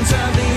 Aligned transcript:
ends 0.00 0.12
of 0.12 0.36
the 0.36 0.49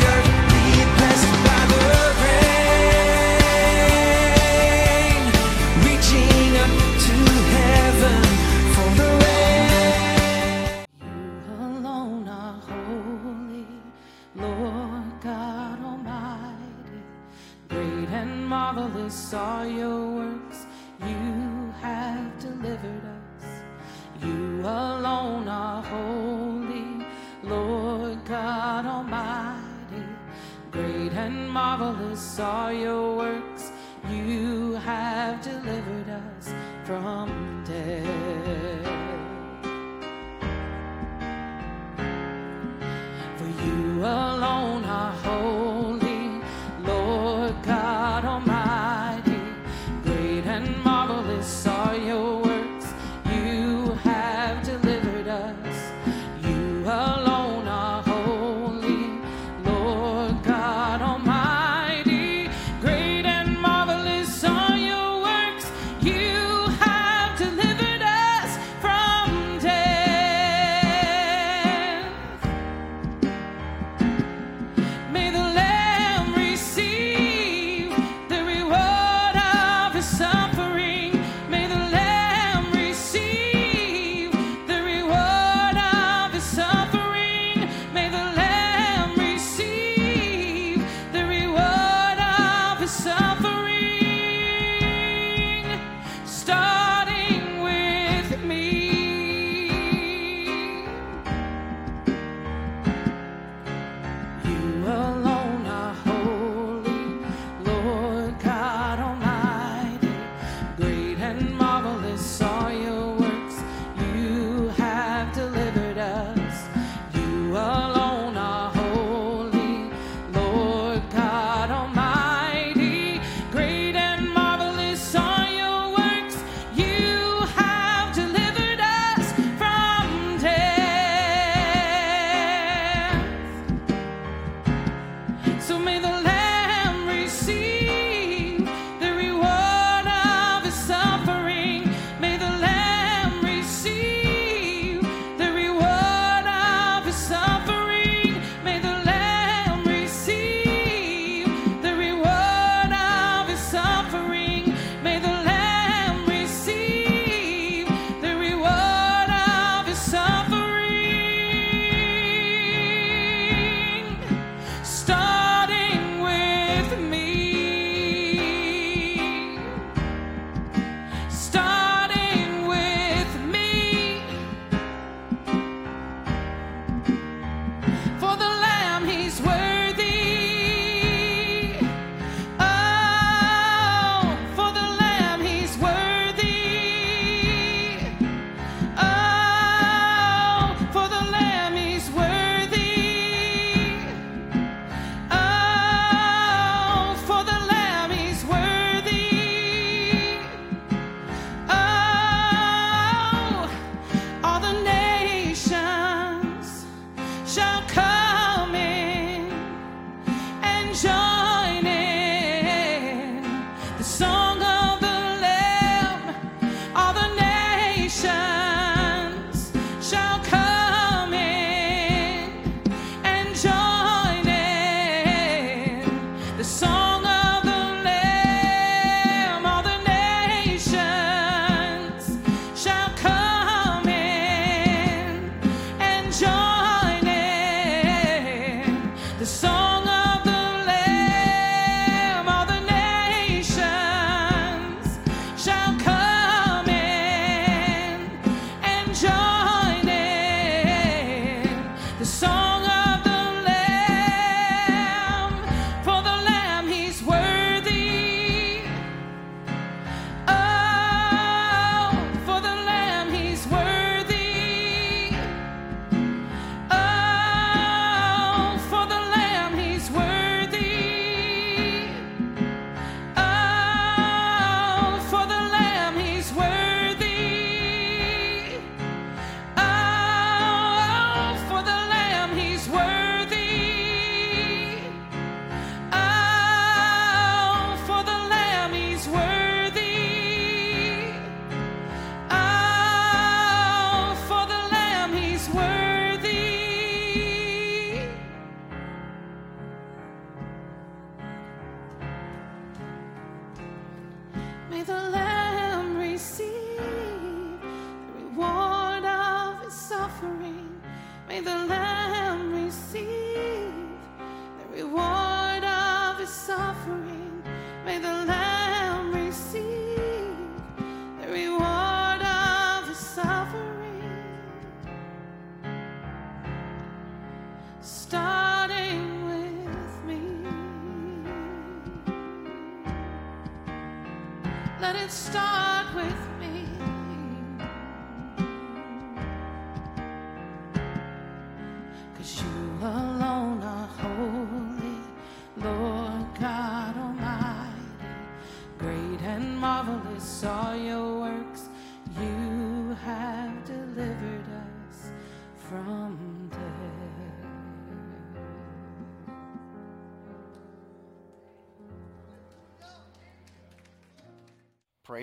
of 92.83 92.89
his 92.89 93.22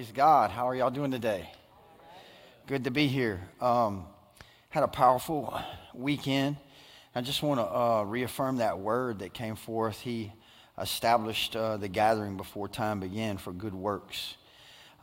Praise 0.00 0.12
God. 0.12 0.50
How 0.50 0.66
are 0.66 0.74
y'all 0.74 0.88
doing 0.88 1.10
today? 1.10 1.52
Good 2.66 2.84
to 2.84 2.90
be 2.90 3.06
here. 3.06 3.38
Um, 3.60 4.06
had 4.70 4.82
a 4.82 4.88
powerful 4.88 5.60
weekend. 5.92 6.56
I 7.14 7.20
just 7.20 7.42
want 7.42 7.60
to 7.60 7.66
uh, 7.66 8.04
reaffirm 8.04 8.56
that 8.56 8.78
word 8.78 9.18
that 9.18 9.34
came 9.34 9.56
forth. 9.56 10.00
He 10.00 10.32
established 10.80 11.54
uh, 11.54 11.76
the 11.76 11.88
gathering 11.88 12.38
before 12.38 12.66
time 12.66 13.00
began 13.00 13.36
for 13.36 13.52
good 13.52 13.74
works. 13.74 14.36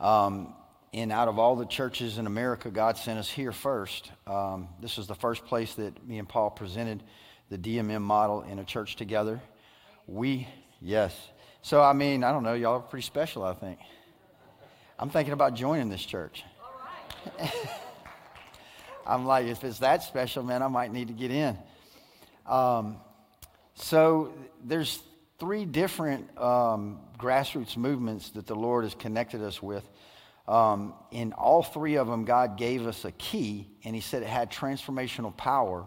Um, 0.00 0.52
and 0.92 1.12
out 1.12 1.28
of 1.28 1.38
all 1.38 1.54
the 1.54 1.66
churches 1.66 2.18
in 2.18 2.26
America, 2.26 2.68
God 2.68 2.96
sent 2.96 3.20
us 3.20 3.30
here 3.30 3.52
first. 3.52 4.10
Um, 4.26 4.66
this 4.82 4.96
was 4.96 5.06
the 5.06 5.14
first 5.14 5.44
place 5.44 5.74
that 5.74 6.04
me 6.08 6.18
and 6.18 6.28
Paul 6.28 6.50
presented 6.50 7.04
the 7.50 7.56
DMM 7.56 8.02
model 8.02 8.42
in 8.42 8.58
a 8.58 8.64
church 8.64 8.96
together. 8.96 9.40
We, 10.08 10.48
yes. 10.80 11.16
So, 11.62 11.80
I 11.80 11.92
mean, 11.92 12.24
I 12.24 12.32
don't 12.32 12.42
know, 12.42 12.54
y'all 12.54 12.78
are 12.78 12.80
pretty 12.80 13.06
special, 13.06 13.44
I 13.44 13.54
think. 13.54 13.78
I'm 15.00 15.10
thinking 15.10 15.32
about 15.32 15.54
joining 15.54 15.88
this 15.88 16.04
church. 16.04 16.42
I'm 19.06 19.26
like, 19.26 19.46
if 19.46 19.62
it's 19.62 19.78
that 19.78 20.02
special, 20.02 20.42
man, 20.42 20.60
I 20.60 20.66
might 20.66 20.92
need 20.92 21.06
to 21.08 21.14
get 21.14 21.30
in. 21.30 21.56
Um, 22.46 22.96
so 23.76 24.32
there's 24.64 25.00
three 25.38 25.64
different 25.64 26.36
um, 26.36 26.98
grassroots 27.16 27.76
movements 27.76 28.30
that 28.30 28.48
the 28.48 28.56
Lord 28.56 28.82
has 28.82 28.94
connected 28.94 29.40
us 29.40 29.62
with. 29.62 29.88
Um, 30.48 30.94
in 31.12 31.32
all 31.32 31.62
three 31.62 31.96
of 31.96 32.08
them, 32.08 32.24
God 32.24 32.56
gave 32.56 32.84
us 32.84 33.04
a 33.04 33.12
key, 33.12 33.68
and 33.84 33.94
He 33.94 34.00
said 34.00 34.22
it 34.22 34.28
had 34.28 34.50
transformational 34.50 35.36
power. 35.36 35.86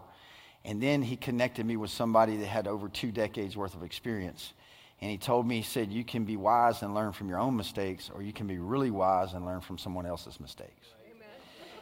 And 0.63 0.81
then 0.81 1.01
He 1.01 1.17
connected 1.17 1.65
me 1.65 1.75
with 1.75 1.89
somebody 1.89 2.37
that 2.37 2.45
had 2.45 2.65
over 2.65 2.87
two 2.87 3.11
decades 3.11 3.57
worth 3.57 3.75
of 3.75 3.83
experience. 3.83 4.53
And 5.01 5.09
he 5.09 5.18
told 5.18 5.48
me, 5.48 5.57
he 5.57 5.63
said, 5.63 5.92
you 5.92 6.03
can 6.03 6.25
be 6.25 6.38
wise 6.38 6.83
and 6.83 6.94
learn 6.94 7.12
from 7.12 7.27
your 7.27 7.39
own 7.39 7.56
mistakes, 7.56 8.12
or 8.13 8.21
you 8.21 8.31
can 8.31 8.45
be 8.45 8.59
really 8.59 8.92
wise 8.92 9.33
and 9.33 9.45
learn 9.45 9.62
from 9.62 9.80
someone 9.80 10.06
else's 10.06 10.39
mistakes. 10.39 10.89
Amen. 11.06 11.27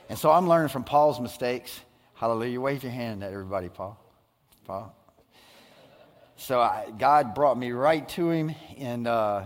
And 0.08 0.18
so 0.18 0.32
I'm 0.32 0.48
learning 0.48 0.70
from 0.70 0.86
Paul's 0.86 1.20
mistakes. 1.20 1.82
Hallelujah. 2.14 2.62
Wave 2.62 2.84
your 2.84 2.94
hand 2.94 3.24
at 3.24 3.34
everybody, 3.34 3.68
Paul. 3.68 4.02
Paul. 4.66 4.96
So 6.38 6.62
I, 6.62 6.88
God 6.98 7.36
brought 7.36 7.58
me 7.58 7.72
right 7.72 8.08
to 8.10 8.30
him 8.30 8.56
in, 8.78 9.06
uh, 9.06 9.46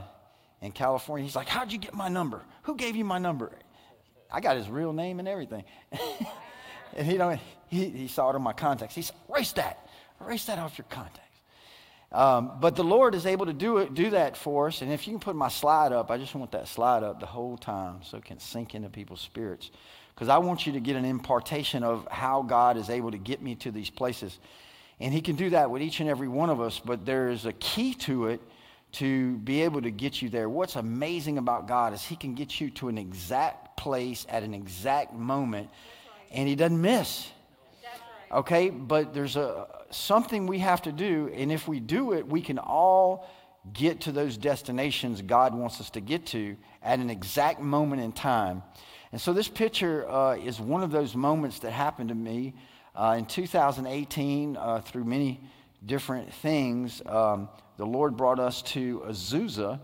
in 0.62 0.72
California. 0.72 1.26
He's 1.26 1.36
like, 1.36 1.48
How'd 1.48 1.72
you 1.72 1.80
get 1.80 1.96
my 1.96 2.08
number? 2.08 2.44
Who 2.64 2.76
gave 2.76 2.96
you 2.96 3.04
my 3.04 3.18
number? 3.18 3.52
I 4.32 4.40
got 4.42 4.58
his 4.58 4.70
real 4.70 4.94
name 4.94 5.18
and 5.18 5.28
everything. 5.28 5.64
and 6.96 7.08
he, 7.08 7.18
don't, 7.18 7.40
he, 7.68 7.90
he 7.90 8.08
saw 8.08 8.30
it 8.30 8.36
on 8.36 8.44
my 8.44 8.54
contacts. 8.54 8.94
He 8.94 9.02
said, 9.02 9.16
Erase 9.30 9.54
that. 9.54 9.88
Erase 10.22 10.46
that 10.46 10.60
off 10.60 10.78
your 10.78 10.86
contacts. 10.90 11.23
Um, 12.14 12.52
but 12.60 12.76
the 12.76 12.84
Lord 12.84 13.16
is 13.16 13.26
able 13.26 13.48
to 13.48 13.54
do 13.54 13.78
it, 13.80 13.96
do 13.96 14.12
that 14.12 14.38
for 14.38 14.68
us. 14.68 14.84
And 14.84 14.92
if 14.92 15.08
you 15.08 15.14
can 15.14 15.20
put 15.20 15.36
my 15.36 15.50
slide 15.50 15.92
up, 15.92 16.12
I 16.12 16.18
just 16.18 16.36
want 16.36 16.52
that 16.52 16.68
slide 16.68 17.02
up 17.02 17.20
the 17.20 17.26
whole 17.26 17.58
time 17.58 18.02
so 18.04 18.18
it 18.18 18.26
can 18.26 18.40
sink 18.40 18.76
into 18.76 18.90
people's 18.90 19.22
spirits. 19.22 19.72
Because 20.14 20.30
I 20.30 20.38
want 20.38 20.68
you 20.68 20.74
to 20.74 20.80
get 20.80 20.96
an 20.96 21.06
impartation 21.06 21.84
of 21.84 22.08
how 22.12 22.44
God 22.44 22.78
is 22.78 22.92
able 22.92 23.10
to 23.10 23.18
get 23.18 23.42
me 23.42 23.56
to 23.56 23.72
these 23.72 23.90
places. 23.90 24.38
And 25.00 25.12
He 25.12 25.22
can 25.22 25.36
do 25.36 25.50
that 25.52 25.72
with 25.72 25.82
each 25.82 26.02
and 26.02 26.10
every 26.10 26.28
one 26.28 26.52
of 26.52 26.62
us, 26.62 26.80
but 26.80 27.04
there 27.04 27.30
is 27.30 27.48
a 27.48 27.54
key 27.54 27.96
to 27.96 28.28
it 28.28 28.42
to 28.94 29.38
be 29.38 29.64
able 29.64 29.82
to 29.82 29.90
get 29.90 30.22
you 30.22 30.30
there. 30.30 30.48
What's 30.48 30.76
amazing 30.76 31.40
about 31.40 31.68
God 31.68 31.94
is 31.94 32.04
He 32.04 32.16
can 32.16 32.36
get 32.36 32.62
you 32.62 32.70
to 32.72 32.90
an 32.90 33.00
exact 33.00 33.76
place 33.76 34.28
at 34.30 34.44
an 34.44 34.54
exact 34.54 35.16
moment, 35.16 35.72
and 36.32 36.48
He 36.48 36.54
doesn't 36.54 36.80
miss 36.80 37.28
okay? 38.34 38.70
But 38.70 39.14
there's 39.14 39.36
a 39.36 39.68
something 39.92 40.48
we 40.48 40.60
have 40.60 40.82
to 40.82 40.92
do 40.92 41.30
and 41.36 41.52
if 41.52 41.68
we 41.68 41.80
do 41.80 42.14
it 42.14 42.28
we 42.28 42.42
can 42.42 42.58
all 42.58 43.30
get 43.74 44.02
to 44.02 44.12
those 44.12 44.38
destinations 44.38 45.22
god 45.22 45.54
wants 45.54 45.80
us 45.80 45.92
to 45.92 46.02
get 46.02 46.26
to 46.26 46.58
at 46.82 46.98
an 46.98 47.10
exact 47.10 47.62
moment 47.62 48.02
in 48.02 48.12
time. 48.12 48.64
And 49.12 49.22
so 49.22 49.32
this 49.32 49.48
picture 49.48 50.10
uh, 50.10 50.36
is 50.36 50.60
one 50.60 50.82
of 50.82 50.92
those 50.92 51.16
moments 51.16 51.60
that 51.60 51.72
happened 51.72 52.10
to 52.10 52.16
me 52.16 52.56
uh, 52.96 53.16
in 53.20 53.26
2018 53.26 54.58
uh, 54.58 54.82
through 54.82 55.04
many 55.04 55.40
different 55.86 56.34
things. 56.34 57.02
Um, 57.06 57.50
the 57.78 57.86
lord 57.86 58.16
brought 58.16 58.40
us 58.40 58.62
to 58.62 59.04
azusa 59.08 59.80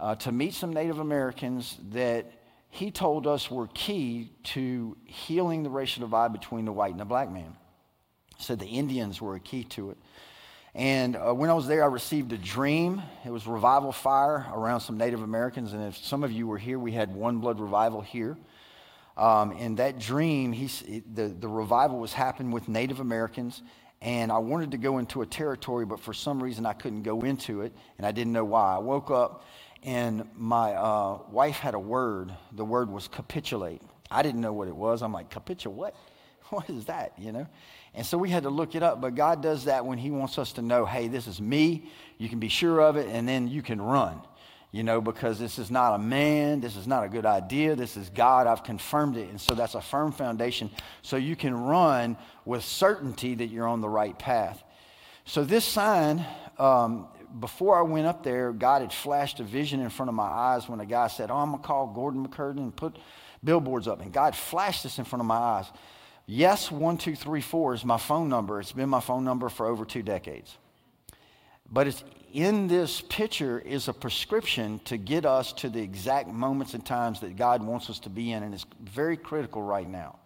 uh, 0.00 0.14
to 0.16 0.32
meet 0.32 0.54
some 0.54 0.72
native 0.72 0.98
americans 0.98 1.76
that 1.90 2.26
he 2.70 2.90
told 2.90 3.26
us 3.26 3.50
were 3.50 3.68
key 3.68 4.30
to 4.42 4.96
healing 5.04 5.62
the 5.62 5.70
racial 5.70 6.00
divide 6.00 6.32
between 6.32 6.64
the 6.64 6.72
white 6.72 6.90
and 6.90 7.00
the 7.00 7.04
black 7.04 7.30
man 7.30 7.56
said 8.38 8.58
the 8.58 8.66
Indians 8.66 9.20
were 9.20 9.34
a 9.34 9.40
key 9.40 9.64
to 9.64 9.90
it. 9.90 9.98
And 10.74 11.16
uh, 11.16 11.34
when 11.34 11.50
I 11.50 11.54
was 11.54 11.66
there, 11.66 11.82
I 11.82 11.86
received 11.86 12.32
a 12.32 12.38
dream. 12.38 13.02
It 13.24 13.30
was 13.30 13.46
revival 13.46 13.90
fire 13.90 14.46
around 14.52 14.80
some 14.80 14.96
Native 14.96 15.22
Americans. 15.22 15.72
And 15.72 15.82
if 15.84 15.96
some 15.96 16.22
of 16.22 16.30
you 16.30 16.46
were 16.46 16.58
here, 16.58 16.78
we 16.78 16.92
had 16.92 17.12
one 17.14 17.38
blood 17.38 17.58
revival 17.58 18.00
here. 18.00 18.36
Um, 19.16 19.52
and 19.58 19.78
that 19.78 19.98
dream, 19.98 20.54
it, 20.54 21.14
the, 21.14 21.28
the 21.28 21.48
revival 21.48 21.98
was 21.98 22.12
happening 22.12 22.52
with 22.52 22.68
Native 22.68 23.00
Americans. 23.00 23.62
And 24.00 24.30
I 24.30 24.38
wanted 24.38 24.70
to 24.70 24.78
go 24.78 24.98
into 24.98 25.22
a 25.22 25.26
territory, 25.26 25.84
but 25.84 25.98
for 25.98 26.14
some 26.14 26.40
reason 26.40 26.64
I 26.64 26.74
couldn't 26.74 27.02
go 27.02 27.22
into 27.22 27.62
it. 27.62 27.72
And 27.96 28.06
I 28.06 28.12
didn't 28.12 28.32
know 28.32 28.44
why. 28.44 28.76
I 28.76 28.78
woke 28.78 29.10
up 29.10 29.44
and 29.82 30.28
my 30.36 30.74
uh, 30.74 31.18
wife 31.30 31.56
had 31.56 31.74
a 31.74 31.78
word. 31.78 32.32
The 32.52 32.64
word 32.64 32.90
was 32.90 33.08
capitulate. 33.08 33.82
I 34.10 34.22
didn't 34.22 34.40
know 34.40 34.52
what 34.52 34.68
it 34.68 34.76
was. 34.76 35.02
I'm 35.02 35.12
like, 35.12 35.30
capitulate 35.30 35.76
what? 35.76 35.94
What 36.50 36.70
is 36.70 36.86
that, 36.86 37.12
you 37.18 37.30
know? 37.30 37.46
And 37.98 38.06
so 38.06 38.16
we 38.16 38.30
had 38.30 38.44
to 38.44 38.48
look 38.48 38.76
it 38.76 38.82
up, 38.84 39.00
but 39.00 39.16
God 39.16 39.42
does 39.42 39.64
that 39.64 39.84
when 39.84 39.98
He 39.98 40.12
wants 40.12 40.38
us 40.38 40.52
to 40.52 40.62
know, 40.62 40.86
hey, 40.86 41.08
this 41.08 41.26
is 41.26 41.40
me. 41.40 41.90
You 42.16 42.28
can 42.28 42.38
be 42.38 42.48
sure 42.48 42.80
of 42.80 42.96
it, 42.96 43.08
and 43.08 43.28
then 43.28 43.48
you 43.48 43.60
can 43.60 43.82
run, 43.82 44.20
you 44.70 44.84
know, 44.84 45.00
because 45.00 45.40
this 45.40 45.58
is 45.58 45.68
not 45.68 45.96
a 45.96 45.98
man. 45.98 46.60
This 46.60 46.76
is 46.76 46.86
not 46.86 47.02
a 47.02 47.08
good 47.08 47.26
idea. 47.26 47.74
This 47.74 47.96
is 47.96 48.08
God. 48.10 48.46
I've 48.46 48.62
confirmed 48.62 49.16
it. 49.16 49.30
And 49.30 49.40
so 49.40 49.52
that's 49.52 49.74
a 49.74 49.80
firm 49.80 50.12
foundation. 50.12 50.70
So 51.02 51.16
you 51.16 51.34
can 51.34 51.52
run 51.52 52.16
with 52.44 52.62
certainty 52.62 53.34
that 53.34 53.48
you're 53.48 53.66
on 53.66 53.80
the 53.80 53.88
right 53.88 54.16
path. 54.16 54.62
So 55.24 55.42
this 55.42 55.64
sign, 55.64 56.24
um, 56.56 57.08
before 57.40 57.76
I 57.76 57.82
went 57.82 58.06
up 58.06 58.22
there, 58.22 58.52
God 58.52 58.82
had 58.82 58.92
flashed 58.92 59.40
a 59.40 59.44
vision 59.44 59.80
in 59.80 59.90
front 59.90 60.08
of 60.08 60.14
my 60.14 60.22
eyes 60.22 60.68
when 60.68 60.78
a 60.78 60.86
guy 60.86 61.08
said, 61.08 61.32
Oh, 61.32 61.38
I'm 61.38 61.50
going 61.50 61.62
to 61.62 61.66
call 61.66 61.88
Gordon 61.88 62.24
McCurdy 62.24 62.58
and 62.58 62.76
put 62.76 62.96
billboards 63.42 63.88
up. 63.88 64.00
And 64.02 64.12
God 64.12 64.36
flashed 64.36 64.84
this 64.84 65.00
in 65.00 65.04
front 65.04 65.20
of 65.20 65.26
my 65.26 65.34
eyes. 65.34 65.66
Yes, 66.30 66.70
1234 66.70 67.72
is 67.72 67.84
my 67.86 67.96
phone 67.96 68.28
number. 68.28 68.60
It's 68.60 68.72
been 68.72 68.90
my 68.90 69.00
phone 69.00 69.24
number 69.24 69.48
for 69.48 69.64
over 69.64 69.86
two 69.86 70.02
decades. 70.02 70.58
But 71.72 71.86
it's 71.86 72.04
in 72.34 72.68
this 72.68 73.00
picture 73.00 73.58
is 73.58 73.88
a 73.88 73.94
prescription 73.94 74.78
to 74.80 74.98
get 74.98 75.24
us 75.24 75.54
to 75.54 75.70
the 75.70 75.80
exact 75.80 76.28
moments 76.28 76.74
and 76.74 76.84
times 76.84 77.20
that 77.20 77.36
God 77.36 77.62
wants 77.62 77.88
us 77.88 77.98
to 78.00 78.10
be 78.10 78.32
in, 78.32 78.42
and 78.42 78.52
it's 78.52 78.66
very 78.78 79.16
critical 79.16 79.62
right 79.62 79.88
now. 79.88 80.18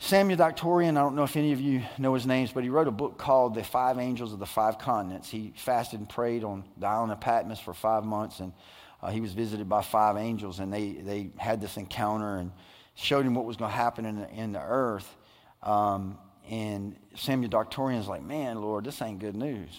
Samuel 0.00 0.36
Doctorian, 0.36 0.96
I 0.96 1.02
don't 1.02 1.14
know 1.14 1.22
if 1.22 1.36
any 1.36 1.52
of 1.52 1.60
you 1.60 1.82
know 1.96 2.14
his 2.14 2.26
names, 2.26 2.50
but 2.50 2.64
he 2.64 2.68
wrote 2.68 2.88
a 2.88 2.90
book 2.90 3.16
called 3.16 3.54
The 3.54 3.62
Five 3.62 4.00
Angels 4.00 4.32
of 4.32 4.40
the 4.40 4.46
Five 4.46 4.80
Continents. 4.80 5.30
He 5.30 5.52
fasted 5.54 6.00
and 6.00 6.08
prayed 6.08 6.42
on 6.42 6.64
the 6.76 6.88
island 6.88 7.12
of 7.12 7.20
Patmos 7.20 7.60
for 7.60 7.74
five 7.74 8.02
months, 8.02 8.40
and 8.40 8.52
uh, 9.00 9.10
he 9.12 9.20
was 9.20 9.34
visited 9.34 9.68
by 9.68 9.82
five 9.82 10.16
angels, 10.16 10.58
and 10.58 10.72
they, 10.72 10.94
they 10.94 11.30
had 11.36 11.60
this 11.60 11.76
encounter, 11.76 12.38
and 12.38 12.50
showed 12.94 13.24
him 13.24 13.34
what 13.34 13.44
was 13.44 13.56
going 13.56 13.70
to 13.70 13.76
happen 13.76 14.04
in 14.04 14.16
the, 14.16 14.30
in 14.30 14.52
the 14.52 14.62
earth. 14.62 15.16
Um, 15.62 16.18
and 16.48 16.96
Samuel 17.16 17.50
Doctorian's 17.50 18.08
like, 18.08 18.22
man, 18.22 18.60
Lord, 18.60 18.84
this 18.84 19.00
ain't 19.02 19.18
good 19.18 19.36
news. 19.36 19.70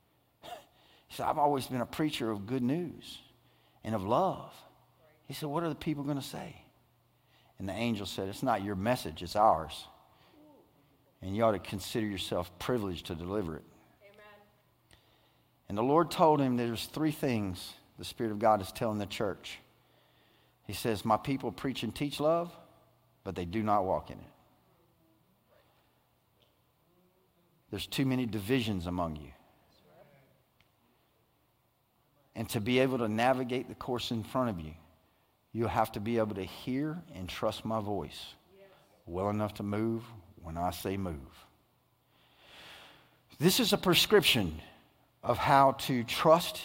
he 0.42 1.16
said, 1.16 1.26
I've 1.26 1.38
always 1.38 1.66
been 1.66 1.80
a 1.80 1.86
preacher 1.86 2.30
of 2.30 2.46
good 2.46 2.62
news 2.62 3.18
and 3.84 3.94
of 3.94 4.04
love. 4.04 4.52
He 5.26 5.34
said, 5.34 5.48
what 5.48 5.62
are 5.62 5.68
the 5.68 5.74
people 5.74 6.04
going 6.04 6.18
to 6.18 6.22
say? 6.22 6.56
And 7.58 7.68
the 7.68 7.72
angel 7.72 8.06
said, 8.06 8.28
it's 8.28 8.42
not 8.42 8.62
your 8.62 8.76
message, 8.76 9.22
it's 9.22 9.36
ours. 9.36 9.86
and 11.22 11.36
you 11.36 11.42
ought 11.42 11.52
to 11.52 11.58
consider 11.58 12.06
yourself 12.06 12.56
privileged 12.58 13.06
to 13.06 13.14
deliver 13.14 13.56
it. 13.56 13.64
Amen. 14.02 14.26
And 15.68 15.76
the 15.76 15.82
Lord 15.82 16.10
told 16.10 16.40
him 16.40 16.56
there's 16.56 16.86
three 16.86 17.10
things 17.10 17.74
the 17.98 18.04
Spirit 18.04 18.30
of 18.30 18.38
God 18.38 18.62
is 18.62 18.70
telling 18.70 18.98
the 18.98 19.06
church. 19.06 19.58
He 20.68 20.74
says, 20.74 21.04
My 21.04 21.16
people 21.16 21.50
preach 21.50 21.82
and 21.82 21.92
teach 21.92 22.20
love, 22.20 22.52
but 23.24 23.34
they 23.34 23.46
do 23.46 23.62
not 23.62 23.84
walk 23.84 24.10
in 24.10 24.18
it. 24.18 24.32
There's 27.70 27.86
too 27.86 28.06
many 28.06 28.26
divisions 28.26 28.86
among 28.86 29.16
you. 29.16 29.32
And 32.34 32.48
to 32.50 32.60
be 32.60 32.78
able 32.78 32.98
to 32.98 33.08
navigate 33.08 33.68
the 33.68 33.74
course 33.74 34.10
in 34.10 34.22
front 34.22 34.50
of 34.50 34.60
you, 34.60 34.72
you 35.52 35.66
have 35.66 35.90
to 35.92 36.00
be 36.00 36.18
able 36.18 36.36
to 36.36 36.44
hear 36.44 37.02
and 37.14 37.28
trust 37.28 37.64
my 37.64 37.80
voice 37.80 38.34
well 39.06 39.30
enough 39.30 39.54
to 39.54 39.62
move 39.62 40.04
when 40.42 40.56
I 40.56 40.70
say 40.70 40.96
move. 40.96 41.46
This 43.40 43.58
is 43.58 43.72
a 43.72 43.78
prescription 43.78 44.60
of 45.22 45.38
how 45.38 45.72
to 45.72 46.04
trust 46.04 46.60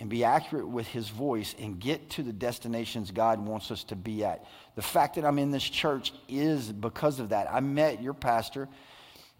and 0.00 0.08
be 0.08 0.24
accurate 0.24 0.68
with 0.68 0.86
his 0.86 1.08
voice 1.08 1.54
and 1.58 1.80
get 1.80 2.08
to 2.10 2.22
the 2.22 2.32
destinations 2.32 3.10
God 3.10 3.40
wants 3.40 3.70
us 3.70 3.82
to 3.84 3.96
be 3.96 4.24
at. 4.24 4.44
The 4.76 4.82
fact 4.82 5.16
that 5.16 5.24
I'm 5.24 5.38
in 5.38 5.50
this 5.50 5.68
church 5.68 6.12
is 6.28 6.70
because 6.70 7.18
of 7.18 7.30
that. 7.30 7.48
I 7.52 7.60
met 7.60 8.00
your 8.00 8.14
pastor 8.14 8.68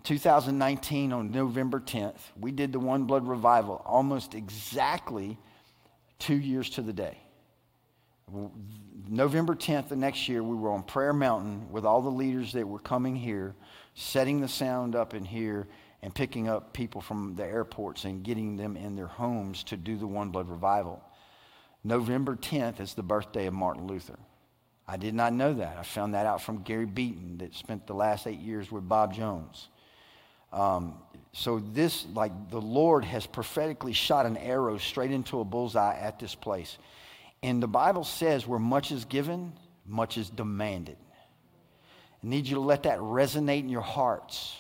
2019 0.05 1.12
on 1.12 1.31
November 1.31 1.81
10th. 1.81 2.19
We 2.38 2.50
did 2.50 2.73
the 2.73 2.81
One 2.81 3.05
Blood 3.05 3.27
Revival 3.27 3.83
almost 3.85 4.35
exactly 4.35 5.38
two 6.19 6.37
years 6.37 6.71
to 6.71 6.83
the 6.83 6.93
day. 6.93 7.19
November 9.09 9.55
10th 9.55 9.88
the 9.88 9.97
next 9.97 10.29
year, 10.29 10.43
we 10.43 10.57
were 10.57 10.71
on 10.71 10.83
Prayer 10.83 11.12
Mountain 11.12 11.71
with 11.71 11.85
all 11.85 12.03
the 12.03 12.11
leaders 12.11 12.53
that 12.53 12.67
were 12.67 12.79
coming 12.79 13.17
here, 13.17 13.55
setting 13.95 14.41
the 14.41 14.49
sound 14.49 14.95
up 14.95 15.15
in 15.15 15.25
here, 15.25 15.67
and 16.02 16.14
picking 16.14 16.49
up 16.49 16.73
people 16.73 17.00
from 17.00 17.35
the 17.35 17.45
airports 17.45 18.05
and 18.05 18.23
getting 18.23 18.57
them 18.57 18.76
in 18.76 18.95
their 18.95 19.07
homes 19.07 19.64
to 19.64 19.76
do 19.76 19.97
the 19.97 20.07
One 20.07 20.31
Blood 20.31 20.49
Revival. 20.49 21.02
November 21.83 22.37
10th 22.37 22.81
is 22.81 22.95
the 22.95 23.02
birthday 23.02 23.47
of 23.47 23.55
Martin 23.55 23.87
Luther. 23.87 24.19
I 24.87 24.97
did 24.97 25.14
not 25.14 25.33
know 25.33 25.55
that. 25.55 25.76
I 25.76 25.83
found 25.83 26.14
that 26.14 26.25
out 26.25 26.40
from 26.40 26.62
Gary 26.62 26.87
Beaton, 26.87 27.38
that 27.38 27.55
spent 27.55 27.87
the 27.87 27.95
last 27.95 28.26
eight 28.26 28.38
years 28.38 28.73
with 28.73 28.88
Bob 28.88 29.12
Jones. 29.12 29.69
Um, 30.52 30.95
so 31.33 31.59
this, 31.59 32.07
like 32.14 32.50
the 32.50 32.61
Lord 32.61 33.05
has 33.05 33.26
prophetically 33.26 33.93
shot 33.93 34.25
an 34.25 34.37
arrow 34.38 34.78
straight 34.78 35.11
into 35.11 35.40
a 35.40 35.45
bullseye 35.45 35.99
at 35.99 36.19
this 36.19 36.35
place. 36.35 36.78
And 37.43 37.62
the 37.62 37.69
Bible 37.69 38.05
says 38.05 38.47
where 38.47 38.59
much 38.59 38.90
is 38.90 39.05
given, 39.05 39.52
much 39.87 40.17
is 40.17 40.31
demanded. 40.31 40.97
I 42.23 42.26
need 42.26 42.47
you 42.47 42.55
to 42.55 42.61
let 42.61 42.85
that 42.85 42.99
resonate 42.99 43.61
in 43.61 43.69
your 43.69 43.83
hearts. 43.83 44.57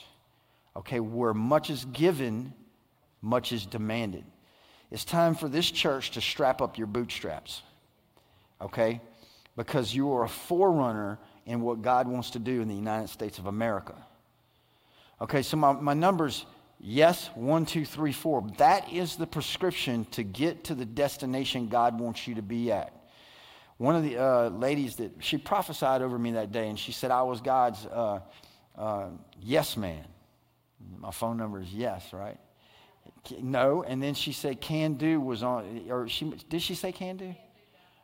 Okay, 0.76 1.00
where 1.00 1.34
much 1.34 1.70
is 1.70 1.84
given, 1.86 2.52
much 3.20 3.52
is 3.52 3.66
demanded. 3.66 4.24
It's 4.90 5.04
time 5.04 5.34
for 5.34 5.48
this 5.48 5.70
church 5.70 6.12
to 6.12 6.20
strap 6.20 6.62
up 6.62 6.78
your 6.78 6.86
bootstraps. 6.86 7.62
Okay? 8.60 9.00
Because 9.56 9.94
you 9.94 10.12
are 10.12 10.24
a 10.24 10.28
forerunner 10.28 11.18
in 11.46 11.60
what 11.60 11.82
God 11.82 12.06
wants 12.06 12.30
to 12.30 12.38
do 12.38 12.60
in 12.60 12.68
the 12.68 12.74
United 12.74 13.08
States 13.08 13.38
of 13.38 13.46
America. 13.46 13.94
Okay, 15.20 15.42
so 15.42 15.56
my, 15.56 15.72
my 15.72 15.94
numbers, 15.94 16.46
yes, 16.78 17.30
one, 17.34 17.66
two, 17.66 17.84
three, 17.84 18.12
four. 18.12 18.46
That 18.58 18.92
is 18.92 19.16
the 19.16 19.26
prescription 19.26 20.04
to 20.12 20.22
get 20.22 20.64
to 20.64 20.74
the 20.74 20.84
destination 20.84 21.68
God 21.68 21.98
wants 21.98 22.28
you 22.28 22.36
to 22.36 22.42
be 22.42 22.70
at. 22.70 22.92
One 23.78 23.94
of 23.96 24.02
the 24.02 24.16
uh, 24.16 24.48
ladies 24.50 24.96
that 24.96 25.12
she 25.20 25.38
prophesied 25.38 26.02
over 26.02 26.18
me 26.18 26.32
that 26.32 26.52
day, 26.52 26.68
and 26.68 26.78
she 26.78 26.92
said 26.92 27.10
I 27.10 27.22
was 27.22 27.40
God's 27.40 27.84
uh, 27.86 28.20
uh, 28.76 29.06
yes 29.40 29.76
man. 29.76 30.04
My 30.98 31.10
phone 31.10 31.36
number 31.36 31.60
is 31.60 31.72
yes, 31.72 32.12
right? 32.12 32.38
No, 33.40 33.82
and 33.82 34.02
then 34.02 34.14
she 34.14 34.32
said 34.32 34.60
can 34.60 34.94
do 34.94 35.20
was 35.20 35.42
on, 35.42 35.86
or 35.88 36.08
she 36.08 36.32
did 36.48 36.62
she 36.62 36.74
say 36.74 36.92
can 36.92 37.16
do? 37.16 37.34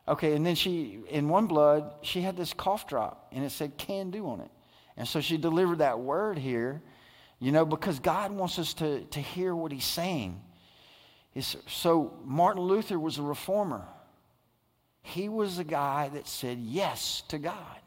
Okay, 0.07 0.35
and 0.35 0.45
then 0.45 0.55
she 0.55 0.99
in 1.09 1.29
one 1.29 1.47
blood 1.47 1.93
she 2.01 2.21
had 2.21 2.35
this 2.37 2.53
cough 2.53 2.87
drop, 2.87 3.27
and 3.31 3.43
it 3.43 3.51
said 3.51 3.77
can 3.77 4.11
do 4.11 4.27
on 4.27 4.41
it, 4.41 4.51
and 4.97 5.07
so 5.07 5.21
she 5.21 5.37
delivered 5.37 5.79
that 5.79 5.99
word 5.99 6.37
here, 6.37 6.81
you 7.39 7.51
know, 7.51 7.65
because 7.65 7.99
God 7.99 8.31
wants 8.31 8.59
us 8.59 8.73
to 8.75 9.03
to 9.05 9.19
hear 9.21 9.55
what 9.55 9.71
He's 9.71 9.85
saying. 9.85 10.41
It's, 11.33 11.57
so 11.67 12.17
Martin 12.23 12.63
Luther 12.63 12.97
was 12.97 13.17
a 13.17 13.21
reformer. 13.21 13.85
He 15.01 15.29
was 15.29 15.59
a 15.59 15.63
guy 15.63 16.09
that 16.09 16.27
said 16.27 16.57
yes 16.59 17.21
to 17.27 17.37
God. 17.37 17.79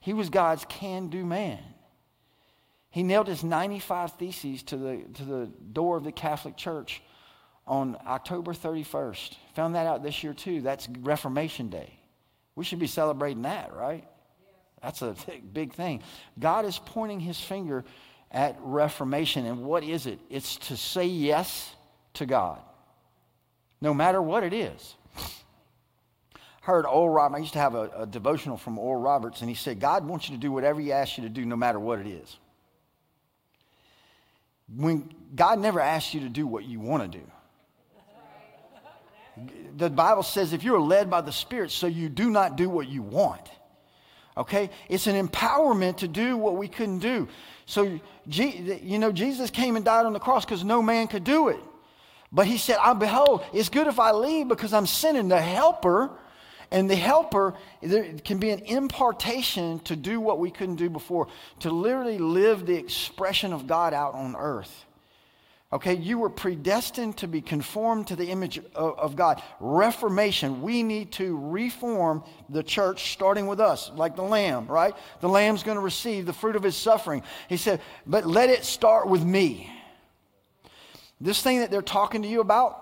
He 0.00 0.12
was 0.12 0.28
God's 0.30 0.66
can 0.68 1.08
do 1.08 1.24
man. 1.24 1.60
He 2.92 3.02
nailed 3.02 3.26
his 3.26 3.42
95 3.42 4.12
Theses 4.12 4.62
to 4.64 4.76
the, 4.76 5.02
to 5.14 5.24
the 5.24 5.50
door 5.72 5.96
of 5.96 6.04
the 6.04 6.12
Catholic 6.12 6.58
Church 6.58 7.02
on 7.66 7.96
October 8.06 8.52
31st. 8.52 9.34
Found 9.54 9.74
that 9.76 9.86
out 9.86 10.02
this 10.02 10.22
year 10.22 10.34
too. 10.34 10.60
That's 10.60 10.86
Reformation 11.00 11.70
Day. 11.70 11.98
We 12.54 12.64
should 12.64 12.78
be 12.78 12.86
celebrating 12.86 13.42
that, 13.42 13.72
right? 13.72 14.06
That's 14.82 15.00
a 15.00 15.16
big, 15.52 15.72
thing. 15.72 16.02
God 16.38 16.66
is 16.66 16.78
pointing 16.84 17.18
his 17.18 17.40
finger 17.40 17.82
at 18.30 18.58
Reformation. 18.60 19.46
And 19.46 19.64
what 19.64 19.84
is 19.84 20.04
it? 20.04 20.18
It's 20.28 20.56
to 20.68 20.76
say 20.76 21.06
yes 21.06 21.74
to 22.14 22.26
God, 22.26 22.60
no 23.80 23.94
matter 23.94 24.20
what 24.20 24.44
it 24.44 24.52
is. 24.52 24.96
Heard 26.60 26.84
Oral 26.84 27.08
Roberts, 27.08 27.38
I 27.38 27.40
used 27.40 27.52
to 27.54 27.58
have 27.58 27.74
a, 27.74 27.90
a 28.00 28.06
devotional 28.06 28.58
from 28.58 28.78
Oral 28.78 29.00
Roberts, 29.00 29.40
and 29.40 29.48
he 29.48 29.56
said, 29.56 29.80
God 29.80 30.06
wants 30.06 30.28
you 30.28 30.36
to 30.36 30.40
do 30.40 30.52
whatever 30.52 30.78
he 30.78 30.92
asks 30.92 31.16
you 31.16 31.24
to 31.24 31.30
do, 31.30 31.46
no 31.46 31.56
matter 31.56 31.80
what 31.80 31.98
it 31.98 32.06
is 32.06 32.36
when 34.74 35.10
God 35.34 35.58
never 35.58 35.80
asks 35.80 36.14
you 36.14 36.20
to 36.20 36.28
do 36.28 36.46
what 36.46 36.64
you 36.64 36.80
want 36.80 37.10
to 37.10 37.18
do. 37.18 37.24
The 39.76 39.88
Bible 39.88 40.22
says 40.22 40.52
if 40.52 40.62
you 40.62 40.74
are 40.74 40.80
led 40.80 41.08
by 41.08 41.22
the 41.22 41.32
Spirit, 41.32 41.70
so 41.70 41.86
you 41.86 42.08
do 42.08 42.30
not 42.30 42.56
do 42.56 42.68
what 42.68 42.88
you 42.88 43.02
want. 43.02 43.50
Okay? 44.36 44.70
It's 44.88 45.06
an 45.06 45.26
empowerment 45.26 45.98
to 45.98 46.08
do 46.08 46.36
what 46.36 46.56
we 46.56 46.68
couldn't 46.68 46.98
do. 46.98 47.28
So, 47.66 47.98
you 48.26 48.98
know, 48.98 49.12
Jesus 49.12 49.50
came 49.50 49.76
and 49.76 49.84
died 49.84 50.04
on 50.06 50.12
the 50.12 50.20
cross 50.20 50.44
because 50.44 50.64
no 50.64 50.82
man 50.82 51.06
could 51.06 51.24
do 51.24 51.48
it. 51.48 51.60
But 52.30 52.46
he 52.46 52.56
said, 52.58 52.78
I 52.80 52.94
behold, 52.94 53.44
it's 53.52 53.68
good 53.68 53.86
if 53.86 53.98
I 53.98 54.12
leave 54.12 54.48
because 54.48 54.72
I'm 54.72 54.86
sending 54.86 55.28
the 55.28 55.40
helper 55.40 56.10
and 56.72 56.90
the 56.90 56.96
helper, 56.96 57.54
there 57.82 58.14
can 58.24 58.38
be 58.38 58.50
an 58.50 58.60
impartation 58.60 59.78
to 59.80 59.94
do 59.94 60.20
what 60.20 60.38
we 60.38 60.50
couldn't 60.50 60.76
do 60.76 60.88
before, 60.88 61.28
to 61.60 61.70
literally 61.70 62.18
live 62.18 62.66
the 62.66 62.74
expression 62.74 63.52
of 63.52 63.66
God 63.66 63.92
out 63.92 64.14
on 64.14 64.34
earth. 64.34 64.86
Okay, 65.70 65.94
you 65.94 66.18
were 66.18 66.30
predestined 66.30 67.18
to 67.18 67.28
be 67.28 67.40
conformed 67.40 68.08
to 68.08 68.16
the 68.16 68.26
image 68.26 68.58
of, 68.74 68.98
of, 68.98 69.16
God. 69.16 69.42
Reformation, 69.60 70.60
we 70.60 70.82
need 70.82 71.12
to 71.12 71.38
reform 71.38 72.24
the 72.50 72.62
church 72.62 73.12
starting 73.12 73.46
with 73.46 73.60
us, 73.60 73.90
like 73.94 74.16
the 74.16 74.22
lamb, 74.22 74.66
right? 74.66 74.94
The 75.20 75.30
lamb's 75.30 75.62
going 75.62 75.76
to 75.76 75.82
receive 75.82 76.26
the 76.26 76.32
fruit 76.34 76.56
of 76.56 76.62
his 76.62 76.76
suffering. 76.76 77.22
He 77.48 77.56
said, 77.56 77.80
but 78.06 78.26
let 78.26 78.50
it 78.50 78.64
start 78.64 79.08
with 79.08 79.24
me. 79.24 79.70
This 81.20 81.40
thing 81.42 81.60
that 81.60 81.70
they're 81.70 81.82
talking 81.82 82.22
to 82.22 82.28
you 82.28 82.40
about, 82.40 82.81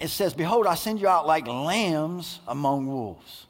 it 0.00 0.08
says, 0.08 0.34
Behold, 0.34 0.66
I 0.66 0.74
send 0.74 1.00
you 1.00 1.08
out 1.08 1.26
like 1.26 1.46
lambs 1.46 2.40
among 2.48 2.86
wolves 2.86 3.46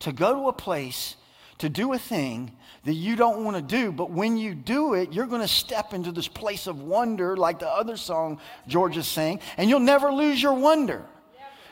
to 0.00 0.12
go 0.12 0.34
to 0.34 0.48
a 0.48 0.52
place 0.52 1.16
to 1.58 1.68
do 1.68 1.92
a 1.92 1.98
thing 1.98 2.52
that 2.84 2.94
you 2.94 3.16
don't 3.16 3.44
want 3.44 3.56
to 3.56 3.62
do, 3.62 3.92
but 3.92 4.10
when 4.10 4.38
you 4.38 4.54
do 4.54 4.94
it, 4.94 5.12
you're 5.12 5.26
going 5.26 5.42
to 5.42 5.48
step 5.48 5.92
into 5.92 6.10
this 6.10 6.28
place 6.28 6.66
of 6.66 6.80
wonder, 6.80 7.36
like 7.36 7.58
the 7.58 7.68
other 7.68 7.96
song 7.96 8.40
George 8.66 8.96
is 8.96 9.06
saying, 9.06 9.40
and 9.58 9.68
you'll 9.68 9.80
never 9.80 10.10
lose 10.10 10.42
your 10.42 10.54
wonder. 10.54 11.04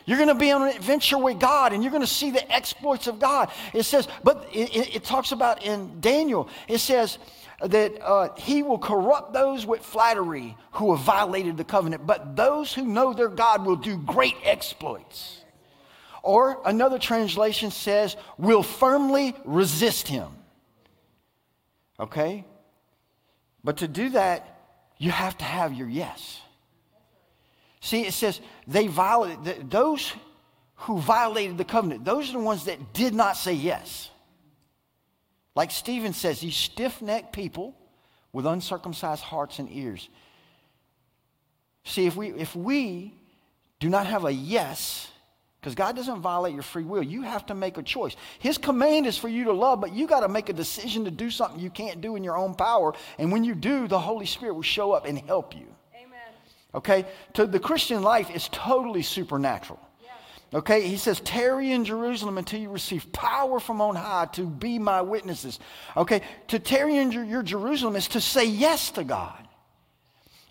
You're 0.04 0.18
going 0.18 0.28
to 0.28 0.34
be 0.34 0.50
on 0.52 0.62
an 0.62 0.74
adventure 0.74 1.18
with 1.18 1.38
God 1.38 1.74
and 1.74 1.82
you're 1.82 1.90
going 1.90 2.02
to 2.02 2.06
see 2.06 2.30
the 2.30 2.50
exploits 2.50 3.08
of 3.08 3.18
God. 3.18 3.50
It 3.74 3.82
says, 3.82 4.08
but 4.24 4.48
it, 4.52 4.96
it, 4.96 5.04
talks 5.04 5.32
about 5.32 5.62
in 5.62 6.00
Daniel, 6.00 6.48
it 6.66 6.78
says, 6.78 7.18
that 7.60 8.00
uh, 8.02 8.34
he 8.36 8.62
will 8.62 8.78
corrupt 8.78 9.32
those 9.32 9.66
with 9.66 9.80
flattery 9.80 10.56
who 10.72 10.94
have 10.94 11.04
violated 11.04 11.56
the 11.56 11.64
covenant, 11.64 12.06
but 12.06 12.36
those 12.36 12.72
who 12.72 12.84
know 12.84 13.12
their 13.12 13.28
God 13.28 13.66
will 13.66 13.76
do 13.76 13.96
great 13.98 14.36
exploits. 14.44 15.42
Or 16.22 16.60
another 16.64 16.98
translation 16.98 17.70
says, 17.70 18.16
will 18.36 18.62
firmly 18.62 19.34
resist 19.44 20.06
him. 20.06 20.28
Okay? 21.98 22.44
But 23.64 23.78
to 23.78 23.88
do 23.88 24.10
that, 24.10 24.60
you 24.98 25.10
have 25.10 25.36
to 25.38 25.44
have 25.44 25.72
your 25.72 25.88
yes. 25.88 26.40
See, 27.80 28.02
it 28.06 28.12
says 28.12 28.40
they 28.66 28.86
violated, 28.86 29.70
those 29.70 30.12
who 30.76 30.98
violated 30.98 31.58
the 31.58 31.64
covenant, 31.64 32.04
those 32.04 32.30
are 32.30 32.32
the 32.32 32.38
ones 32.38 32.66
that 32.66 32.92
did 32.92 33.14
not 33.14 33.36
say 33.36 33.52
yes. 33.52 34.10
Like 35.58 35.72
Stephen 35.72 36.12
says, 36.12 36.38
these 36.38 36.54
stiff 36.54 37.02
necked 37.02 37.32
people 37.32 37.74
with 38.32 38.46
uncircumcised 38.46 39.24
hearts 39.24 39.58
and 39.58 39.68
ears. 39.72 40.08
See, 41.82 42.06
if 42.06 42.14
we, 42.14 42.28
if 42.30 42.54
we 42.54 43.12
do 43.80 43.88
not 43.88 44.06
have 44.06 44.24
a 44.24 44.32
yes, 44.32 45.10
Because 45.60 45.74
God 45.74 45.96
doesn't 45.96 46.20
violate 46.20 46.54
your 46.54 46.62
free 46.62 46.84
will. 46.84 47.02
You 47.02 47.22
have 47.22 47.46
to 47.46 47.54
make 47.54 47.78
a 47.78 47.82
choice. 47.82 48.14
His 48.38 48.58
command 48.58 49.06
is 49.06 49.18
for 49.18 49.28
you 49.28 49.44
to 49.44 49.52
love, 49.52 49.80
but 49.80 49.92
you 49.92 50.06
got 50.06 50.20
to 50.20 50.28
make 50.28 50.48
a 50.48 50.52
decision 50.52 51.04
to 51.04 51.10
do 51.10 51.30
something 51.30 51.58
you 51.58 51.70
can't 51.70 52.00
do 52.00 52.14
in 52.14 52.22
your 52.22 52.36
own 52.36 52.54
power. 52.54 52.94
And 53.18 53.32
when 53.32 53.42
you 53.42 53.54
do, 53.54 53.88
the 53.88 53.98
Holy 53.98 54.26
Spirit 54.26 54.54
will 54.54 54.62
show 54.62 54.92
up 54.92 55.04
and 55.04 55.18
help 55.18 55.56
you. 55.56 55.66
Amen. 55.94 56.32
Okay? 56.74 57.04
To 57.34 57.46
the 57.46 57.58
Christian 57.58 58.02
life 58.02 58.30
is 58.30 58.48
totally 58.52 59.02
supernatural. 59.02 59.80
Okay? 60.52 60.88
He 60.88 60.96
says, 60.96 61.20
tarry 61.20 61.72
in 61.72 61.84
Jerusalem 61.84 62.38
until 62.38 62.60
you 62.60 62.70
receive 62.70 63.12
power 63.12 63.60
from 63.60 63.80
on 63.80 63.96
high 63.96 64.26
to 64.32 64.46
be 64.46 64.78
my 64.78 65.02
witnesses. 65.02 65.58
Okay? 65.96 66.22
To 66.48 66.58
tarry 66.58 66.96
in 66.96 67.12
your, 67.12 67.42
Jerusalem 67.42 67.96
is 67.96 68.08
to 68.08 68.20
say 68.20 68.46
yes 68.46 68.90
to 68.92 69.04
God. 69.04 69.46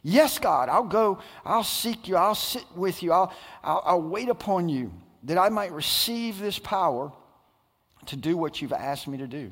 Yes, 0.04 0.39
God, 0.39 0.70
I'll 0.70 0.84
go, 0.84 1.20
I'll 1.44 1.63
seek 1.63 2.08
you, 2.08 2.16
I'll 2.16 2.36
sit 2.36 2.63
with 2.75 3.04
you, 3.04 3.12
I'll, 3.12 3.34
I'll, 3.63 3.84
I'll 3.86 4.01
wait 4.01 4.30
upon 4.30 4.70
you 4.70 4.94
that 5.24 5.38
I 5.38 5.50
might 5.50 5.74
receive 5.74 6.39
this 6.39 6.60
power 6.60 7.12
to 8.06 8.16
do 8.16 8.38
what 8.38 8.62
you've 8.62 8.72
asked 8.72 9.08
me 9.08 9.18
to 9.18 9.27
do. 9.27 9.51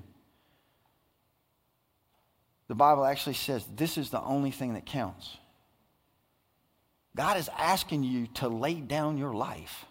The 2.67 2.75
Bible 2.75 3.03
actually 3.03 3.33
says 3.33 3.65
this 3.75 3.97
is 3.97 4.11
the 4.11 4.21
only 4.21 4.51
thing 4.51 4.75
that 4.75 4.85
counts. 4.85 5.37
God 7.15 7.37
is 7.37 7.49
asking 7.57 8.03
you 8.03 8.27
to 8.35 8.47
lay 8.47 8.75
down 8.75 9.17
your 9.17 9.33
life 9.33 9.85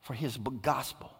for 0.00 0.14
his 0.14 0.36
gospel. 0.62 1.12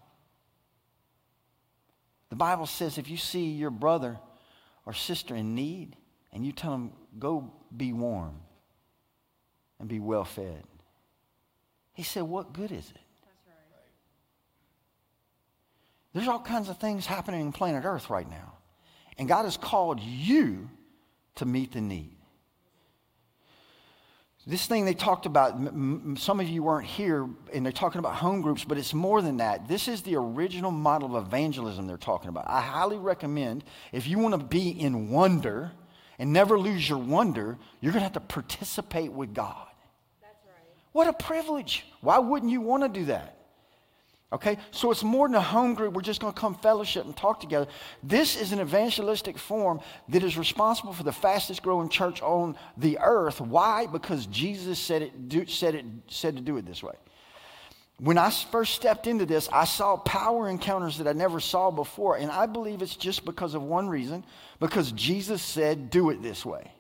The 2.31 2.37
Bible 2.37 2.67
says 2.67 2.99
if 2.99 3.11
you 3.11 3.17
see 3.17 3.51
your 3.51 3.71
brother 3.71 4.19
or 4.87 4.93
sister 4.93 5.35
in 5.35 5.55
need 5.55 5.97
and 6.33 6.47
you 6.47 6.53
tell 6.53 6.71
them, 6.71 6.93
go 7.19 7.53
be 7.77 7.93
warm 7.93 8.37
and 9.79 9.89
be 9.89 9.99
well 9.99 10.25
fed, 10.25 10.63
he 11.93 12.03
said, 12.03 12.23
what 12.23 12.53
good 12.53 12.73
is 12.73 12.91
it? 12.91 13.01
There's 16.13 16.29
all 16.29 16.41
kinds 16.41 16.69
of 16.69 16.79
things 16.79 17.07
happening 17.07 17.41
in 17.41 17.53
planet 17.53 17.85
Earth 17.85 18.11
right 18.11 18.29
now. 18.29 18.55
And 19.19 19.29
God 19.29 19.45
has 19.45 19.57
called 19.57 20.01
you 20.01 20.69
to 21.37 21.45
meet 21.45 21.73
the 21.73 21.81
need. 21.81 22.17
This 24.47 24.67
thing 24.67 24.85
they 24.87 24.95
talked 24.95 25.27
about, 25.27 25.53
m- 25.53 25.69
m- 25.69 26.17
some 26.17 26.41
of 26.41 26.49
you 26.49 26.63
weren't 26.63 26.87
here 26.87 27.29
and 27.53 27.65
they're 27.65 27.73
talking 27.73 27.99
about 27.99 28.15
home 28.15 28.41
groups, 28.41 28.65
but 28.65 28.79
it's 28.79 28.95
more 28.95 29.21
than 29.21 29.37
that. 29.37 29.69
This 29.69 29.87
is 29.87 30.03
the 30.03 30.17
original 30.17 30.71
model 30.71 31.15
of 31.15 31.27
evangelism 31.27 31.87
they're 31.87 31.99
talking 31.99 32.31
about. 32.31 32.47
I 32.49 32.61
highly 32.61 32.97
recommend 32.97 33.65
if 33.93 34.07
you 34.07 34.19
want 34.19 34.39
to 34.39 34.45
be 34.45 34.71
in 34.71 35.11
wonder 35.11 35.73
and 36.19 36.33
never 36.33 36.59
lose 36.59 36.89
your 36.89 36.99
wonder, 36.99 37.59
you're 37.81 37.93
going 37.93 38.01
to 38.01 38.05
have 38.05 38.13
to 38.15 38.21
participate 38.21 39.13
with 39.13 39.35
God. 39.35 39.69
That's 40.23 40.39
right. 40.47 40.75
What 40.93 41.07
a 41.07 41.13
privilege. 41.13 41.87
Why 42.01 42.19
wouldn't 42.19 42.51
you 42.51 42.63
want 42.63 42.83
to 42.83 42.89
do 42.89 43.07
that? 43.07 43.40
Okay, 44.33 44.59
so 44.71 44.93
it's 44.93 45.03
more 45.03 45.27
than 45.27 45.35
a 45.35 45.41
home 45.41 45.75
group. 45.75 45.93
We're 45.93 46.03
just 46.03 46.21
going 46.21 46.33
to 46.33 46.39
come 46.41 46.55
fellowship 46.55 47.05
and 47.05 47.17
talk 47.17 47.41
together. 47.41 47.67
This 48.03 48.41
is 48.41 48.53
an 48.53 48.61
evangelistic 48.61 49.37
form 49.37 49.81
that 50.09 50.23
is 50.23 50.39
responsible 50.39 50.93
for 50.93 51.03
the 51.03 51.13
fastest 51.13 51.65
growing 51.65 51.89
church 51.89 52.23
on 52.23 52.57
the 52.77 52.99
earth. 53.01 53.41
Why? 53.41 53.87
Because 53.87 54.27
Jesus 54.27 54.79
said 54.79 55.03
it, 55.03 55.29
do, 55.29 55.47
said 55.47 55.75
it, 55.75 55.85
said 56.07 56.37
to 56.37 56.43
do 56.43 56.57
it 56.59 56.65
this 56.65 56.81
way. 56.81 56.95
When 57.99 58.19
I 58.19 58.31
first 58.31 58.75
stepped 58.75 59.09
into 59.09 59.27
this, 59.27 59.49
I 59.53 59.65
saw 59.65 59.97
power 59.97 60.49
encounters 60.49 60.99
that 60.99 61.09
I 61.09 61.13
never 61.13 61.41
saw 61.41 61.71
before, 61.71 62.17
and 62.17 62.31
I 62.31 62.47
believe 62.47 62.83
it's 62.83 62.97
just 62.97 63.25
because 63.25 63.55
of 63.55 63.63
one 63.63 63.89
reason: 63.89 64.25
because 64.59 64.93
Jesus 64.93 65.43
said, 65.43 65.91
"Do 65.91 66.09
it 66.09 66.23
this 66.23 66.47
way." 66.47 66.73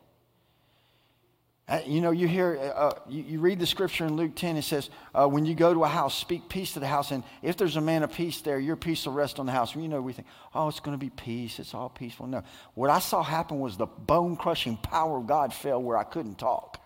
Uh, 1.71 1.81
You 1.87 2.00
know, 2.00 2.11
you 2.11 2.27
hear, 2.27 2.59
uh, 2.61 2.65
uh, 2.65 2.99
you, 3.09 3.23
you 3.23 3.41
read 3.41 3.61
the 3.61 3.67
scripture 3.67 4.05
in 4.05 4.16
Luke 4.16 4.35
10, 4.35 4.57
it 4.57 4.62
says, 4.62 4.90
uh, 5.14 5.29
when 5.29 5.47
you 5.47 5.55
go 5.55 5.73
to 5.73 5.85
a 5.85 5.88
house, 5.88 6.18
speak 6.18 6.49
peace 6.49 6.73
to 6.73 6.81
the 6.81 6.87
house, 6.87 7.12
and 7.12 7.23
if 7.42 7.57
there's 7.57 7.77
a 7.77 7.81
man 7.81 8.03
of 8.03 8.12
peace 8.12 8.40
there, 8.40 8.59
your 8.59 8.75
peace 8.75 9.07
will 9.07 9.12
rest 9.12 9.38
on 9.38 9.47
the 9.47 9.53
house. 9.53 9.77
You 9.77 9.87
know, 9.87 10.03
we 10.03 10.12
think, 10.12 10.27
oh, 10.53 10.66
it's 10.66 10.81
going 10.81 10.99
to 10.99 11.01
be 11.01 11.11
peace, 11.11 11.61
it's 11.61 11.73
all 11.73 11.88
peaceful. 11.88 12.27
No. 12.27 12.42
What 12.75 12.90
I 12.90 12.99
saw 12.99 13.23
happen 13.23 13.61
was 13.61 13.77
the 13.77 13.87
bone 13.87 14.37
crushing 14.37 14.79
power 14.79 15.18
of 15.18 15.29
God 15.29 15.55
fell 15.55 15.81
where 15.81 15.97
I 15.97 16.03
couldn't 16.03 16.38
talk. 16.38 16.83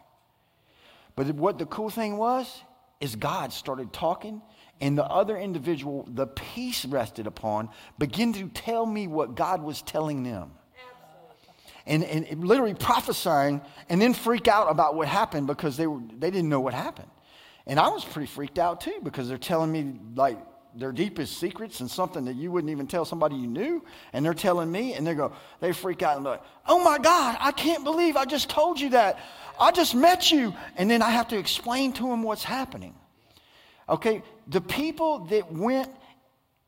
But 1.16 1.28
what 1.35 1.58
the 1.58 1.66
cool 1.66 1.88
thing 1.88 2.18
was, 2.18 2.62
is 3.00 3.16
God 3.16 3.54
started 3.54 3.90
talking, 3.90 4.42
and 4.82 4.98
the 4.98 5.04
other 5.04 5.38
individual, 5.38 6.06
the 6.11 6.26
peace 6.26 6.85
rested 6.85 7.26
upon, 7.26 7.70
began 7.98 8.35
to 8.35 8.48
tell 8.48 8.85
me 8.85 9.06
what 9.06 9.35
God 9.35 9.62
was 9.62 9.80
telling 9.80 10.24
them 10.24 10.50
and, 11.86 12.04
and 12.04 12.46
literally 12.46 12.74
prophesying 12.74 13.60
and 13.88 14.00
then 14.00 14.14
freak 14.14 14.48
out 14.48 14.70
about 14.70 14.94
what 14.94 15.08
happened 15.08 15.46
because 15.46 15.76
they, 15.76 15.86
were, 15.86 16.00
they 16.18 16.30
didn't 16.30 16.48
know 16.48 16.60
what 16.60 16.74
happened. 16.74 17.10
And 17.66 17.78
I 17.78 17.88
was 17.88 18.04
pretty 18.04 18.26
freaked 18.26 18.58
out 18.58 18.80
too 18.80 19.00
because 19.02 19.28
they're 19.28 19.38
telling 19.38 19.72
me 19.72 19.94
like 20.14 20.38
their 20.76 20.92
deepest 20.92 21.38
secrets 21.38 21.80
and 21.80 21.90
something 21.90 22.24
that 22.24 22.34
you 22.34 22.50
wouldn't 22.50 22.70
even 22.70 22.86
tell 22.86 23.04
somebody 23.04 23.36
you 23.36 23.46
knew. 23.46 23.84
And 24.12 24.24
they're 24.24 24.34
telling 24.34 24.70
me 24.70 24.94
and 24.94 25.06
they 25.06 25.14
go, 25.14 25.32
they 25.60 25.72
freak 25.72 26.02
out 26.02 26.16
and 26.16 26.24
like, 26.24 26.42
oh 26.66 26.82
my 26.82 26.98
God, 26.98 27.36
I 27.40 27.52
can't 27.52 27.84
believe 27.84 28.16
I 28.16 28.24
just 28.24 28.50
told 28.50 28.80
you 28.80 28.90
that. 28.90 29.18
I 29.58 29.70
just 29.70 29.94
met 29.94 30.30
you. 30.30 30.54
And 30.76 30.90
then 30.90 31.00
I 31.00 31.10
have 31.10 31.28
to 31.28 31.38
explain 31.38 31.92
to 31.94 32.08
them 32.08 32.22
what's 32.22 32.44
happening. 32.44 32.94
Okay, 33.88 34.22
the 34.48 34.60
people 34.60 35.20
that 35.26 35.52
went, 35.52 35.90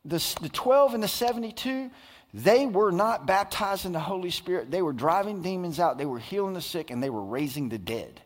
the, 0.05 0.23
the 0.41 0.51
12 0.51 0.95
and 0.95 1.03
the 1.03 1.09
72, 1.09 1.91
they 2.35 2.67
were 2.67 2.93
not 2.93 3.27
baptized 3.27 3.87
in 3.87 3.93
the 3.93 4.01
Holy 4.01 4.31
Spirit. 4.31 4.71
They 4.71 4.83
were 4.83 4.93
driving 4.93 5.43
demons 5.43 5.81
out, 5.81 5.99
they 5.99 6.07
were 6.07 6.19
healing 6.19 6.55
the 6.55 6.61
sick, 6.61 6.91
and 6.91 7.03
they 7.03 7.11
were 7.11 7.25
raising 7.25 7.69
the 7.69 7.79
dead. 7.79 8.21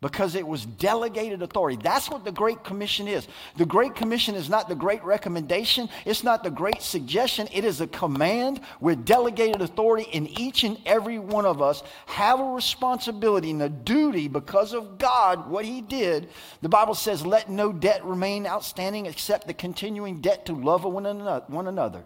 Because 0.00 0.34
it 0.34 0.48
was 0.48 0.66
delegated 0.66 1.42
authority. 1.42 1.78
That's 1.80 2.10
what 2.10 2.24
the 2.24 2.32
Great 2.32 2.64
Commission 2.64 3.06
is. 3.06 3.28
The 3.56 3.64
Great 3.64 3.94
Commission 3.94 4.34
is 4.34 4.48
not 4.48 4.68
the 4.68 4.74
great 4.74 5.04
recommendation, 5.04 5.88
it's 6.04 6.24
not 6.24 6.42
the 6.42 6.50
great 6.50 6.82
suggestion. 6.82 7.48
It 7.52 7.64
is 7.64 7.80
a 7.80 7.86
command 7.86 8.60
with 8.80 9.04
delegated 9.04 9.60
authority, 9.62 10.08
and 10.12 10.28
each 10.40 10.64
and 10.64 10.76
every 10.86 11.20
one 11.20 11.46
of 11.46 11.62
us 11.62 11.84
have 12.06 12.40
a 12.40 12.44
responsibility 12.44 13.52
and 13.52 13.62
a 13.62 13.68
duty 13.68 14.26
because 14.26 14.72
of 14.74 14.98
God, 14.98 15.48
what 15.48 15.64
He 15.64 15.82
did. 15.82 16.30
The 16.62 16.68
Bible 16.68 16.94
says, 16.94 17.24
Let 17.24 17.48
no 17.48 17.72
debt 17.72 18.04
remain 18.04 18.44
outstanding 18.44 19.06
except 19.06 19.46
the 19.46 19.54
continuing 19.54 20.20
debt 20.20 20.46
to 20.46 20.54
love 20.54 20.82
one 20.82 21.06
another. 21.06 22.04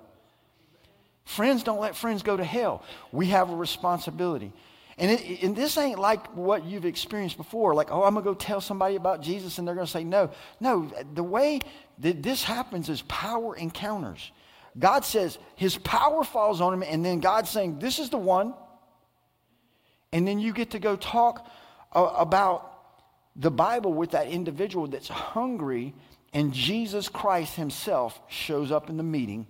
Friends 1.26 1.64
don't 1.64 1.80
let 1.80 1.96
friends 1.96 2.22
go 2.22 2.36
to 2.36 2.44
hell. 2.44 2.84
We 3.10 3.26
have 3.26 3.50
a 3.50 3.56
responsibility. 3.56 4.52
And, 4.96 5.10
it, 5.10 5.42
and 5.42 5.56
this 5.56 5.76
ain't 5.76 5.98
like 5.98 6.34
what 6.34 6.64
you've 6.64 6.86
experienced 6.86 7.36
before, 7.36 7.74
like, 7.74 7.90
oh, 7.90 8.04
I'm 8.04 8.14
going 8.14 8.24
to 8.24 8.30
go 8.30 8.34
tell 8.34 8.60
somebody 8.60 8.94
about 8.94 9.22
Jesus 9.22 9.58
and 9.58 9.66
they're 9.66 9.74
going 9.74 9.88
to 9.88 9.92
say 9.92 10.04
no. 10.04 10.30
No, 10.60 10.90
the 11.14 11.24
way 11.24 11.60
that 11.98 12.22
this 12.22 12.44
happens 12.44 12.88
is 12.88 13.02
power 13.02 13.56
encounters. 13.56 14.30
God 14.78 15.04
says 15.04 15.36
his 15.56 15.76
power 15.78 16.22
falls 16.22 16.60
on 16.60 16.72
him, 16.72 16.82
and 16.82 17.04
then 17.04 17.18
God's 17.18 17.50
saying, 17.50 17.80
this 17.80 17.98
is 17.98 18.08
the 18.08 18.18
one. 18.18 18.54
And 20.12 20.26
then 20.28 20.38
you 20.38 20.52
get 20.52 20.70
to 20.70 20.78
go 20.78 20.94
talk 20.94 21.50
uh, 21.92 22.12
about 22.16 22.72
the 23.34 23.50
Bible 23.50 23.92
with 23.92 24.12
that 24.12 24.28
individual 24.28 24.86
that's 24.86 25.08
hungry, 25.08 25.92
and 26.32 26.54
Jesus 26.54 27.08
Christ 27.08 27.56
himself 27.56 28.18
shows 28.28 28.70
up 28.70 28.88
in 28.88 28.96
the 28.96 29.02
meeting 29.02 29.48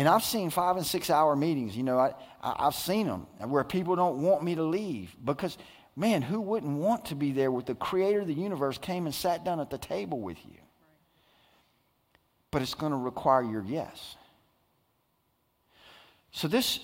and 0.00 0.08
I've 0.08 0.24
seen 0.24 0.48
five 0.48 0.78
and 0.78 0.86
six 0.86 1.10
hour 1.10 1.36
meetings. 1.36 1.76
You 1.76 1.82
know, 1.82 1.98
I, 1.98 2.14
I, 2.42 2.64
have 2.64 2.74
seen 2.74 3.06
them 3.06 3.26
where 3.50 3.62
people 3.62 3.96
don't 3.96 4.22
want 4.22 4.42
me 4.42 4.54
to 4.54 4.62
leave 4.62 5.14
because, 5.22 5.58
man, 5.94 6.22
who 6.22 6.40
wouldn't 6.40 6.78
want 6.78 7.04
to 7.06 7.14
be 7.14 7.32
there 7.32 7.52
with 7.52 7.66
the 7.66 7.74
creator 7.74 8.20
of 8.20 8.26
the 8.26 8.32
universe 8.32 8.78
came 8.78 9.04
and 9.04 9.14
sat 9.14 9.44
down 9.44 9.60
at 9.60 9.68
the 9.68 9.76
table 9.76 10.18
with 10.18 10.38
you? 10.46 10.56
But 12.50 12.62
it's 12.62 12.72
going 12.72 12.92
to 12.92 12.96
require 12.96 13.42
your 13.42 13.62
yes. 13.62 14.16
So 16.32 16.48
this 16.48 16.80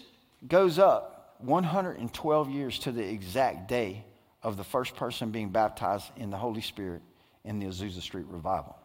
goes 0.46 0.78
up 0.78 1.36
112 1.38 2.50
years 2.50 2.78
to 2.80 2.92
the 2.92 3.02
exact 3.02 3.66
day 3.66 4.04
of 4.42 4.58
the 4.58 4.64
first 4.64 4.94
person 4.94 5.30
being 5.30 5.48
baptized 5.48 6.10
in 6.18 6.28
the 6.28 6.36
Holy 6.36 6.60
Spirit 6.60 7.00
in 7.46 7.60
the 7.60 7.64
Azusa 7.64 8.02
Street 8.02 8.26
revival. 8.28 8.76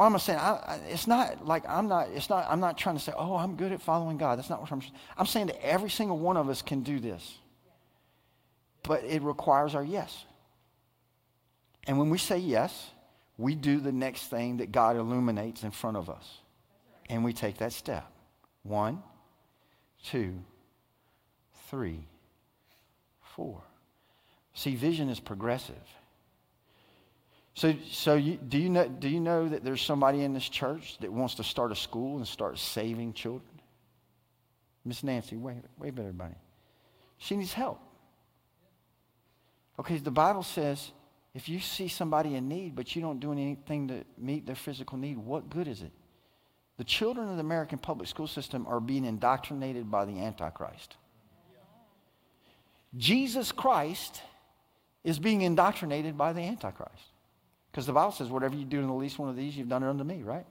Why 0.00 0.06
am 0.06 0.14
I 0.14 0.18
saying? 0.18 0.38
I, 0.38 0.52
I, 0.52 0.80
it's 0.88 1.06
not 1.06 1.46
like 1.46 1.62
I'm 1.68 1.86
not. 1.86 2.08
It's 2.14 2.30
not. 2.30 2.46
I'm 2.48 2.58
not 2.58 2.78
trying 2.78 2.96
to 2.96 3.02
say, 3.02 3.12
"Oh, 3.14 3.36
I'm 3.36 3.54
good 3.54 3.70
at 3.70 3.82
following 3.82 4.16
God." 4.16 4.38
That's 4.38 4.48
not 4.48 4.62
what 4.62 4.72
I'm. 4.72 4.80
I'm 5.18 5.26
saying 5.26 5.48
that 5.48 5.62
every 5.62 5.90
single 5.90 6.18
one 6.18 6.38
of 6.38 6.48
us 6.48 6.62
can 6.62 6.80
do 6.80 7.00
this, 7.00 7.36
but 8.82 9.04
it 9.04 9.20
requires 9.20 9.74
our 9.74 9.84
yes. 9.84 10.24
And 11.86 11.98
when 11.98 12.08
we 12.08 12.16
say 12.16 12.38
yes, 12.38 12.92
we 13.36 13.54
do 13.54 13.78
the 13.78 13.92
next 13.92 14.28
thing 14.28 14.56
that 14.56 14.72
God 14.72 14.96
illuminates 14.96 15.64
in 15.64 15.70
front 15.70 15.98
of 15.98 16.08
us, 16.08 16.38
and 17.10 17.22
we 17.22 17.34
take 17.34 17.58
that 17.58 17.74
step. 17.74 18.10
One, 18.62 19.02
two, 20.02 20.32
three, 21.68 22.06
four. 23.36 23.60
See, 24.54 24.76
vision 24.76 25.10
is 25.10 25.20
progressive. 25.20 25.76
So, 27.54 27.74
so 27.90 28.14
you, 28.14 28.36
do, 28.36 28.58
you 28.58 28.68
know, 28.68 28.88
do 28.88 29.08
you 29.08 29.20
know 29.20 29.48
that 29.48 29.64
there's 29.64 29.82
somebody 29.82 30.22
in 30.22 30.32
this 30.32 30.48
church 30.48 30.98
that 31.00 31.12
wants 31.12 31.34
to 31.36 31.44
start 31.44 31.72
a 31.72 31.76
school 31.76 32.16
and 32.16 32.26
start 32.26 32.58
saving 32.58 33.12
children? 33.12 33.50
Miss 34.84 35.02
Nancy, 35.02 35.36
wait, 35.36 35.56
wait, 35.78 35.94
everybody. 35.98 36.34
She 37.18 37.36
needs 37.36 37.52
help. 37.52 37.80
Okay, 39.78 39.98
the 39.98 40.10
Bible 40.10 40.42
says 40.42 40.90
If 41.34 41.48
you 41.48 41.60
see 41.60 41.88
somebody 41.88 42.34
in 42.34 42.48
need, 42.48 42.74
but 42.74 42.94
you 42.94 43.02
don't 43.02 43.20
do 43.20 43.32
anything 43.32 43.88
to 43.88 44.04
meet 44.16 44.46
their 44.46 44.56
physical 44.56 44.96
need, 44.96 45.18
what 45.18 45.50
good 45.50 45.68
is 45.68 45.82
it? 45.82 45.92
The 46.78 46.84
children 46.84 47.28
of 47.28 47.36
the 47.36 47.42
American 47.42 47.78
public 47.78 48.08
school 48.08 48.26
system 48.26 48.66
are 48.66 48.80
being 48.80 49.04
indoctrinated 49.04 49.90
by 49.90 50.06
the 50.06 50.18
Antichrist. 50.18 50.96
Jesus 52.96 53.52
Christ 53.52 54.22
is 55.04 55.18
being 55.18 55.42
indoctrinated 55.42 56.16
by 56.16 56.32
the 56.32 56.40
Antichrist. 56.40 57.09
Because 57.70 57.86
the 57.86 57.92
Bible 57.92 58.12
says, 58.12 58.28
whatever 58.28 58.56
you 58.56 58.64
do 58.64 58.80
in 58.80 58.86
the 58.86 58.94
least 58.94 59.18
one 59.18 59.28
of 59.28 59.36
these, 59.36 59.56
you've 59.56 59.68
done 59.68 59.82
it 59.82 59.88
unto 59.88 60.04
me, 60.04 60.22
right? 60.22 60.46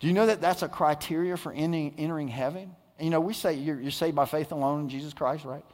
Do 0.00 0.06
you 0.06 0.12
know 0.12 0.26
that 0.26 0.40
that's 0.40 0.62
a 0.62 0.68
criteria 0.68 1.36
for 1.36 1.52
entering, 1.52 2.28
heaven? 2.28 2.74
And 2.98 3.04
you 3.04 3.10
know, 3.10 3.20
we 3.20 3.34
say 3.34 3.54
you're, 3.54 3.80
you're 3.80 3.90
saved 3.90 4.14
by 4.14 4.24
faith 4.24 4.52
alone 4.52 4.82
in 4.82 4.88
Jesus 4.88 5.12
Christ, 5.12 5.44
right? 5.44 5.64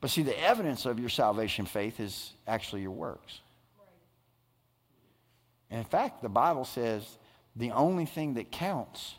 But 0.00 0.10
see, 0.10 0.22
the 0.22 0.38
evidence 0.40 0.86
of 0.86 0.98
your 0.98 1.08
salvation 1.08 1.66
faith 1.66 2.00
is 2.00 2.32
actually 2.46 2.82
your 2.82 2.92
works. 2.92 3.40
And 5.70 5.78
in 5.78 5.84
fact, 5.84 6.22
the 6.22 6.28
Bible 6.28 6.64
says 6.64 7.04
the 7.54 7.72
only 7.72 8.06
thing 8.06 8.34
that 8.34 8.50
counts 8.50 9.14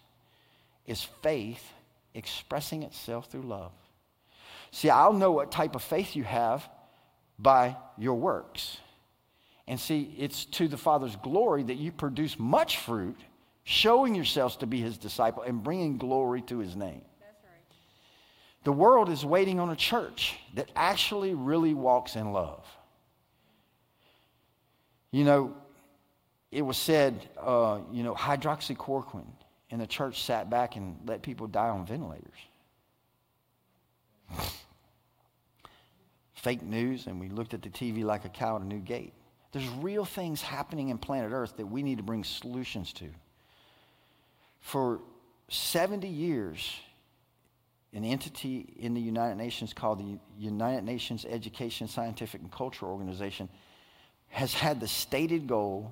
is 0.86 1.04
faith 1.22 1.64
expressing 2.14 2.84
itself 2.84 3.30
through 3.30 3.44
love. 3.44 3.72
See, 4.72 4.90
I'll 4.90 5.14
know 5.14 5.32
what 5.32 5.52
type 5.52 5.76
of 5.76 5.84
faith 5.84 6.16
you 6.16 6.24
have 6.24 6.68
by 7.38 7.76
your 7.98 8.16
works. 8.16 8.78
And 9.70 9.80
see, 9.80 10.14
it's 10.18 10.46
to 10.46 10.68
the 10.68 10.78
Father's 10.78 11.16
glory 11.18 11.62
that 11.62 11.76
you 11.76 11.92
produce 11.92 12.40
much 12.40 12.80
fruit, 12.80 13.20
showing 13.64 14.16
yourselves 14.16 14.56
to 14.58 14.66
be 14.66 14.82
his 14.82 14.98
disciple 14.98 15.44
and 15.44 15.62
bringing 15.62 16.00
glory 16.00 16.42
to 16.42 16.58
his 16.58 16.76
name. 16.76 17.04
The 18.64 18.72
world 18.72 19.10
is 19.10 19.24
waiting 19.24 19.60
on 19.60 19.70
a 19.70 19.76
church 19.76 20.36
that 20.56 20.72
actually 20.76 21.36
really 21.36 21.76
walks 21.76 22.16
in 22.16 22.34
love. 22.34 22.66
You 25.12 25.24
know, 25.24 25.56
it 26.52 26.64
was 26.64 26.76
said, 26.76 27.30
uh, 27.40 27.82
you 27.92 28.02
know, 28.02 28.16
hydroxychloroquine, 28.16 29.32
and 29.70 29.80
the 29.80 29.88
church 29.88 30.24
sat 30.24 30.50
back 30.50 30.78
and 30.78 30.98
let 31.06 31.22
people 31.22 31.46
die 31.46 31.70
on 31.70 31.86
ventilators. 31.86 32.40
Fake 36.34 36.64
news, 36.64 37.06
and 37.06 37.20
we 37.20 37.30
looked 37.30 37.54
at 37.54 37.62
the 37.62 37.70
TV 37.70 38.04
like 38.04 38.26
a 38.26 38.30
cow 38.30 38.56
at 38.56 38.64
a 38.64 38.66
new 38.66 38.80
gate. 38.80 39.14
There's 39.52 39.68
real 39.70 40.06
things 40.06 40.42
happening 40.42 40.90
in 40.90 40.98
planet 40.98 41.32
Earth 41.32 41.58
that 41.58 41.66
we 41.66 41.84
need 41.84 41.98
to 41.98 42.04
bring 42.04 42.24
solutions 42.24 42.94
to. 42.94 43.10
For 44.60 45.00
70 45.50 46.08
years, 46.08 46.80
an 47.94 48.04
entity 48.04 48.74
in 48.78 48.94
the 48.94 49.02
United 49.02 49.36
Nations 49.36 49.74
called 49.74 50.00
the 50.00 50.20
United 50.38 50.84
Nations 50.84 51.26
Education, 51.28 51.88
Scientific, 51.88 52.42
and 52.42 52.52
Cultural 52.52 52.92
Organization 52.92 53.50
has 54.28 54.54
had 54.54 54.80
the 54.80 54.88
stated 54.88 55.48
goal 55.48 55.92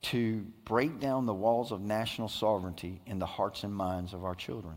to 0.00 0.44
break 0.64 0.98
down 0.98 1.26
the 1.26 1.34
walls 1.34 1.70
of 1.70 1.80
national 1.80 2.28
sovereignty 2.28 3.00
in 3.06 3.18
the 3.18 3.26
hearts 3.26 3.62
and 3.62 3.74
minds 3.74 4.12
of 4.12 4.24
our 4.24 4.34
children. 4.34 4.76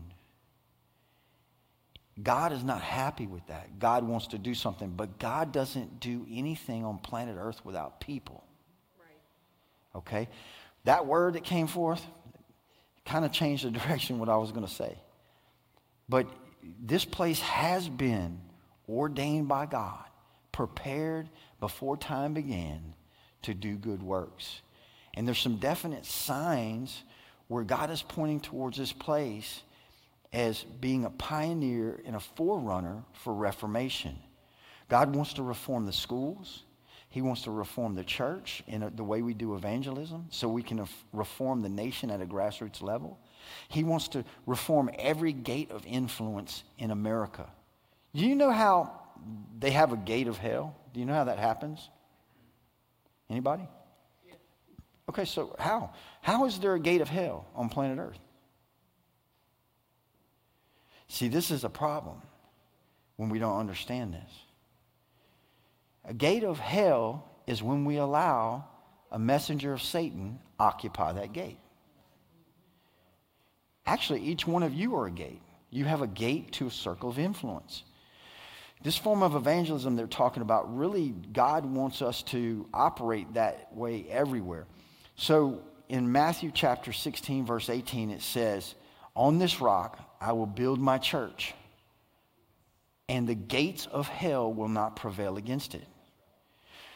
God 2.20 2.52
is 2.52 2.62
not 2.62 2.82
happy 2.82 3.26
with 3.26 3.46
that. 3.46 3.78
God 3.78 4.04
wants 4.04 4.28
to 4.28 4.38
do 4.38 4.54
something, 4.54 4.90
but 4.90 5.18
God 5.18 5.52
doesn't 5.52 6.00
do 6.00 6.26
anything 6.30 6.84
on 6.84 6.98
planet 6.98 7.36
Earth 7.38 7.64
without 7.64 8.00
people. 8.00 8.44
Okay? 9.94 10.28
That 10.84 11.06
word 11.06 11.34
that 11.34 11.44
came 11.44 11.66
forth 11.66 12.04
kind 13.04 13.24
of 13.24 13.32
changed 13.32 13.64
the 13.64 13.70
direction 13.78 14.18
what 14.18 14.28
I 14.28 14.36
was 14.36 14.52
going 14.52 14.66
to 14.66 14.72
say. 14.72 14.98
But 16.08 16.26
this 16.80 17.04
place 17.04 17.40
has 17.40 17.88
been 17.88 18.40
ordained 18.88 19.48
by 19.48 19.66
God, 19.66 20.04
prepared 20.50 21.28
before 21.60 21.96
time 21.96 22.34
began 22.34 22.94
to 23.42 23.54
do 23.54 23.76
good 23.76 24.02
works. 24.02 24.60
And 25.14 25.26
there's 25.26 25.38
some 25.38 25.56
definite 25.56 26.04
signs 26.04 27.02
where 27.48 27.64
God 27.64 27.90
is 27.90 28.02
pointing 28.02 28.40
towards 28.40 28.78
this 28.78 28.92
place 28.92 29.62
as 30.32 30.62
being 30.62 31.04
a 31.04 31.10
pioneer 31.10 32.00
and 32.06 32.16
a 32.16 32.20
forerunner 32.20 33.04
for 33.12 33.34
reformation. 33.34 34.18
God 34.88 35.14
wants 35.14 35.34
to 35.34 35.42
reform 35.42 35.86
the 35.86 35.92
schools. 35.92 36.64
He 37.08 37.20
wants 37.20 37.42
to 37.42 37.50
reform 37.50 37.94
the 37.94 38.04
church 38.04 38.62
in 38.66 38.82
a, 38.82 38.90
the 38.90 39.04
way 39.04 39.20
we 39.20 39.34
do 39.34 39.54
evangelism 39.54 40.26
so 40.30 40.48
we 40.48 40.62
can 40.62 40.78
af- 40.78 41.04
reform 41.12 41.60
the 41.60 41.68
nation 41.68 42.10
at 42.10 42.22
a 42.22 42.26
grassroots 42.26 42.82
level. 42.82 43.18
He 43.68 43.84
wants 43.84 44.08
to 44.08 44.24
reform 44.46 44.90
every 44.98 45.32
gate 45.32 45.70
of 45.70 45.84
influence 45.84 46.64
in 46.78 46.90
America. 46.90 47.50
Do 48.14 48.26
you 48.26 48.34
know 48.34 48.50
how 48.50 48.92
they 49.58 49.70
have 49.70 49.92
a 49.92 49.96
gate 49.96 50.28
of 50.28 50.38
hell? 50.38 50.74
Do 50.94 51.00
you 51.00 51.06
know 51.06 51.14
how 51.14 51.24
that 51.24 51.38
happens? 51.38 51.90
Anybody? 53.28 53.68
Okay, 55.08 55.24
so 55.24 55.54
how? 55.58 55.92
How 56.22 56.46
is 56.46 56.58
there 56.58 56.74
a 56.74 56.80
gate 56.80 57.00
of 57.00 57.08
hell 57.08 57.46
on 57.54 57.68
planet 57.68 57.98
Earth? 57.98 58.18
See, 61.12 61.28
this 61.28 61.50
is 61.50 61.62
a 61.62 61.68
problem 61.68 62.22
when 63.16 63.28
we 63.28 63.38
don't 63.38 63.58
understand 63.58 64.14
this. 64.14 64.32
A 66.06 66.14
gate 66.14 66.42
of 66.42 66.58
hell 66.58 67.28
is 67.46 67.62
when 67.62 67.84
we 67.84 67.98
allow 67.98 68.64
a 69.10 69.18
messenger 69.18 69.74
of 69.74 69.82
Satan 69.82 70.38
occupy 70.58 71.12
that 71.12 71.34
gate. 71.34 71.58
Actually, 73.84 74.22
each 74.22 74.46
one 74.46 74.62
of 74.62 74.72
you 74.72 74.96
are 74.96 75.06
a 75.06 75.10
gate. 75.10 75.42
You 75.68 75.84
have 75.84 76.00
a 76.00 76.06
gate 76.06 76.52
to 76.52 76.68
a 76.68 76.70
circle 76.70 77.10
of 77.10 77.18
influence. 77.18 77.82
This 78.82 78.96
form 78.96 79.22
of 79.22 79.34
evangelism 79.34 79.96
they're 79.96 80.06
talking 80.06 80.40
about, 80.42 80.74
really, 80.74 81.10
God 81.10 81.66
wants 81.66 82.00
us 82.00 82.22
to 82.22 82.66
operate 82.72 83.34
that 83.34 83.68
way 83.76 84.06
everywhere. 84.08 84.64
So 85.16 85.60
in 85.90 86.10
Matthew 86.10 86.50
chapter 86.54 86.90
16, 86.90 87.44
verse 87.44 87.68
18, 87.68 88.10
it 88.10 88.22
says, 88.22 88.74
On 89.14 89.38
this 89.38 89.60
rock 89.60 90.08
I 90.22 90.32
will 90.32 90.46
build 90.46 90.80
my 90.80 90.98
church, 90.98 91.52
and 93.08 93.28
the 93.28 93.34
gates 93.34 93.86
of 93.86 94.06
hell 94.06 94.52
will 94.52 94.68
not 94.68 94.96
prevail 94.96 95.36
against 95.36 95.74
it. 95.74 95.84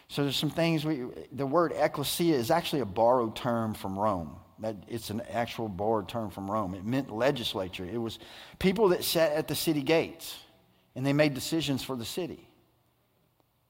So 0.08 0.22
there's 0.22 0.36
some 0.36 0.50
things 0.50 0.84
we, 0.84 1.06
the 1.32 1.46
word 1.46 1.72
ecclesia 1.74 2.36
is 2.36 2.50
actually 2.50 2.80
a 2.80 2.86
borrowed 2.86 3.34
term 3.34 3.74
from 3.74 3.98
Rome. 3.98 4.36
That 4.60 4.76
it's 4.88 5.10
an 5.10 5.22
actual 5.30 5.68
borrowed 5.68 6.08
term 6.08 6.30
from 6.30 6.50
Rome. 6.50 6.74
It 6.74 6.84
meant 6.84 7.10
legislature. 7.10 7.84
It 7.84 7.98
was 7.98 8.18
people 8.58 8.88
that 8.90 9.04
sat 9.04 9.32
at 9.32 9.48
the 9.48 9.54
city 9.54 9.82
gates 9.82 10.38
and 10.94 11.04
they 11.04 11.12
made 11.12 11.34
decisions 11.34 11.82
for 11.82 11.96
the 11.96 12.04
city. 12.04 12.48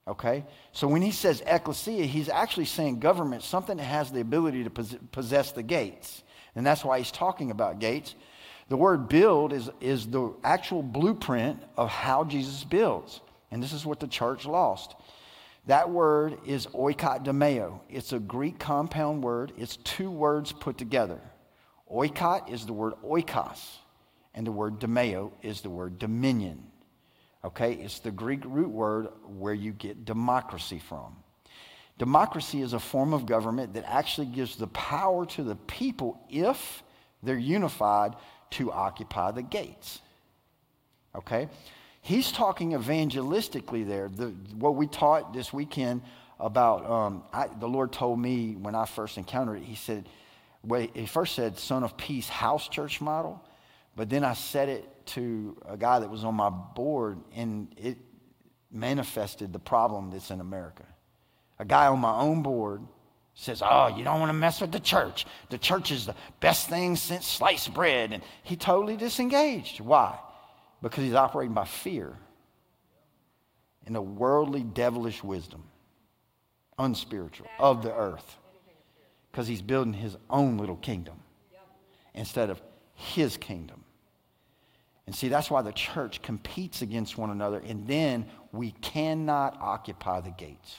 Okay? 0.06 0.44
So 0.70 0.86
when 0.86 1.02
he 1.02 1.10
says 1.10 1.42
ecclesia, 1.44 2.04
he's 2.04 2.28
actually 2.28 2.66
saying 2.66 3.00
government, 3.00 3.42
something 3.42 3.78
that 3.78 3.82
has 3.82 4.12
the 4.12 4.20
ability 4.20 4.62
to 4.62 4.70
possess 4.70 5.50
the 5.50 5.64
gates. 5.64 6.22
And 6.54 6.64
that's 6.64 6.84
why 6.84 6.98
he's 6.98 7.10
talking 7.10 7.50
about 7.50 7.80
gates. 7.80 8.14
The 8.68 8.76
word 8.76 9.08
build 9.08 9.52
is, 9.52 9.70
is 9.80 10.06
the 10.06 10.34
actual 10.42 10.82
blueprint 10.82 11.62
of 11.76 11.88
how 11.88 12.24
Jesus 12.24 12.64
builds. 12.64 13.20
And 13.50 13.62
this 13.62 13.72
is 13.72 13.86
what 13.86 14.00
the 14.00 14.08
church 14.08 14.44
lost. 14.44 14.94
That 15.66 15.90
word 15.90 16.38
is 16.46 16.66
oikodomeo. 16.68 17.80
It's 17.88 18.12
a 18.12 18.18
Greek 18.18 18.58
compound 18.58 19.22
word. 19.22 19.52
It's 19.56 19.76
two 19.78 20.10
words 20.10 20.52
put 20.52 20.78
together. 20.78 21.20
Oikot 21.92 22.50
is 22.50 22.66
the 22.66 22.72
word 22.72 22.94
oikos, 23.04 23.60
and 24.34 24.46
the 24.46 24.52
word 24.52 24.80
domeo 24.80 25.30
is 25.42 25.60
the 25.60 25.70
word 25.70 25.98
dominion. 25.98 26.64
Okay, 27.44 27.74
it's 27.74 28.00
the 28.00 28.10
Greek 28.10 28.40
root 28.44 28.70
word 28.70 29.08
where 29.38 29.54
you 29.54 29.72
get 29.72 30.04
democracy 30.04 30.80
from. 30.80 31.16
Democracy 31.98 32.60
is 32.60 32.72
a 32.72 32.80
form 32.80 33.14
of 33.14 33.24
government 33.24 33.74
that 33.74 33.84
actually 33.86 34.26
gives 34.26 34.56
the 34.56 34.66
power 34.68 35.24
to 35.26 35.44
the 35.44 35.54
people 35.54 36.20
if 36.28 36.82
they're 37.22 37.38
unified 37.38 38.14
to 38.50 38.72
occupy 38.72 39.30
the 39.30 39.42
gates. 39.42 40.00
Okay? 41.14 41.48
He's 42.00 42.30
talking 42.30 42.72
evangelistically 42.72 43.86
there. 43.86 44.08
The, 44.08 44.28
what 44.54 44.76
we 44.76 44.86
taught 44.86 45.32
this 45.32 45.52
weekend 45.52 46.02
about, 46.38 46.88
um, 46.88 47.24
I, 47.32 47.48
the 47.48 47.66
Lord 47.66 47.92
told 47.92 48.18
me 48.18 48.54
when 48.54 48.74
I 48.74 48.84
first 48.84 49.18
encountered 49.18 49.56
it, 49.56 49.64
He 49.64 49.74
said, 49.74 50.08
well, 50.62 50.86
He 50.94 51.06
first 51.06 51.34
said, 51.34 51.58
Son 51.58 51.82
of 51.82 51.96
Peace 51.96 52.28
House 52.28 52.68
Church 52.68 53.00
Model, 53.00 53.42
but 53.96 54.10
then 54.10 54.24
I 54.24 54.34
said 54.34 54.68
it 54.68 55.06
to 55.06 55.56
a 55.68 55.76
guy 55.76 55.98
that 55.98 56.10
was 56.10 56.24
on 56.24 56.34
my 56.34 56.50
board, 56.50 57.18
and 57.34 57.68
it 57.76 57.96
manifested 58.70 59.52
the 59.52 59.58
problem 59.58 60.10
that's 60.10 60.30
in 60.30 60.40
America. 60.40 60.84
A 61.58 61.64
guy 61.64 61.86
on 61.86 61.98
my 62.00 62.18
own 62.20 62.42
board 62.42 62.82
says, 63.36 63.62
Oh, 63.64 63.88
you 63.88 64.02
don't 64.02 64.18
want 64.18 64.30
to 64.30 64.34
mess 64.34 64.60
with 64.60 64.72
the 64.72 64.80
church. 64.80 65.26
The 65.50 65.58
church 65.58 65.92
is 65.92 66.06
the 66.06 66.14
best 66.40 66.68
thing 66.68 66.96
since 66.96 67.26
sliced 67.26 67.72
bread. 67.72 68.12
And 68.12 68.22
he 68.42 68.56
totally 68.56 68.96
disengaged. 68.96 69.80
Why? 69.80 70.18
Because 70.82 71.04
he's 71.04 71.14
operating 71.14 71.54
by 71.54 71.66
fear 71.66 72.16
and 73.86 73.94
a 73.94 74.02
worldly, 74.02 74.62
devilish 74.62 75.22
wisdom, 75.22 75.62
unspiritual, 76.78 77.46
of 77.58 77.82
the 77.82 77.94
earth. 77.94 78.36
Because 79.30 79.46
he's 79.46 79.62
building 79.62 79.92
his 79.92 80.16
own 80.30 80.56
little 80.56 80.76
kingdom 80.76 81.20
instead 82.14 82.48
of 82.48 82.60
his 82.94 83.36
kingdom. 83.36 83.84
And 85.06 85.14
see, 85.14 85.28
that's 85.28 85.50
why 85.50 85.60
the 85.60 85.72
church 85.72 86.22
competes 86.22 86.80
against 86.80 87.18
one 87.18 87.30
another, 87.30 87.62
and 87.64 87.86
then 87.86 88.26
we 88.50 88.72
cannot 88.72 89.56
occupy 89.60 90.22
the 90.22 90.30
gates. 90.30 90.74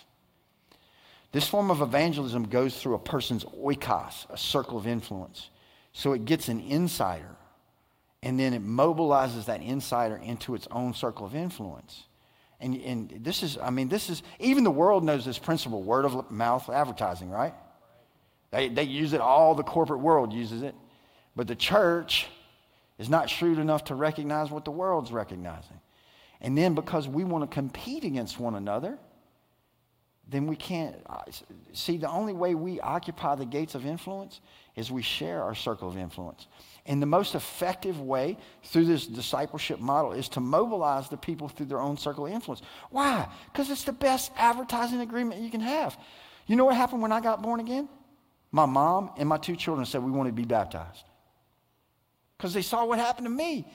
This 1.38 1.48
form 1.48 1.70
of 1.70 1.84
evangelism 1.84 2.46
goes 2.46 2.82
through 2.82 2.96
a 2.96 3.00
person's 3.00 3.46
oikos, 3.46 4.28
a 4.32 4.38
circle 4.40 4.76
of 4.76 4.88
influence. 4.88 5.52
So 5.94 6.14
it 6.14 6.26
gets 6.26 6.48
an 6.48 6.60
insider, 6.62 7.36
and 8.24 8.40
then 8.40 8.56
it 8.56 8.66
mobilizes 8.66 9.46
that 9.46 9.62
insider 9.62 10.16
into 10.16 10.56
its 10.56 10.68
own 10.72 10.96
circle 10.96 11.28
of 11.28 11.36
influence. 11.36 12.06
And, 12.60 12.74
and 12.82 13.20
this 13.24 13.44
is, 13.44 13.60
I 13.62 13.70
mean, 13.70 13.88
this 13.88 14.10
is, 14.10 14.24
even 14.40 14.64
the 14.64 14.72
world 14.72 15.04
knows 15.04 15.26
this 15.26 15.38
principle 15.38 15.84
word 15.84 16.06
of 16.06 16.32
mouth 16.32 16.72
advertising, 16.72 17.30
right? 17.30 17.54
They, 18.50 18.70
they 18.70 18.86
use 18.86 19.14
it, 19.14 19.22
all 19.22 19.54
the 19.54 19.62
corporate 19.62 20.00
world 20.00 20.34
uses 20.34 20.64
it. 20.64 20.74
But 21.36 21.46
the 21.46 21.56
church 21.56 22.26
is 22.98 23.10
not 23.10 23.30
shrewd 23.30 23.60
enough 23.60 23.84
to 23.84 23.94
recognize 23.94 24.50
what 24.50 24.66
the 24.66 24.72
world's 24.72 25.12
recognizing. 25.12 25.80
And 26.42 26.58
then 26.58 26.74
because 26.74 27.08
we 27.08 27.24
want 27.24 27.48
to 27.48 27.54
compete 27.54 28.06
against 28.06 28.40
one 28.40 28.56
another, 28.56 28.98
then 30.30 30.48
we 30.48 30.56
can't. 30.56 30.96
uh, 31.10 31.22
See, 31.74 31.98
the 31.98 32.10
only 32.10 32.34
way 32.34 32.56
we 32.56 32.80
occupy 32.82 33.36
the 33.36 33.46
gates 33.46 33.76
of 33.76 33.86
influence 33.86 34.42
is 34.76 34.92
we 34.92 35.02
share 35.02 35.42
our 35.42 35.56
circle 35.56 35.88
of 35.88 35.98
influence. 35.98 36.48
And 36.86 37.02
the 37.02 37.06
most 37.08 37.36
effective 37.36 38.00
way 38.02 38.38
through 38.64 38.86
this 38.86 39.08
discipleship 39.08 39.80
model 39.80 40.14
is 40.14 40.30
to 40.30 40.40
mobilize 40.40 41.10
the 41.10 41.18
people 41.18 41.48
through 41.48 41.66
their 41.68 41.80
own 41.80 41.98
circle 41.98 42.26
of 42.28 42.32
influence. 42.34 42.62
Why? 42.90 43.28
Because 43.52 43.70
it's 43.70 43.84
the 43.84 43.94
best 43.94 44.32
advertising 44.38 45.02
agreement 45.02 45.42
you 45.42 45.50
can 45.50 45.62
have. 45.62 45.98
You 46.46 46.56
know 46.56 46.66
what 46.66 46.76
happened 46.76 47.02
when 47.02 47.12
I 47.12 47.20
got 47.20 47.42
born 47.42 47.60
again? 47.60 47.90
My 48.52 48.66
mom 48.66 49.12
and 49.18 49.28
my 49.28 49.38
two 49.38 49.56
children 49.56 49.86
said 49.86 50.02
we 50.02 50.12
wanted 50.12 50.30
to 50.30 50.36
be 50.36 50.46
baptized 50.46 51.04
because 52.38 52.54
they 52.54 52.62
saw 52.62 52.86
what 52.86 53.00
happened 53.00 53.26
to 53.26 53.32
me. 53.32 53.68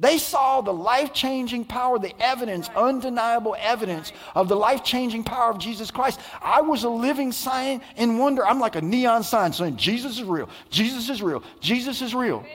They 0.00 0.16
saw 0.16 0.62
the 0.62 0.72
life 0.72 1.12
changing 1.12 1.66
power, 1.66 1.98
the 1.98 2.14
evidence, 2.18 2.70
undeniable 2.74 3.54
evidence 3.58 4.12
of 4.34 4.48
the 4.48 4.56
life 4.56 4.82
changing 4.82 5.24
power 5.24 5.50
of 5.50 5.58
Jesus 5.58 5.90
Christ. 5.90 6.18
I 6.40 6.62
was 6.62 6.84
a 6.84 6.88
living 6.88 7.32
sign 7.32 7.82
in 7.96 8.16
wonder. 8.16 8.44
I'm 8.44 8.58
like 8.58 8.76
a 8.76 8.80
neon 8.80 9.22
sign 9.22 9.52
saying, 9.52 9.76
Jesus 9.76 10.16
is 10.16 10.24
real, 10.24 10.48
Jesus 10.70 11.10
is 11.10 11.22
real, 11.22 11.42
Jesus 11.60 12.00
is 12.00 12.14
real. 12.14 12.46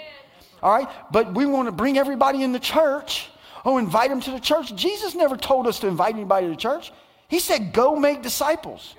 All 0.63 0.75
right? 0.75 0.89
But 1.11 1.35
we 1.35 1.45
want 1.45 1.67
to 1.67 1.71
bring 1.71 1.99
everybody 1.99 2.41
in 2.41 2.51
the 2.51 2.59
church. 2.59 3.29
Oh, 3.63 3.77
invite 3.77 4.09
them 4.09 4.21
to 4.21 4.31
the 4.31 4.39
church. 4.39 4.75
Jesus 4.75 5.13
never 5.13 5.37
told 5.37 5.67
us 5.67 5.79
to 5.81 5.87
invite 5.87 6.15
anybody 6.15 6.47
to 6.47 6.51
the 6.51 6.59
church. 6.59 6.91
He 7.27 7.39
said, 7.39 7.73
go 7.73 7.95
make 7.95 8.23
disciples. 8.23 8.95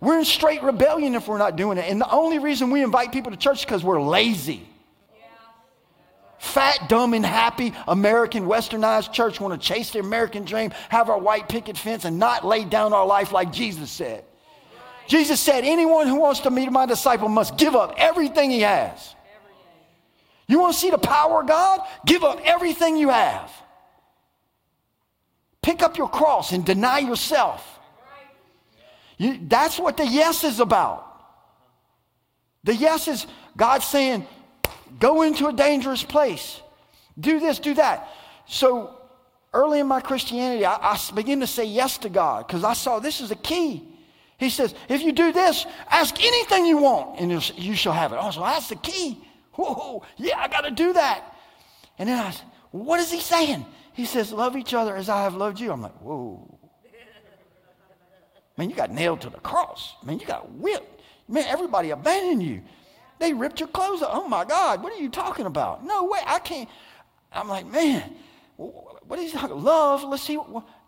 We're 0.00 0.18
in 0.18 0.26
straight 0.26 0.62
rebellion 0.62 1.14
if 1.14 1.26
we're 1.26 1.38
not 1.38 1.56
doing 1.56 1.78
it. 1.78 1.90
And 1.90 1.98
the 1.98 2.10
only 2.10 2.38
reason 2.38 2.70
we 2.70 2.82
invite 2.82 3.12
people 3.12 3.30
to 3.30 3.38
church 3.38 3.60
is 3.60 3.64
because 3.64 3.82
we're 3.82 4.02
lazy. 4.02 4.68
Fat, 6.38 6.88
dumb, 6.88 7.14
and 7.14 7.24
happy 7.24 7.72
American 7.88 8.46
westernized 8.46 9.12
church 9.12 9.40
want 9.40 9.60
to 9.60 9.68
chase 9.68 9.90
the 9.90 10.00
American 10.00 10.44
dream, 10.44 10.70
have 10.88 11.08
our 11.08 11.18
white 11.18 11.48
picket 11.48 11.78
fence, 11.78 12.04
and 12.04 12.18
not 12.18 12.44
lay 12.44 12.64
down 12.64 12.92
our 12.92 13.06
life 13.06 13.32
like 13.32 13.52
Jesus 13.52 13.90
said. 13.90 14.24
Jesus 15.06 15.40
said, 15.40 15.64
Anyone 15.64 16.08
who 16.08 16.16
wants 16.16 16.40
to 16.40 16.50
be 16.50 16.68
my 16.68 16.86
disciple 16.86 17.28
must 17.28 17.56
give 17.56 17.74
up 17.74 17.94
everything 17.96 18.50
he 18.50 18.60
has. 18.60 19.14
You 20.48 20.60
want 20.60 20.74
to 20.74 20.80
see 20.80 20.90
the 20.90 20.98
power 20.98 21.40
of 21.40 21.48
God? 21.48 21.80
Give 22.04 22.22
up 22.22 22.40
everything 22.44 22.96
you 22.96 23.08
have. 23.08 23.50
Pick 25.62 25.82
up 25.82 25.98
your 25.98 26.08
cross 26.08 26.52
and 26.52 26.64
deny 26.64 26.98
yourself. 26.98 27.80
You, 29.18 29.38
that's 29.42 29.78
what 29.78 29.96
the 29.96 30.06
yes 30.06 30.44
is 30.44 30.60
about. 30.60 31.04
The 32.62 32.74
yes 32.74 33.08
is 33.08 33.26
God 33.56 33.82
saying, 33.82 34.26
go 34.98 35.22
into 35.22 35.46
a 35.46 35.52
dangerous 35.52 36.02
place, 36.02 36.60
do 37.18 37.40
this, 37.40 37.58
do 37.58 37.74
that. 37.74 38.08
So 38.46 39.00
early 39.52 39.80
in 39.80 39.86
my 39.86 40.00
Christianity, 40.00 40.64
I, 40.64 40.74
I 40.74 40.98
began 41.14 41.40
to 41.40 41.46
say 41.46 41.64
yes 41.64 41.98
to 41.98 42.08
God 42.08 42.46
because 42.46 42.64
I 42.64 42.74
saw 42.74 42.98
this 42.98 43.20
is 43.20 43.30
a 43.30 43.36
key. 43.36 43.88
He 44.38 44.50
says, 44.50 44.74
if 44.88 45.02
you 45.02 45.12
do 45.12 45.32
this, 45.32 45.64
ask 45.88 46.22
anything 46.22 46.66
you 46.66 46.76
want 46.78 47.18
and 47.20 47.32
you 47.58 47.74
shall 47.74 47.94
have 47.94 48.12
it. 48.12 48.18
Oh, 48.20 48.30
so 48.30 48.40
that's 48.40 48.68
the 48.68 48.76
key. 48.76 49.18
Whoa, 49.54 50.02
yeah, 50.18 50.38
I 50.38 50.48
got 50.48 50.62
to 50.62 50.70
do 50.70 50.92
that. 50.92 51.24
And 51.98 52.08
then 52.08 52.18
I 52.18 52.30
said, 52.30 52.44
what 52.70 53.00
is 53.00 53.10
he 53.10 53.20
saying? 53.20 53.64
He 53.94 54.04
says, 54.04 54.30
love 54.32 54.56
each 54.56 54.74
other 54.74 54.94
as 54.94 55.08
I 55.08 55.22
have 55.22 55.34
loved 55.34 55.58
you. 55.58 55.72
I'm 55.72 55.80
like, 55.80 55.98
whoa. 56.02 56.58
Man, 58.58 58.70
you 58.70 58.76
got 58.76 58.90
nailed 58.90 59.22
to 59.22 59.30
the 59.30 59.38
cross. 59.38 59.94
Man, 60.04 60.18
you 60.18 60.26
got 60.26 60.50
whipped. 60.52 61.00
Man, 61.28 61.44
everybody 61.46 61.90
abandoned 61.90 62.42
you. 62.42 62.62
They 63.18 63.32
ripped 63.32 63.60
your 63.60 63.68
clothes 63.68 64.02
off. 64.02 64.10
Oh 64.12 64.28
my 64.28 64.44
God, 64.44 64.82
what 64.82 64.92
are 64.92 65.00
you 65.00 65.08
talking 65.08 65.46
about? 65.46 65.84
No 65.84 66.04
way, 66.04 66.20
I 66.26 66.38
can't. 66.38 66.68
I'm 67.32 67.48
like, 67.48 67.66
man, 67.66 68.14
wh- 68.56 69.08
what 69.08 69.18
is 69.18 69.32
talking? 69.32 69.62
Love, 69.62 70.04
let's 70.04 70.22
see. 70.22 70.38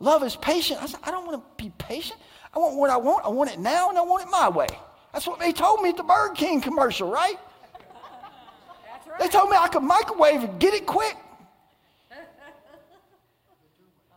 Love 0.00 0.22
is 0.22 0.36
patient. 0.36 0.82
I 0.82 0.86
said, 0.86 1.00
I 1.04 1.10
don't 1.10 1.26
want 1.26 1.42
to 1.42 1.62
be 1.62 1.72
patient. 1.78 2.18
I 2.54 2.58
want 2.58 2.76
what 2.76 2.90
I 2.90 2.96
want. 2.96 3.24
I 3.24 3.28
want 3.28 3.50
it 3.50 3.58
now 3.58 3.88
and 3.88 3.98
I 3.98 4.02
want 4.02 4.24
it 4.24 4.30
my 4.30 4.48
way. 4.48 4.66
That's 5.12 5.26
what 5.26 5.38
they 5.38 5.52
told 5.52 5.82
me 5.82 5.90
at 5.90 5.96
the 5.96 6.02
Burger 6.02 6.34
King 6.34 6.60
commercial, 6.60 7.10
right? 7.10 7.36
They 9.18 9.28
told 9.28 9.50
me 9.50 9.56
I 9.56 9.68
could 9.68 9.82
microwave 9.82 10.44
and 10.44 10.60
get 10.60 10.74
it 10.74 10.86
quick. 10.86 11.16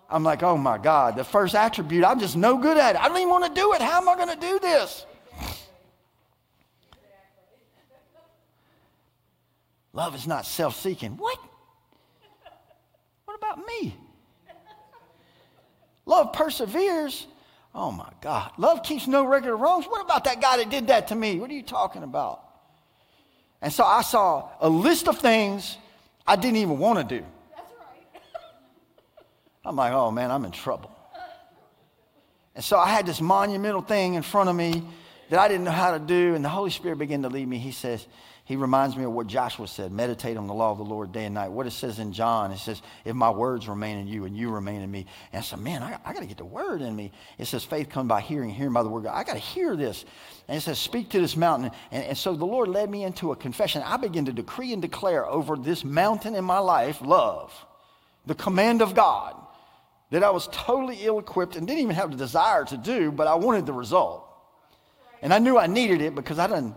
I'm 0.10 0.24
like, 0.24 0.44
oh 0.44 0.58
my 0.58 0.78
God, 0.78 1.16
the 1.16 1.24
first 1.24 1.56
attribute, 1.56 2.04
I'm 2.04 2.20
just 2.20 2.36
no 2.36 2.58
good 2.58 2.78
at 2.78 2.96
it. 2.96 3.02
I 3.02 3.08
don't 3.08 3.18
even 3.18 3.30
want 3.30 3.46
to 3.46 3.60
do 3.60 3.74
it. 3.74 3.82
How 3.82 4.02
am 4.02 4.10
I 4.10 4.16
going 4.16 4.28
to 4.28 4.36
do 4.36 4.60
this? 4.60 5.06
Love 9.94 10.16
is 10.16 10.28
not 10.28 10.46
self 10.46 10.76
seeking. 10.76 11.18
What? 11.18 11.38
What 13.26 13.36
about 13.36 13.66
me? 13.66 13.96
Love 16.06 16.34
perseveres. 16.34 17.28
Oh 17.74 17.92
my 17.92 18.10
God. 18.22 18.52
Love 18.58 18.84
keeps 18.84 19.08
no 19.08 19.26
record 19.26 19.54
of 19.54 19.60
wrongs. 19.60 19.86
What 19.86 20.04
about 20.04 20.26
that 20.26 20.42
guy 20.42 20.58
that 20.58 20.70
did 20.70 20.88
that 20.88 21.08
to 21.10 21.16
me? 21.16 21.40
What 21.40 21.50
are 21.50 21.54
you 21.54 21.64
talking 21.64 22.04
about? 22.04 22.44
And 23.62 23.72
so 23.72 23.84
I 23.84 24.02
saw 24.02 24.50
a 24.60 24.70
list 24.70 25.08
of 25.08 25.20
things 25.20 25.78
I 26.26 26.36
didn't 26.36 26.58
even 26.58 26.80
want 26.80 27.08
to 27.08 27.20
do. 27.20 27.26
That's 27.56 27.72
right. 27.80 28.22
I'm 29.66 29.76
like, 29.76 29.94
oh 29.94 30.12
man, 30.12 30.32
I'm 30.32 30.44
in 30.46 30.52
trouble. 30.52 30.92
And 32.56 32.64
so 32.64 32.78
I 32.78 32.90
had 32.90 33.06
this 33.06 33.22
monumental 33.22 33.82
thing 33.82 34.16
in 34.16 34.24
front 34.24 34.50
of 34.50 34.56
me 34.56 34.84
that 35.30 35.40
I 35.40 35.48
didn't 35.48 35.64
know 35.64 35.72
how 35.72 35.92
to 35.92 36.00
do, 36.00 36.36
and 36.36 36.44
the 36.44 36.50
Holy 36.50 36.72
Spirit 36.72 36.98
began 36.98 37.22
to 37.22 37.30
lead 37.30 37.48
me. 37.48 37.58
He 37.58 37.72
says, 37.72 38.06
he 38.52 38.58
reminds 38.58 38.98
me 38.98 39.06
of 39.06 39.14
what 39.14 39.28
Joshua 39.28 39.66
said 39.66 39.94
meditate 39.94 40.36
on 40.36 40.46
the 40.46 40.54
law 40.54 40.74
of 40.74 40.78
the 40.78 40.84
Lord 40.84 41.14
day 41.14 41.24
and 41.24 41.34
night. 41.34 41.54
What 41.54 41.68
it 41.68 41.72
says 41.72 42.00
in 42.00 42.12
John, 42.12 42.52
it 42.52 42.58
says, 42.58 42.82
if 43.06 43.16
my 43.16 43.30
words 43.30 43.70
remain 43.70 43.98
in 43.98 44.08
you 44.08 44.26
and 44.26 44.36
you 44.36 44.50
remain 44.50 44.82
in 44.82 44.92
me. 44.92 45.06
And 45.32 45.40
I 45.40 45.42
said, 45.42 45.60
man, 45.60 45.82
I, 45.82 45.98
I 46.04 46.12
got 46.12 46.20
to 46.20 46.26
get 46.26 46.36
the 46.36 46.44
word 46.44 46.82
in 46.82 46.94
me. 46.94 47.14
It 47.38 47.46
says, 47.46 47.64
faith 47.64 47.88
comes 47.88 48.10
by 48.10 48.20
hearing, 48.20 48.50
hearing 48.50 48.74
by 48.74 48.84
the 48.84 48.90
word 48.90 49.06
God. 49.06 49.16
I 49.16 49.24
got 49.24 49.36
to 49.36 49.40
hear 49.40 49.78
this. 49.78 50.04
And 50.50 50.58
it 50.58 50.62
says, 50.62 50.80
speak 50.80 51.08
to 51.12 51.22
this 51.22 51.38
mountain. 51.38 51.72
And, 51.92 52.04
and 52.04 52.18
so 52.18 52.36
the 52.36 52.44
Lord 52.44 52.68
led 52.68 52.90
me 52.90 53.06
into 53.06 53.32
a 53.32 53.38
confession. 53.38 53.84
I 53.86 53.96
began 53.96 54.26
to 54.26 54.34
decree 54.34 54.74
and 54.74 54.82
declare 54.82 55.26
over 55.26 55.56
this 55.56 55.86
mountain 55.86 56.36
in 56.36 56.44
my 56.44 56.60
life 56.60 57.00
love, 57.02 57.54
the 58.26 58.36
command 58.36 58.82
of 58.82 58.94
God 58.94 59.38
that 60.10 60.26
I 60.26 60.30
was 60.30 60.50
totally 60.52 60.98
ill 61.04 61.20
equipped 61.20 61.56
and 61.56 61.66
didn't 61.66 61.84
even 61.84 61.96
have 61.96 62.12
the 62.12 62.18
desire 62.18 62.66
to 62.66 62.76
do, 62.76 63.14
but 63.14 63.28
I 63.28 63.36
wanted 63.36 63.66
the 63.66 63.72
result. 63.72 64.28
And 65.22 65.34
I 65.34 65.40
knew 65.40 65.58
I 65.58 65.68
needed 65.68 66.02
it 66.02 66.16
because 66.16 66.38
I 66.38 66.48
done 66.48 66.76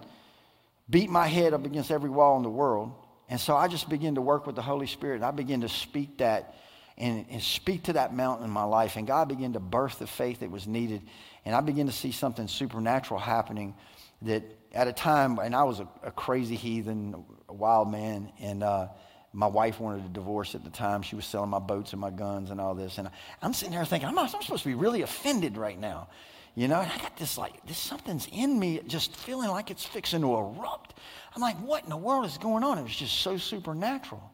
beat 0.89 1.11
my 1.11 1.27
head 1.27 1.55
up 1.55 1.65
against 1.65 1.91
every 1.91 2.11
wall 2.11 2.37
in 2.37 2.43
the 2.43 2.51
world. 2.51 2.93
And 3.29 3.41
so 3.41 3.57
I 3.57 3.69
just 3.69 3.89
begin 3.89 4.17
to 4.17 4.21
work 4.21 4.47
with 4.47 4.57
the 4.57 4.63
Holy 4.63 4.87
Spirit 4.87 5.17
and 5.17 5.25
I 5.25 5.31
begin 5.31 5.63
to 5.63 5.69
speak 5.69 6.19
that 6.19 6.55
and, 6.97 7.27
and 7.31 7.43
speak 7.43 7.85
to 7.85 7.95
that 7.95 8.15
mountain 8.15 8.45
in 8.45 8.51
my 8.51 8.65
life. 8.65 8.97
And 8.97 9.07
God 9.07 9.29
began 9.29 9.55
to 9.55 9.61
birth 9.61 9.99
the 9.99 10.07
faith 10.07 10.41
that 10.41 10.51
was 10.51 10.67
needed. 10.67 11.03
And 11.45 11.55
I 11.55 11.61
began 11.61 11.87
to 11.87 11.93
see 11.93 12.13
something 12.13 12.47
supernatural 12.47 13.19
happening 13.19 13.75
that 14.23 14.45
at 14.73 14.89
a 14.89 14.93
time, 14.93 15.39
and 15.39 15.55
I 15.55 15.65
was 15.65 15.81
a, 15.81 15.89
a 16.03 16.11
crazy 16.11 16.57
heathen, 16.57 17.25
a 17.49 17.53
wild 17.53 17.91
man, 17.91 18.33
and 18.41 18.63
uh, 18.63 18.89
my 19.33 19.47
wife 19.47 19.81
wanted 19.81 20.05
a 20.05 20.09
divorce 20.09 20.55
at 20.55 20.63
the 20.63 20.71
time. 20.71 21.03
She 21.03 21.17
was 21.17 21.25
selling 21.25 21.51
my 21.51 21.59
boats 21.59 21.93
and 21.93 22.01
my 22.01 22.11
guns 22.11 22.51
and 22.51 22.61
all 22.61 22.75
this. 22.75 22.99
And 22.99 23.09
I, 23.09 23.11
I'm 23.43 23.53
sitting 23.53 23.75
there 23.75 23.85
thinking, 23.85 24.09
I'm, 24.09 24.15
not, 24.15 24.33
I'm 24.35 24.43
supposed 24.43 24.63
to 24.63 24.69
be 24.69 24.75
really 24.75 25.03
offended 25.03 25.57
right 25.57 25.79
now. 25.79 26.09
You 26.55 26.69
know, 26.69 26.81
and 26.81 26.91
I 26.91 26.99
got 26.99 27.17
this 27.17 27.37
like, 27.37 27.67
this 27.67 27.79
something's 27.79 28.29
in 28.33 28.59
me 28.59 28.81
just 28.87 29.17
feeling 29.17 29.51
like 29.51 29.71
it's 29.71 29.85
fixing 29.85 30.21
to 30.21 30.37
erupt. 30.37 30.95
I'm 31.35 31.43
like, 31.43 31.57
what 31.57 31.83
in 31.83 31.91
the 31.91 31.97
world 31.97 32.27
is 32.27 32.39
going 32.39 32.63
on? 32.63 32.79
It 32.79 32.83
was 32.83 32.95
just 32.95 33.21
so 33.21 33.37
supernatural. 33.37 34.31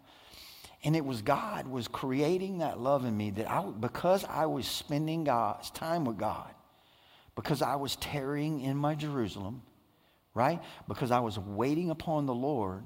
And 0.85 0.95
it 0.95 1.05
was 1.05 1.23
God 1.23 1.67
was 1.67 1.89
creating 1.89 2.59
that 2.59 2.79
love 2.79 3.05
in 3.05 3.17
me 3.17 3.31
that 3.33 3.51
I, 3.51 3.63
because 3.63 4.25
I 4.25 4.47
was 4.47 4.67
spending 4.67 5.25
God's 5.25 5.71
time 5.71 6.05
with 6.05 6.19
God, 6.19 6.51
because 7.37 7.63
I 7.63 7.77
was 7.77 7.97
tarrying 7.97 8.61
in 8.61 8.77
my 8.77 8.95
Jerusalem, 8.95 9.63
right? 10.35 10.61
Because 10.89 11.11
I 11.11 11.21
was 11.21 11.39
waiting 11.39 11.91
upon 11.91 12.27
the 12.27 12.35
Lord, 12.35 12.85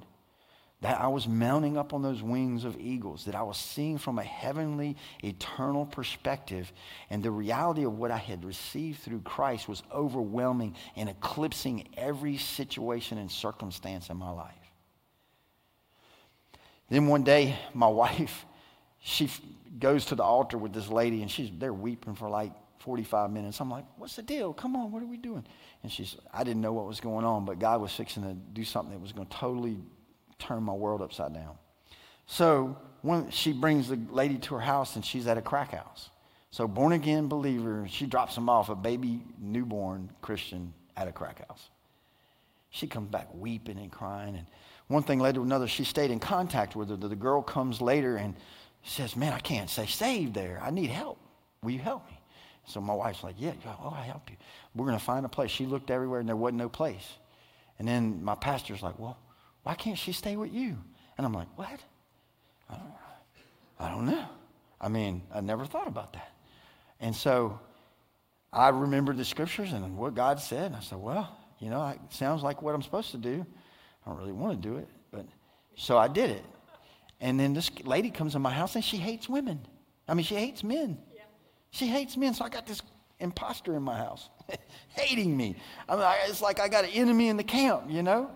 that 0.85 1.01
I 1.01 1.07
was 1.07 1.27
mounting 1.27 1.79
up 1.79 1.94
on 1.94 2.03
those 2.03 2.23
wings 2.23 2.64
of 2.64 2.79
eagles, 2.79 3.25
that 3.25 3.35
I 3.35 3.42
was 3.42 3.57
seeing 3.57 3.97
from 3.97 4.18
a 4.18 4.23
heavenly, 4.23 4.99
eternal 5.23 5.87
perspective. 5.87 6.70
And 7.09 7.23
the 7.23 7.31
reality 7.31 7.85
of 7.85 7.97
what 7.97 8.11
I 8.11 8.18
had 8.18 8.44
received 8.44 9.01
through 9.01 9.23
Christ 9.23 9.66
was 9.66 9.83
overwhelming 9.90 10.77
and 10.94 11.09
eclipsing 11.09 11.88
every 11.97 12.37
situation 12.37 13.16
and 13.16 13.31
circumstance 13.31 14.11
in 14.11 14.18
my 14.18 14.29
life. 14.29 14.53
Then 16.90 17.07
one 17.07 17.25
day, 17.25 17.59
my 17.73 17.87
wife, 18.05 18.44
she 19.01 19.31
goes 19.79 20.05
to 20.07 20.16
the 20.16 20.23
altar 20.23 20.59
with 20.59 20.75
this 20.75 20.90
lady, 20.90 21.23
and 21.23 21.31
she's 21.31 21.51
they're 21.57 21.73
weeping 21.73 22.14
for 22.14 22.29
like 22.29 22.53
45 22.81 23.31
minutes. 23.31 23.59
I'm 23.59 23.70
like, 23.70 23.87
what's 23.97 24.16
the 24.16 24.23
deal? 24.23 24.53
Come 24.53 24.77
on, 24.77 24.92
what 24.92 25.03
are 25.03 25.07
we 25.07 25.16
doing? 25.16 25.47
And 25.83 25.90
she's, 25.90 26.14
I 26.31 26.44
didn't 26.44 26.61
know 26.61 26.75
what 26.75 26.87
was 26.87 27.01
going 27.01 27.25
on, 27.25 27.47
but 27.47 27.59
God 27.59 27.81
was 27.81 27.90
fixing 27.90 28.23
to 28.25 28.35
do 28.35 28.64
something 28.64 28.92
that 28.92 29.01
was 29.01 29.12
going 29.12 29.27
to 29.27 29.35
totally 29.35 29.79
turn 30.46 30.62
my 30.62 30.72
world 30.72 31.02
upside 31.02 31.35
down. 31.35 31.57
So 32.26 32.76
when 33.02 33.30
she 33.30 33.52
brings 33.52 33.88
the 33.88 33.98
lady 34.11 34.38
to 34.38 34.54
her 34.54 34.61
house 34.61 34.96
and 34.96 35.04
she's 35.04 35.26
at 35.26 35.37
a 35.37 35.42
crack 35.42 35.72
house. 35.72 36.11
So 36.50 36.68
born 36.68 36.92
again 36.92 37.28
believer, 37.28 37.87
she 37.88 38.07
drops 38.07 38.37
him 38.37 38.48
off, 38.48 38.68
a 38.68 38.74
baby 38.74 39.20
newborn 39.40 40.11
Christian 40.22 40.72
at 40.96 41.09
a 41.09 41.12
crack 41.12 41.46
house. 41.46 41.68
She 42.70 42.87
comes 42.87 43.11
back 43.11 43.28
weeping 43.35 43.78
and 43.78 43.90
crying. 43.90 44.37
And 44.37 44.46
one 44.88 45.02
thing 45.02 45.18
led 45.18 45.35
to 45.35 45.42
another. 45.42 45.66
She 45.66 45.85
stayed 45.85 46.11
in 46.11 46.18
contact 46.20 46.76
with 46.76 46.90
her. 46.90 46.96
The 46.96 47.14
girl 47.14 47.42
comes 47.42 47.80
later 47.80 48.16
and 48.16 48.35
says, 48.85 49.16
Man, 49.16 49.33
I 49.33 49.38
can't 49.38 49.68
stay 49.68 49.87
saved 49.87 50.35
there. 50.35 50.61
I 50.62 50.70
need 50.70 50.90
help. 50.90 51.18
Will 51.62 51.72
you 51.72 51.78
help 51.78 52.07
me? 52.07 52.18
So 52.66 52.80
my 52.80 52.94
wife's 52.94 53.22
like, 53.22 53.37
Yeah, 53.38 53.52
oh, 53.66 53.94
I 53.96 54.02
help 54.02 54.30
you. 54.30 54.37
We're 54.74 54.87
going 54.87 54.98
to 54.98 55.04
find 55.04 55.26
a 55.26 55.28
place. 55.28 55.50
She 55.50 55.66
looked 55.66 55.90
everywhere 55.90 56.20
and 56.20 56.28
there 56.28 56.37
wasn't 56.37 56.59
no 56.59 56.68
place. 56.68 57.07
And 57.78 57.87
then 57.87 58.24
my 58.24 58.35
pastor's 58.35 58.83
like, 58.83 58.98
Well, 58.98 59.16
why 59.64 59.74
can't 59.74 59.98
she 59.98 60.12
stay 60.12 60.37
with 60.37 60.53
you? 60.53 60.79
And 61.18 61.27
I'm 61.27 61.33
like, 61.33 61.48
What? 61.57 61.81
I 62.70 62.74
don't, 62.77 62.92
I 63.79 63.90
don't 63.90 64.07
know. 64.07 64.27
I 64.81 64.88
mean, 64.88 65.22
I 65.35 65.40
never 65.40 65.64
thought 65.64 65.88
about 65.88 66.12
that. 66.12 66.31
And 67.00 67.14
so 67.14 67.59
I 68.53 68.68
remembered 68.68 69.16
the 69.16 69.24
scriptures 69.24 69.72
and 69.72 69.96
what 69.96 70.14
God 70.14 70.40
said. 70.40 70.66
And 70.66 70.77
I 70.77 70.81
said, 70.81 70.98
well, 70.98 71.37
you 71.59 71.70
know, 71.70 71.87
it 71.88 71.98
sounds 72.11 72.42
like 72.42 72.62
what 72.62 72.74
I'm 72.74 72.83
supposed 72.83 73.11
to 73.11 73.18
do. 73.18 73.44
I 74.05 74.11
don't 74.11 74.18
really 74.18 74.33
want 74.33 74.61
to 74.61 74.68
do 74.68 74.77
it, 74.77 74.88
but 75.11 75.27
so 75.77 75.98
I 75.98 76.09
did 76.09 76.31
it. 76.31 76.44
And 77.20 77.40
then 77.40 77.55
this 77.55 77.70
lady 77.85 78.11
comes 78.11 78.35
in 78.35 78.42
my 78.42 78.53
house 78.53 78.74
and 78.74 78.85
she 78.85 78.98
hates 78.98 79.29
women. 79.29 79.61
I 80.07 80.14
mean, 80.14 80.24
she 80.24 80.35
hates 80.35 80.62
men. 80.62 80.98
She 81.70 81.87
hates 81.87 82.16
men. 82.16 82.35
So 82.35 82.44
I 82.44 82.48
got 82.48 82.66
this 82.66 82.83
imposter 83.18 83.74
in 83.74 83.83
my 83.83 83.96
house 83.96 84.29
hating 84.88 85.37
me. 85.37 85.57
I 85.88 85.96
mean, 85.96 86.07
it's 86.29 86.42
like 86.42 86.61
I 86.61 86.68
got 86.68 86.85
an 86.85 86.90
enemy 86.90 87.29
in 87.29 87.37
the 87.37 87.44
camp, 87.44 87.85
you 87.88 88.03
know? 88.03 88.31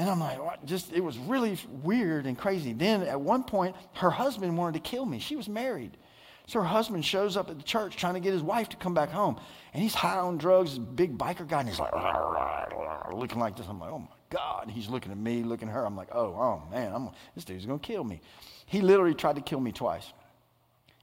And 0.00 0.08
I'm 0.08 0.18
like, 0.18 0.42
what? 0.42 0.64
just, 0.64 0.94
it 0.94 1.04
was 1.04 1.18
really 1.18 1.58
weird 1.82 2.24
and 2.24 2.36
crazy. 2.36 2.72
Then 2.72 3.02
at 3.02 3.20
one 3.20 3.44
point, 3.44 3.76
her 3.96 4.08
husband 4.08 4.56
wanted 4.56 4.82
to 4.82 4.90
kill 4.90 5.04
me. 5.04 5.18
She 5.18 5.36
was 5.36 5.46
married. 5.46 5.98
So 6.46 6.58
her 6.58 6.66
husband 6.66 7.04
shows 7.04 7.36
up 7.36 7.50
at 7.50 7.58
the 7.58 7.62
church 7.62 7.98
trying 7.98 8.14
to 8.14 8.20
get 8.20 8.32
his 8.32 8.42
wife 8.42 8.70
to 8.70 8.78
come 8.78 8.94
back 8.94 9.10
home. 9.10 9.38
And 9.74 9.82
he's 9.82 9.92
high 9.92 10.16
on 10.16 10.38
drugs, 10.38 10.78
big 10.78 11.18
biker 11.18 11.46
guy, 11.46 11.60
and 11.60 11.68
he's 11.68 11.78
like, 11.78 11.92
looking 13.12 13.40
like 13.40 13.58
this. 13.58 13.66
I'm 13.68 13.78
like, 13.78 13.90
oh 13.90 13.98
my 13.98 14.06
God. 14.30 14.62
And 14.62 14.72
he's 14.72 14.88
looking 14.88 15.12
at 15.12 15.18
me, 15.18 15.42
looking 15.42 15.68
at 15.68 15.74
her. 15.74 15.84
I'm 15.84 15.96
like, 15.96 16.08
oh, 16.12 16.28
oh 16.28 16.62
man, 16.70 16.94
I'm, 16.94 17.10
this 17.34 17.44
dude's 17.44 17.66
going 17.66 17.78
to 17.78 17.86
kill 17.86 18.02
me. 18.02 18.22
He 18.64 18.80
literally 18.80 19.14
tried 19.14 19.36
to 19.36 19.42
kill 19.42 19.60
me 19.60 19.70
twice. 19.70 20.14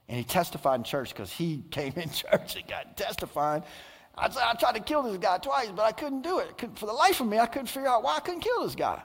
And 0.08 0.18
he 0.18 0.24
testified 0.24 0.80
in 0.80 0.82
church 0.82 1.10
because 1.10 1.30
he 1.30 1.62
came 1.70 1.92
in 1.94 2.10
church 2.10 2.56
and 2.56 2.66
got 2.66 2.96
testifying. 2.96 3.62
I, 4.20 4.50
I 4.50 4.54
tried 4.54 4.74
to 4.74 4.80
kill 4.80 5.02
this 5.02 5.16
guy 5.18 5.38
twice, 5.38 5.68
but 5.74 5.82
I 5.82 5.92
couldn't 5.92 6.22
do 6.22 6.38
it. 6.40 6.56
Couldn't- 6.58 6.78
for 6.78 6.86
the 6.86 6.92
life 6.92 7.20
of 7.20 7.26
me, 7.26 7.38
I 7.38 7.46
couldn't 7.46 7.68
figure 7.68 7.88
out 7.88 8.02
why 8.02 8.16
I 8.16 8.20
couldn't 8.20 8.40
kill 8.40 8.62
this 8.64 8.74
guy. 8.74 9.02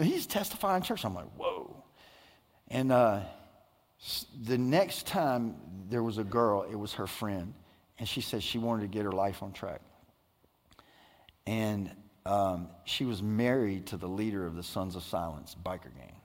He's 0.00 0.26
testifying 0.26 0.76
in 0.76 0.82
church. 0.82 1.04
I'm 1.04 1.14
like, 1.14 1.30
whoa. 1.36 1.82
And 2.68 2.92
uh, 2.92 3.20
the 4.44 4.58
next 4.58 5.06
time 5.06 5.56
there 5.88 6.02
was 6.02 6.18
a 6.18 6.24
girl, 6.24 6.66
it 6.70 6.76
was 6.76 6.92
her 6.94 7.06
friend, 7.06 7.54
and 7.98 8.06
she 8.06 8.20
said 8.20 8.42
she 8.42 8.58
wanted 8.58 8.82
to 8.82 8.88
get 8.88 9.04
her 9.04 9.12
life 9.12 9.42
on 9.42 9.52
track. 9.52 9.80
And 11.46 11.90
um, 12.26 12.68
she 12.84 13.06
was 13.06 13.22
married 13.22 13.86
to 13.86 13.96
the 13.96 14.08
leader 14.08 14.46
of 14.46 14.54
the 14.54 14.62
Sons 14.62 14.96
of 14.96 15.02
Silence 15.02 15.56
biker 15.64 15.94
gang. 15.96 16.17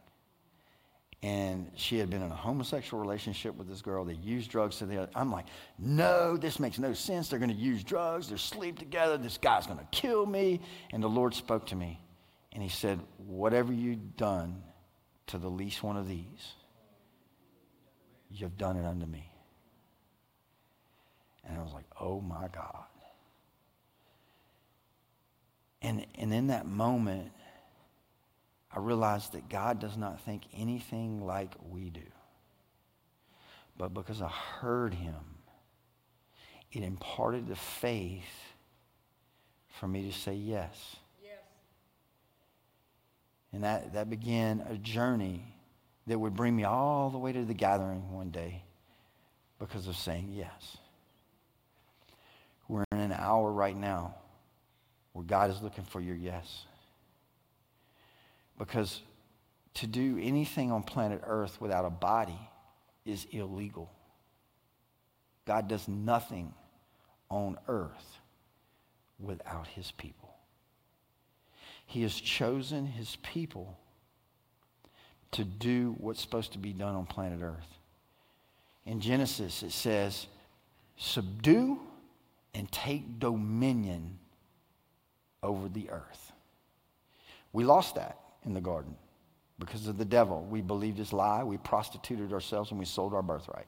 And 1.24 1.72
she 1.76 1.98
had 1.98 2.10
been 2.10 2.22
in 2.22 2.30
a 2.30 2.36
homosexual 2.36 3.02
relationship 3.02 3.56
with 3.56 3.70
this 3.70 3.82
girl. 3.82 4.04
They 4.04 4.16
used 4.16 4.52
drugs 4.52 4.80
to 4.80 4.86
the 4.86 5.10
I'm 5.16 5.32
like, 5.32 5.46
no, 5.80 6.36
this 6.36 6.60
makes 6.60 6.78
no 6.78 6.94
sense. 6.94 7.30
They're 7.30 7.40
going 7.40 7.50
to 7.50 7.56
use 7.56 7.82
drugs. 7.82 8.28
They're 8.28 8.38
sleep 8.38 8.78
together. 8.78 9.18
This 9.18 9.38
guy's 9.38 9.66
going 9.66 9.80
to 9.80 9.88
kill 9.90 10.26
me. 10.26 10.60
And 10.92 11.02
the 11.02 11.08
Lord 11.08 11.34
spoke 11.34 11.68
to 11.68 11.78
me. 11.78 12.02
And 12.52 12.62
he 12.62 12.68
said, 12.68 13.00
whatever 13.26 13.72
you've 13.72 14.18
done 14.18 14.62
to 15.28 15.38
the 15.38 15.48
least 15.48 15.82
one 15.82 15.96
of 15.96 16.10
these, 16.10 16.54
you've 18.30 18.58
done 18.58 18.76
it 18.76 18.86
unto 18.86 19.06
me. 19.06 19.32
And 21.46 21.58
I 21.58 21.64
was 21.64 21.74
like, 21.74 21.86
oh 22.00 22.20
my 22.20 22.50
God. 22.54 22.84
And, 25.82 26.06
and 26.16 26.34
in 26.34 26.48
that 26.48 26.68
moment, 26.68 27.32
I 28.76 28.80
realized 28.80 29.34
that 29.34 29.50
God 29.50 29.80
does 29.80 29.98
not 29.98 30.22
think 30.22 30.44
anything 30.56 31.26
like 31.26 31.54
we 31.70 31.90
do. 31.90 32.02
But 33.78 33.94
because 33.94 34.22
I 34.22 34.30
heard 34.30 34.94
him, 34.94 35.16
it 36.72 36.84
imparted 36.84 37.48
the 37.48 37.56
faith 37.56 38.54
for 39.80 39.88
me 39.88 40.10
to 40.10 40.18
say 40.18 40.34
yes. 40.34 40.96
And 43.52 43.64
that, 43.64 43.94
that 43.94 44.10
began 44.10 44.66
a 44.68 44.78
journey 44.78 45.44
that 46.08 46.20
would 46.20 46.36
bring 46.36 46.56
me 46.56 46.64
all 46.64 47.12
the 47.12 47.20
way 47.20 47.32
to 47.32 47.46
the 47.46 47.54
gathering 47.54 48.12
one 48.12 48.32
day 48.32 48.64
because 49.60 49.88
of 49.88 49.96
saying 49.96 50.30
yes. 50.34 50.78
We're 52.68 52.86
in 52.92 52.98
an 52.98 53.12
hour 53.12 53.52
right 53.52 53.78
now 53.78 54.16
where 55.14 55.24
God 55.24 55.52
is 55.52 55.62
looking 55.62 55.84
for 55.84 56.02
your 56.02 56.16
yes. 56.16 56.66
Because 58.58 59.02
to 59.76 59.88
do 59.88 60.20
anything 60.22 60.72
on 60.72 60.84
planet 60.84 61.22
Earth 61.26 61.60
without 61.60 61.86
a 61.86 61.89
body 61.89 62.39
is 63.06 63.26
illegal. 63.32 63.92
God 65.46 65.68
does 65.68 65.88
nothing 65.88 66.54
on 67.30 67.58
earth 67.68 68.20
without 69.20 69.68
his 69.68 69.92
people. 69.92 70.34
He 71.86 72.04
has 72.04 72.13
chosen 72.13 72.86
his 72.86 73.18
people 73.24 73.78
to 75.32 75.44
do 75.44 75.96
what's 75.98 76.22
supposed 76.22 76.54
to 76.54 76.60
be 76.60 76.72
done 76.72 76.96
on 76.96 77.06
planet 77.06 77.42
Earth. 77.42 77.68
In 78.86 79.02
Genesis, 79.02 79.63
it 79.63 79.72
says, 79.72 80.28
subdue 80.96 81.80
and 82.54 82.72
take 82.72 83.20
dominion 83.20 84.20
over 85.42 85.68
the 85.68 85.89
earth. 85.89 86.32
We 87.52 87.63
lost 87.63 87.96
that 87.96 88.20
in 88.46 88.54
the 88.54 88.62
garden 88.62 88.96
because 89.60 89.88
of 89.88 89.98
the 89.98 90.06
devil. 90.06 90.46
We 90.50 90.62
believed 90.62 90.98
his 90.98 91.14
lie, 91.14 91.44
we 91.44 91.58
prostituted 91.58 92.34
ourselves, 92.34 92.72
and 92.72 92.80
we 92.80 92.86
sold 92.86 93.14
our 93.14 93.22
birthright. 93.22 93.68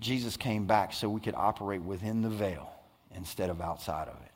Jesus 0.00 0.36
came 0.36 0.66
back 0.66 0.92
so 0.92 1.08
we 1.08 1.20
could 1.20 1.34
operate 1.34 1.82
within 1.82 2.22
the 2.22 2.28
veil 2.28 2.70
instead 3.14 3.50
of 3.50 3.60
outside 3.60 4.08
of 4.08 4.16
it. 4.24 4.32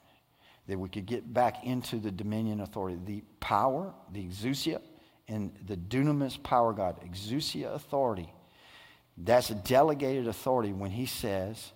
That 0.68 0.78
we 0.78 0.88
could 0.88 1.06
get 1.06 1.32
back 1.32 1.64
into 1.64 1.96
the 1.96 2.10
dominion 2.10 2.60
authority, 2.60 2.98
the 3.04 3.22
power, 3.40 3.92
the 4.12 4.24
exousia, 4.24 4.80
and 5.28 5.52
the 5.66 5.76
dunamis 5.76 6.42
power 6.42 6.72
God, 6.72 7.00
exousia 7.04 7.74
authority. 7.74 8.32
That's 9.16 9.50
a 9.50 9.54
delegated 9.54 10.26
authority 10.26 10.72
when 10.72 10.90
he 10.90 11.06
says, 11.06 11.72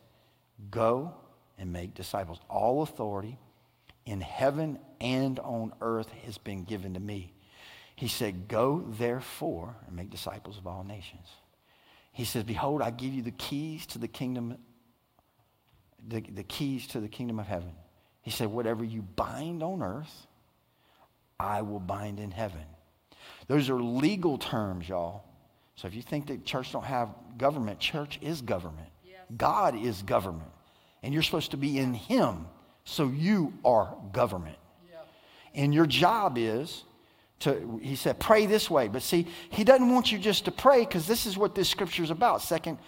Go 0.71 1.15
and 1.59 1.73
make 1.73 1.95
disciples. 1.95 2.41
All 2.49 2.83
authority 2.83 3.39
in 4.07 4.21
heaven 4.21 4.79
and 5.01 5.39
on 5.41 5.73
earth 5.81 6.11
has 6.25 6.39
been 6.39 6.65
given 6.65 6.95
to 6.95 7.01
me. 7.01 7.35
He 7.97 8.09
said, 8.09 8.49
Go 8.49 8.85
therefore 8.87 9.77
and 9.87 9.97
make 9.97 10.11
disciples 10.11 10.57
of 10.57 10.67
all 10.67 10.85
nations. 10.85 11.29
He 12.13 12.25
says, 12.25 12.45
Behold, 12.45 12.81
I 12.81 12.91
give 12.91 13.13
you 13.13 13.23
the 13.23 13.33
keys 13.33 13.85
to 13.87 13.99
the 13.99 14.09
kingdom, 14.09 14.57
the, 16.07 16.21
the 16.21 16.45
keys 16.45 16.87
to 16.89 17.01
the 17.01 17.09
kingdom 17.09 17.39
of 17.39 17.47
heaven. 17.47 17.73
He 18.23 18.31
said, 18.31 18.49
Whatever 18.49 18.85
you 18.85 19.03
bind 19.03 19.63
on 19.63 19.83
earth, 19.83 20.27
I 21.39 21.63
will 21.63 21.81
bind 21.81 22.21
in 22.21 22.31
heaven. 22.31 22.65
Those 23.49 23.69
are 23.71 23.81
legal 23.81 24.39
terms, 24.39 24.89
y'all. 24.89 25.25
So 25.75 25.89
if 25.89 25.95
you 25.95 26.03
think 26.03 26.29
that 26.29 26.45
church 26.45 26.73
don't 26.73 26.85
have 26.85 27.11
government, 27.37 27.81
church 27.81 28.19
is 28.23 28.41
government. 28.41 28.89
God 29.37 29.77
is 29.77 30.03
government. 30.03 30.51
And 31.03 31.13
you're 31.13 31.23
supposed 31.23 31.51
to 31.51 31.57
be 31.57 31.79
in 31.79 31.95
him. 31.95 32.47
So 32.87 33.09
you 33.09 33.53
are 33.65 33.95
government. 34.13 34.57
And 35.55 35.75
your 35.75 35.87
job 35.87 36.39
is 36.39 36.85
to, 37.41 37.81
he 37.83 37.97
said, 37.97 38.21
pray 38.21 38.47
this 38.47 38.71
way. 38.71 38.89
But 38.89 39.03
see, 39.03 39.27
he 39.51 39.65
doesn't 39.65 39.91
want 39.91 40.13
you 40.13 40.19
just 40.19 40.45
to 40.45 40.53
pray 40.53 40.81
because 40.81 41.07
this 41.07 41.27
is 41.27 41.37
what 41.37 41.55
this 41.55 41.69
scripture 41.69 42.05
is 42.05 42.11
about. 42.11 42.41
Second 42.43 42.79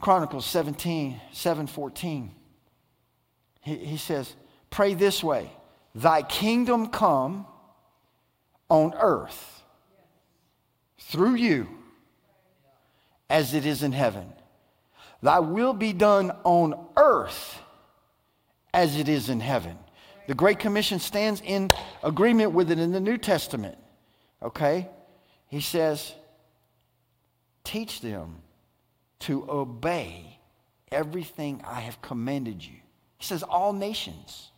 Chronicles 0.00 0.44
17, 0.44 1.20
7, 1.32 1.66
14. 1.66 2.34
He, 3.60 3.76
he 3.76 3.96
says, 3.96 4.34
pray 4.70 4.94
this 4.94 5.22
way. 5.22 5.50
Thy 5.94 6.22
kingdom 6.22 6.88
come 6.88 7.46
on 8.68 8.92
earth 8.98 9.62
through 10.98 11.34
you 11.34 11.68
as 13.30 13.54
it 13.54 13.64
is 13.64 13.82
in 13.82 13.92
heaven. 13.92 14.32
Thy 15.22 15.38
will 15.38 15.74
be 15.74 15.92
done 15.92 16.32
on 16.44 16.86
earth 16.96 17.60
as 18.72 18.96
it 18.96 19.08
is 19.08 19.28
in 19.28 19.40
heaven. 19.40 19.78
The 20.26 20.34
Great 20.34 20.58
Commission 20.58 20.98
stands 20.98 21.40
in 21.44 21.70
agreement 22.02 22.52
with 22.52 22.70
it 22.70 22.78
in 22.78 22.92
the 22.92 23.00
New 23.00 23.16
Testament. 23.16 23.78
Okay? 24.42 24.88
He 25.48 25.60
says, 25.60 26.12
teach 27.64 28.00
them 28.00 28.36
to 29.20 29.46
obey 29.50 30.38
everything 30.92 31.62
I 31.66 31.80
have 31.80 32.00
commanded 32.02 32.64
you. 32.64 32.76
He 33.16 33.24
says, 33.24 33.42
all 33.42 33.72
nations. 33.72 34.50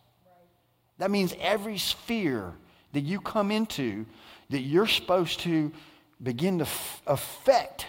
That 0.97 1.09
means 1.09 1.33
every 1.39 1.77
sphere 1.77 2.53
that 2.93 3.01
you 3.01 3.19
come 3.19 3.49
into, 3.49 4.05
that 4.49 4.59
you're 4.59 4.87
supposed 4.87 5.39
to 5.41 5.71
begin 6.21 6.59
to 6.59 6.65
f- 6.65 7.01
affect 7.07 7.87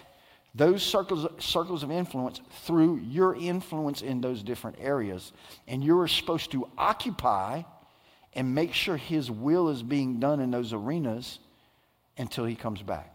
those 0.55 0.83
circles, 0.83 1.27
circles 1.39 1.83
of 1.83 1.91
influence 1.91 2.41
through 2.65 2.97
your 2.97 3.35
influence 3.35 4.03
in 4.03 4.21
those 4.21 4.43
different 4.43 4.77
areas. 4.81 5.33
And 5.67 5.83
you're 5.83 6.09
supposed 6.09 6.53
to 6.53 6.69
occupy 6.77 7.63
and 8.35 8.55
make 8.55 8.75
sure 8.75 8.97
his 8.97 9.31
will 9.31 9.69
is 9.69 9.83
being 9.83 10.21
done 10.21 10.41
in 10.41 10.51
those 10.51 10.73
arenas 10.73 11.39
until 12.19 12.45
he 12.45 12.55
comes 12.55 12.83
back. 12.83 13.15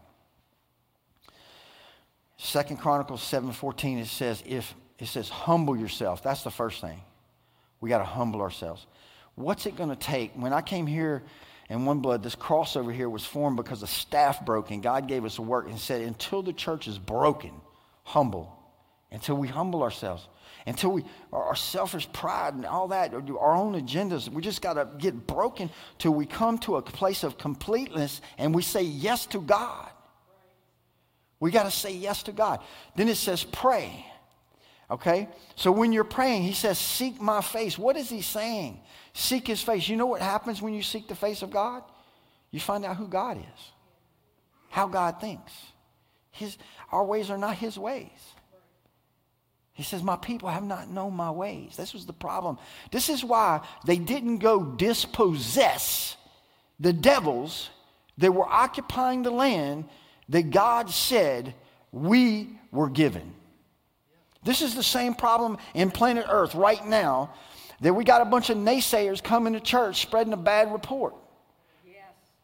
Second 2.36 2.78
Chronicles 2.78 3.20
7:14 3.22 3.98
it 3.98 4.06
says 4.06 4.42
if 4.46 4.74
it 4.98 5.06
says 5.06 5.28
humble 5.28 5.76
yourself. 5.76 6.22
That's 6.22 6.42
the 6.42 6.50
first 6.50 6.80
thing. 6.80 7.00
We 7.80 7.88
got 7.88 7.98
to 7.98 8.04
humble 8.04 8.40
ourselves. 8.40 8.86
What's 9.36 9.66
it 9.66 9.76
going 9.76 9.90
to 9.90 9.96
take? 9.96 10.32
When 10.34 10.52
I 10.52 10.60
came 10.60 10.86
here 10.86 11.22
in 11.68 11.84
One 11.84 12.00
Blood, 12.00 12.22
this 12.22 12.34
cross 12.34 12.76
over 12.76 12.92
here 12.92 13.10
was 13.10 13.24
formed 13.24 13.56
because 13.56 13.82
a 13.82 13.86
staff 13.86 14.44
broke, 14.44 14.70
and 14.70 14.82
God 14.82 15.06
gave 15.06 15.24
us 15.24 15.38
a 15.38 15.42
work 15.42 15.68
and 15.68 15.78
said, 15.78 16.02
until 16.02 16.42
the 16.42 16.52
church 16.52 16.88
is 16.88 16.98
broken, 16.98 17.52
humble. 18.04 18.54
Until 19.10 19.36
we 19.36 19.48
humble 19.48 19.82
ourselves, 19.82 20.28
until 20.66 20.90
we 20.90 21.02
our 21.32 21.56
selfish 21.56 22.12
pride 22.12 22.52
and 22.52 22.66
all 22.66 22.88
that, 22.88 23.14
our 23.14 23.54
own 23.54 23.72
agendas, 23.72 24.28
we 24.28 24.42
just 24.42 24.60
got 24.60 24.74
to 24.74 24.86
get 24.98 25.26
broken 25.26 25.70
till 25.98 26.12
we 26.12 26.26
come 26.26 26.58
to 26.58 26.76
a 26.76 26.82
place 26.82 27.24
of 27.24 27.38
completeness 27.38 28.20
and 28.36 28.54
we 28.54 28.60
say 28.60 28.82
yes 28.82 29.24
to 29.24 29.40
God. 29.40 29.88
We 31.40 31.50
got 31.50 31.62
to 31.62 31.70
say 31.70 31.94
yes 31.94 32.24
to 32.24 32.32
God. 32.32 32.60
Then 32.96 33.08
it 33.08 33.16
says 33.16 33.44
pray. 33.44 34.04
Okay? 34.90 35.28
So 35.54 35.70
when 35.70 35.92
you're 35.92 36.04
praying, 36.04 36.42
he 36.42 36.52
says, 36.52 36.78
Seek 36.78 37.20
my 37.20 37.40
face. 37.40 37.78
What 37.78 37.96
is 37.96 38.08
he 38.08 38.22
saying? 38.22 38.80
Seek 39.12 39.46
his 39.46 39.62
face. 39.62 39.88
You 39.88 39.96
know 39.96 40.06
what 40.06 40.20
happens 40.20 40.62
when 40.62 40.74
you 40.74 40.82
seek 40.82 41.08
the 41.08 41.14
face 41.14 41.42
of 41.42 41.50
God? 41.50 41.82
You 42.50 42.60
find 42.60 42.84
out 42.84 42.96
who 42.96 43.08
God 43.08 43.38
is, 43.38 43.72
how 44.70 44.86
God 44.88 45.20
thinks. 45.20 45.52
His, 46.30 46.56
our 46.90 47.04
ways 47.04 47.30
are 47.30 47.38
not 47.38 47.56
his 47.56 47.76
ways. 47.76 48.08
He 49.72 49.82
says, 49.82 50.02
My 50.02 50.16
people 50.16 50.48
have 50.48 50.64
not 50.64 50.90
known 50.90 51.14
my 51.14 51.30
ways. 51.30 51.76
This 51.76 51.92
was 51.92 52.06
the 52.06 52.12
problem. 52.12 52.58
This 52.90 53.08
is 53.08 53.24
why 53.24 53.60
they 53.86 53.96
didn't 53.96 54.38
go 54.38 54.64
dispossess 54.64 56.16
the 56.80 56.92
devils 56.92 57.70
that 58.18 58.32
were 58.32 58.48
occupying 58.48 59.22
the 59.22 59.30
land 59.30 59.84
that 60.28 60.50
God 60.50 60.90
said 60.90 61.54
we 61.92 62.48
were 62.70 62.90
given. 62.90 63.34
This 64.48 64.62
is 64.62 64.74
the 64.74 64.82
same 64.82 65.12
problem 65.12 65.58
in 65.74 65.90
planet 65.90 66.24
Earth 66.26 66.54
right 66.54 66.82
now 66.86 67.34
that 67.82 67.92
we 67.92 68.02
got 68.02 68.22
a 68.22 68.24
bunch 68.24 68.48
of 68.48 68.56
naysayers 68.56 69.22
coming 69.22 69.52
to 69.52 69.60
church 69.60 70.00
spreading 70.00 70.32
a 70.32 70.38
bad 70.38 70.72
report. 70.72 71.14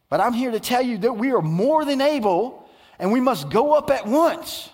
But 0.07 0.21
I'm 0.21 0.33
here 0.33 0.51
to 0.51 0.59
tell 0.59 0.83
you 0.83 0.99
that 0.99 1.13
we 1.13 1.31
are 1.31 1.41
more 1.41 1.83
than 1.83 2.01
able 2.01 2.69
and 2.99 3.11
we 3.11 3.19
must 3.19 3.49
go 3.49 3.73
up 3.73 3.89
at 3.89 4.05
once. 4.05 4.69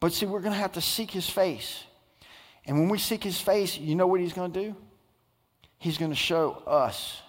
But 0.00 0.14
see, 0.14 0.26
we're 0.26 0.40
going 0.40 0.52
to 0.52 0.58
have 0.58 0.72
to 0.72 0.80
seek 0.80 1.12
his 1.12 1.30
face. 1.30 1.84
And 2.66 2.76
when 2.80 2.88
we 2.88 2.98
seek 2.98 3.22
his 3.22 3.40
face, 3.40 3.78
you 3.78 3.94
know 3.94 4.08
what 4.08 4.18
he's 4.18 4.32
going 4.32 4.52
to 4.52 4.60
do? 4.64 4.76
He's 5.78 5.96
going 5.96 6.10
to 6.10 6.16
show 6.16 6.60
us 6.66 7.22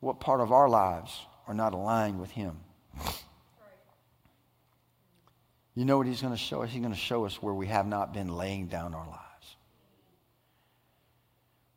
what 0.00 0.18
part 0.18 0.40
of 0.40 0.50
our 0.50 0.70
lives 0.70 1.14
are 1.46 1.52
not 1.52 1.74
aligned 1.74 2.18
with 2.18 2.30
him. 2.30 2.56
You 5.74 5.84
know 5.84 5.96
what 5.96 6.06
he's 6.06 6.20
going 6.20 6.34
to 6.34 6.38
show 6.38 6.62
us? 6.62 6.70
He's 6.70 6.80
going 6.80 6.92
to 6.92 6.98
show 6.98 7.24
us 7.24 7.42
where 7.42 7.54
we 7.54 7.66
have 7.68 7.86
not 7.86 8.12
been 8.12 8.28
laying 8.28 8.66
down 8.66 8.94
our 8.94 9.06
lives. 9.06 9.56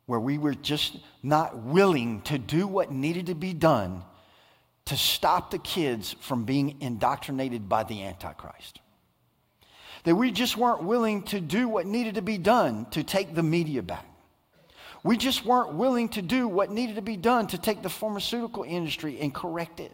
Where 0.04 0.20
we 0.20 0.38
were 0.38 0.54
just 0.54 0.98
not 1.22 1.58
willing 1.58 2.20
to 2.22 2.38
do 2.38 2.66
what 2.66 2.92
needed 2.92 3.26
to 3.26 3.34
be 3.34 3.54
done 3.54 4.04
to 4.86 4.96
stop 4.96 5.50
the 5.50 5.58
kids 5.58 6.14
from 6.20 6.44
being 6.44 6.80
indoctrinated 6.80 7.68
by 7.68 7.82
the 7.84 8.04
Antichrist. 8.04 8.80
That 10.04 10.14
we 10.14 10.30
just 10.30 10.56
weren't 10.56 10.84
willing 10.84 11.22
to 11.24 11.40
do 11.40 11.68
what 11.68 11.86
needed 11.86 12.14
to 12.14 12.22
be 12.22 12.38
done 12.38 12.86
to 12.90 13.02
take 13.02 13.34
the 13.34 13.42
media 13.42 13.82
back. 13.82 14.06
We 15.02 15.16
just 15.16 15.44
weren't 15.44 15.74
willing 15.74 16.08
to 16.10 16.22
do 16.22 16.46
what 16.46 16.70
needed 16.70 16.96
to 16.96 17.02
be 17.02 17.16
done 17.16 17.46
to 17.48 17.58
take 17.58 17.82
the 17.82 17.88
pharmaceutical 17.88 18.62
industry 18.62 19.18
and 19.20 19.34
correct 19.34 19.80
it. 19.80 19.92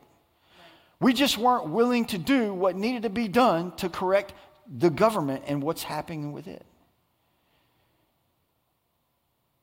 We 1.03 1.13
just 1.13 1.37
weren't 1.37 1.69
willing 1.69 2.05
to 2.07 2.19
do 2.19 2.55
what 2.55 2.77
needed 2.77 3.03
to 3.03 3.11
be 3.11 3.27
done 3.27 3.73
to 3.79 3.89
correct 3.89 4.35
the 4.73 4.89
government 4.89 5.43
and 5.49 5.61
what's 5.61 5.83
happening 5.83 6.33
with 6.33 6.47
it. 6.47 6.65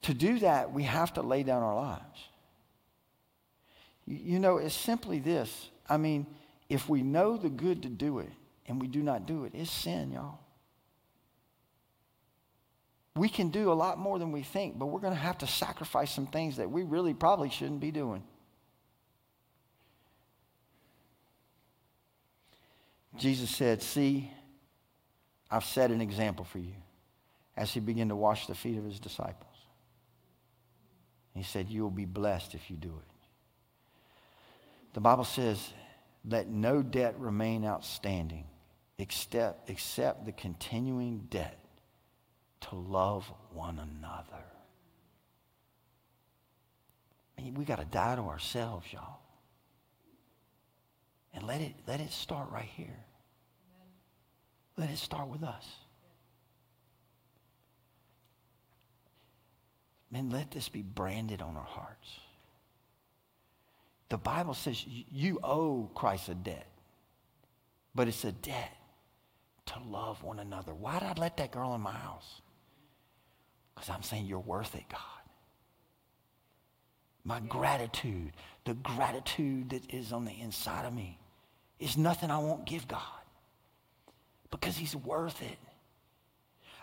To 0.01 0.13
do 0.13 0.39
that, 0.39 0.73
we 0.73 0.83
have 0.83 1.13
to 1.13 1.21
lay 1.21 1.43
down 1.43 1.63
our 1.63 1.75
lives. 1.75 2.27
You 4.05 4.39
know, 4.39 4.57
it's 4.57 4.75
simply 4.75 5.19
this. 5.19 5.69
I 5.87 5.95
mean, 5.95 6.27
if 6.67 6.89
we 6.89 7.03
know 7.03 7.37
the 7.37 7.49
good 7.49 7.83
to 7.83 7.87
do 7.87 8.19
it 8.19 8.31
and 8.67 8.81
we 8.81 8.89
do 8.89 9.01
not 9.01 9.25
do 9.25 9.45
it, 9.45 9.53
it's 9.55 9.71
sin, 9.71 10.11
y'all. 10.11 10.39
We 13.15 13.29
can 13.29 13.47
do 13.47 13.71
a 13.71 13.73
lot 13.73 13.97
more 13.97 14.19
than 14.19 14.33
we 14.33 14.43
think, 14.43 14.77
but 14.77 14.87
we're 14.87 14.99
going 14.99 15.13
to 15.13 15.19
have 15.19 15.37
to 15.37 15.47
sacrifice 15.47 16.11
some 16.11 16.27
things 16.27 16.57
that 16.57 16.69
we 16.69 16.83
really 16.83 17.13
probably 17.13 17.49
shouldn't 17.49 17.79
be 17.79 17.91
doing. 17.91 18.23
Jesus 23.19 23.49
said, 23.49 23.81
See, 23.81 24.31
I've 25.51 25.65
set 25.65 25.91
an 25.91 26.01
example 26.01 26.45
for 26.45 26.59
you 26.59 26.75
as 27.57 27.73
he 27.73 27.79
began 27.79 28.09
to 28.09 28.15
wash 28.15 28.47
the 28.47 28.55
feet 28.55 28.77
of 28.77 28.85
his 28.85 28.99
disciples. 28.99 29.45
He 31.35 31.43
said, 31.43 31.69
You 31.69 31.83
will 31.83 31.89
be 31.89 32.05
blessed 32.05 32.55
if 32.55 32.69
you 32.69 32.77
do 32.77 32.89
it. 32.89 33.11
The 34.93 34.99
Bible 34.99 35.25
says, 35.25 35.73
Let 36.27 36.47
no 36.47 36.81
debt 36.81 37.15
remain 37.17 37.65
outstanding 37.65 38.45
except, 38.97 39.69
except 39.69 40.25
the 40.25 40.31
continuing 40.31 41.27
debt 41.29 41.59
to 42.61 42.75
love 42.75 43.31
one 43.53 43.79
another. 43.79 44.43
I 47.37 47.41
mean, 47.41 47.53
we 47.53 47.63
got 47.63 47.79
to 47.79 47.85
die 47.85 48.15
to 48.15 48.21
ourselves, 48.23 48.85
y'all. 48.91 49.19
And 51.33 51.47
let 51.47 51.61
it, 51.61 51.73
let 51.87 52.01
it 52.01 52.11
start 52.11 52.51
right 52.51 52.69
here. 52.75 53.05
Let 54.79 54.91
it 54.91 54.97
start 54.97 55.27
with 55.27 55.43
us. 55.43 55.65
Man, 60.09 60.29
let 60.29 60.51
this 60.51 60.69
be 60.69 60.81
branded 60.81 61.41
on 61.41 61.57
our 61.57 61.65
hearts. 61.65 62.07
The 64.07 64.17
Bible 64.17 64.53
says 64.53 64.81
you 64.87 65.37
owe 65.43 65.91
Christ 65.93 66.29
a 66.29 66.33
debt, 66.33 66.65
but 67.93 68.07
it's 68.07 68.23
a 68.23 68.31
debt 68.31 68.71
to 69.65 69.73
love 69.85 70.23
one 70.23 70.39
another. 70.39 70.73
Why 70.73 70.97
did 70.97 71.09
I 71.09 71.13
let 71.19 71.35
that 71.37 71.51
girl 71.51 71.75
in 71.75 71.81
my 71.81 71.91
house? 71.91 72.41
Because 73.75 73.89
I'm 73.89 74.01
saying 74.01 74.27
you're 74.27 74.39
worth 74.39 74.75
it, 74.75 74.85
God. 74.89 75.01
My 77.25 77.41
gratitude, 77.41 78.31
the 78.63 78.75
gratitude 78.75 79.71
that 79.71 79.93
is 79.93 80.13
on 80.13 80.23
the 80.23 80.39
inside 80.39 80.85
of 80.85 80.93
me, 80.93 81.19
is 81.79 81.97
nothing 81.97 82.31
I 82.31 82.37
won't 82.37 82.65
give 82.65 82.87
God 82.87 83.18
because 84.51 84.77
He's 84.77 84.95
worth 84.95 85.41
it. 85.41 85.57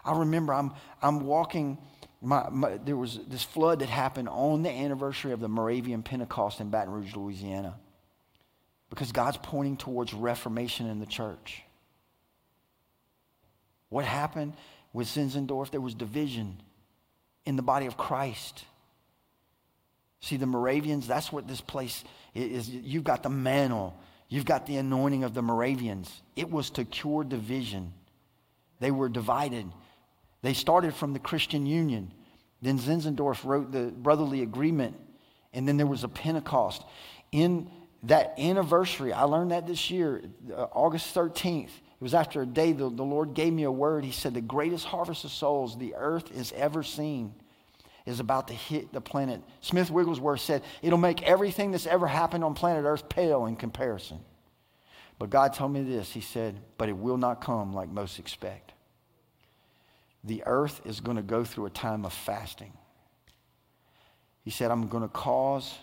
I 0.05 0.19
remember 0.19 0.55
I'm, 0.55 0.73
I'm 1.03 1.27
walking, 1.27 1.79
my, 2.23 2.49
my, 2.51 2.77
there 2.77 2.97
was 2.97 3.19
this 3.27 3.43
flood 3.43 3.81
that 3.81 3.89
happened 3.89 4.29
on 4.29 4.63
the 4.63 4.71
anniversary 4.71 5.33
of 5.33 5.41
the 5.41 5.49
Moravian 5.49 6.03
Pentecost 6.03 6.61
in 6.61 6.71
Baton 6.71 6.93
Rouge, 6.93 7.15
Louisiana, 7.17 7.77
because 8.89 9.11
God's 9.11 9.39
pointing 9.43 9.77
towards 9.77 10.15
reformation 10.15 10.87
in 10.87 11.01
the 11.01 11.07
church. 11.07 11.63
What 13.89 14.05
happened 14.05 14.55
with 14.93 15.09
Zinzendorf? 15.09 15.71
There 15.71 15.81
was 15.81 15.95
division 15.95 16.61
in 17.45 17.57
the 17.57 17.63
body 17.63 17.87
of 17.87 17.97
Christ. 17.97 18.65
See, 20.21 20.37
the 20.37 20.47
Moravians, 20.47 21.07
that's 21.07 21.33
what 21.33 21.47
this 21.47 21.61
place 21.61 22.05
is. 22.35 22.69
You've 22.69 23.05
got 23.05 23.23
the 23.23 23.31
mantle, 23.31 23.97
you've 24.29 24.45
got 24.45 24.67
the 24.67 24.77
anointing 24.77 25.25
of 25.25 25.35
the 25.35 25.43
Moravians. 25.43 26.23
It 26.35 26.51
was 26.51 26.71
to 26.71 26.85
cure 26.85 27.25
division. 27.25 27.93
They 28.81 28.91
were 28.91 29.09
divided. 29.09 29.67
They 30.43 30.55
started 30.55 30.95
from 30.95 31.13
the 31.13 31.19
Christian 31.19 31.67
Union. 31.67 32.13
Then 32.63 32.79
Zinzendorf 32.79 33.45
wrote 33.45 33.73
the 33.73 33.87
brotherly 33.87 34.43
agreement, 34.43 34.97
and 35.53 35.67
then 35.67 35.77
there 35.77 35.87
was 35.87 36.05
a 36.05 36.09
Pentecost. 36.09 36.85
In 37.33 37.71
that 38.05 38.35
anniversary, 38.39 39.13
I 39.13 39.25
learned 39.25 39.51
that 39.51 39.67
this 39.67 39.91
year, 39.91 40.23
uh, 40.53 40.67
August 40.73 41.15
13th. 41.15 41.65
It 41.65 42.03
was 42.03 42.15
after 42.15 42.43
a 42.43 42.47
day 42.47 42.73
the, 42.73 42.91
the 42.91 43.03
Lord 43.03 43.35
gave 43.35 43.53
me 43.53 43.63
a 43.63 43.73
word. 43.73 44.05
He 44.05 44.13
said, 44.13 44.35
The 44.35 44.41
greatest 44.41 44.85
harvest 44.85 45.25
of 45.25 45.31
souls 45.31 45.79
the 45.79 45.95
earth 45.95 46.35
has 46.35 46.53
ever 46.53 46.83
seen 46.83 47.35
is 48.07 48.21
about 48.21 48.49
to 48.49 48.55
hit 48.55 48.93
the 48.93 49.01
planet. 49.01 49.43
Smith 49.61 49.91
Wigglesworth 49.91 50.41
said, 50.41 50.63
It'll 50.83 50.99
make 50.99 51.23
everything 51.23 51.73
that's 51.73 51.87
ever 51.87 52.07
happened 52.07 52.45
on 52.45 52.55
planet 52.55 52.85
Earth 52.85 53.09
pale 53.09 53.47
in 53.47 53.57
comparison. 53.57 54.21
But 55.19 55.31
God 55.31 55.53
told 55.55 55.73
me 55.73 55.83
this 55.83 56.13
He 56.13 56.21
said, 56.21 56.61
But 56.79 56.89
it 56.89 56.97
will 56.97 57.19
not 57.19 57.41
come 57.41 57.75
like 57.75 57.91
most 57.91 58.19
expect. 58.19 58.73
the 60.25 60.43
earth 60.47 60.81
is 60.85 61.01
going 61.01 61.17
to 61.17 61.23
go 61.23 61.45
through 61.45 61.67
a 61.67 61.71
time 61.71 62.05
of 62.05 62.13
fasting. 62.13 62.73
He 64.45 64.51
said, 64.51 64.71
I'm 64.71 64.89
going 64.89 65.03
to 65.03 65.09
cause 65.09 65.75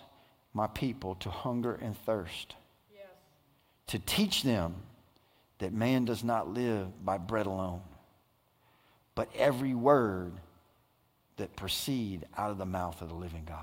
my 0.53 0.67
people 0.67 1.15
to 1.15 1.29
hunger 1.29 1.75
and 1.81 1.97
thirst, 2.05 2.55
to 3.87 3.99
teach 3.99 4.43
them 4.43 4.75
that 5.59 5.73
man 5.73 6.05
does 6.05 6.23
not 6.23 6.49
live 6.49 6.87
by 7.03 7.17
bread 7.17 7.45
alone, 7.45 7.81
but 9.15 9.29
every 9.35 9.73
word 9.73 10.33
that 11.37 11.55
proceed 11.55 12.25
out 12.37 12.51
of 12.51 12.57
the 12.57 12.65
mouth 12.65 13.01
of 13.01 13.09
the 13.09 13.15
living 13.15 13.43
God. 13.45 13.59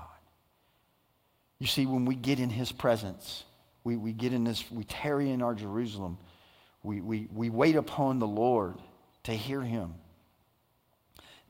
You 1.59 1.67
see, 1.67 1.85
when 1.85 2.05
we 2.05 2.15
get 2.15 2.39
in 2.39 2.49
his 2.49 2.71
presence, 2.71 3.45
we, 3.83 3.95
we 3.95 4.13
get 4.13 4.33
in 4.33 4.43
this, 4.43 4.69
we 4.71 4.83
tarry 4.83 5.29
in 5.29 5.41
our 5.41 5.53
Jerusalem, 5.53 6.17
we, 6.83 7.01
we, 7.01 7.27
we 7.33 7.49
wait 7.49 7.75
upon 7.75 8.19
the 8.19 8.27
Lord 8.27 8.75
to 9.23 9.31
hear 9.31 9.61
him. 9.61 9.93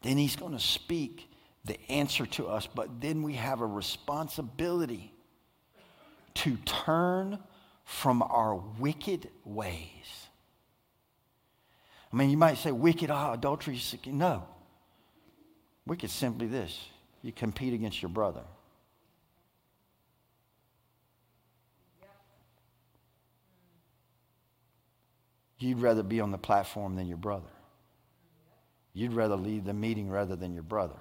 Then 0.02 0.18
he's 0.18 0.36
going 0.36 0.54
to 0.54 0.60
speak 0.60 1.30
the 1.64 1.80
answer 1.90 2.26
to 2.26 2.48
us, 2.48 2.68
but 2.68 3.02
then 3.02 3.24
we 3.24 3.34
have 3.34 3.62
a 3.62 3.66
responsibility 3.66 5.14
to 6.34 6.58
turn 6.58 7.40
from 7.84 8.22
our 8.22 8.56
wicked 8.56 9.30
ways. 9.46 10.28
I 12.12 12.16
mean, 12.16 12.30
you 12.30 12.38
might 12.38 12.58
say 12.58 12.72
wicked, 12.72 13.10
ah, 13.10 13.34
adultery. 13.34 13.80
No. 14.08 14.44
Wicked 15.86 16.10
simply 16.10 16.48
this 16.48 16.80
you 17.22 17.32
compete 17.32 17.74
against 17.74 18.02
your 18.02 18.10
brother. 18.10 18.44
You'd 25.60 25.80
rather 25.80 26.02
be 26.02 26.20
on 26.20 26.32
the 26.32 26.40
platform 26.40 26.96
than 26.96 27.08
your 27.08 27.18
brother. 27.18 27.52
You'd 28.94 29.14
rather 29.14 29.36
lead 29.36 29.66
the 29.66 29.74
meeting 29.74 30.10
rather 30.10 30.36
than 30.36 30.54
your 30.54 30.64
brother. 30.64 30.96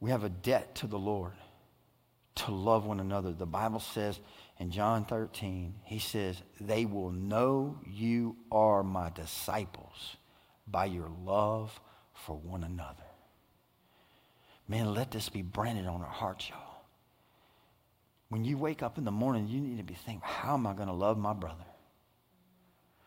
We 0.00 0.10
have 0.10 0.24
a 0.24 0.28
debt 0.28 0.74
to 0.76 0.88
the 0.88 0.98
Lord 0.98 1.32
to 2.34 2.50
love 2.50 2.84
one 2.84 2.98
another. 2.98 3.32
The 3.32 3.46
Bible 3.46 3.78
says 3.78 4.18
in 4.62 4.70
John 4.70 5.04
13, 5.04 5.74
he 5.82 5.98
says, 5.98 6.40
They 6.60 6.84
will 6.84 7.10
know 7.10 7.80
you 7.84 8.36
are 8.52 8.84
my 8.84 9.10
disciples 9.10 10.16
by 10.68 10.84
your 10.84 11.10
love 11.24 11.80
for 12.14 12.36
one 12.36 12.62
another. 12.62 13.02
Man, 14.68 14.94
let 14.94 15.10
this 15.10 15.28
be 15.28 15.42
branded 15.42 15.86
on 15.86 16.00
our 16.00 16.06
hearts, 16.06 16.48
y'all. 16.48 16.84
When 18.28 18.44
you 18.44 18.56
wake 18.56 18.84
up 18.84 18.98
in 18.98 19.04
the 19.04 19.10
morning, 19.10 19.48
you 19.48 19.60
need 19.60 19.78
to 19.78 19.82
be 19.82 19.94
thinking, 19.94 20.22
How 20.22 20.54
am 20.54 20.64
I 20.68 20.74
going 20.74 20.86
to 20.86 20.94
love 20.94 21.18
my 21.18 21.32
brother? 21.32 21.64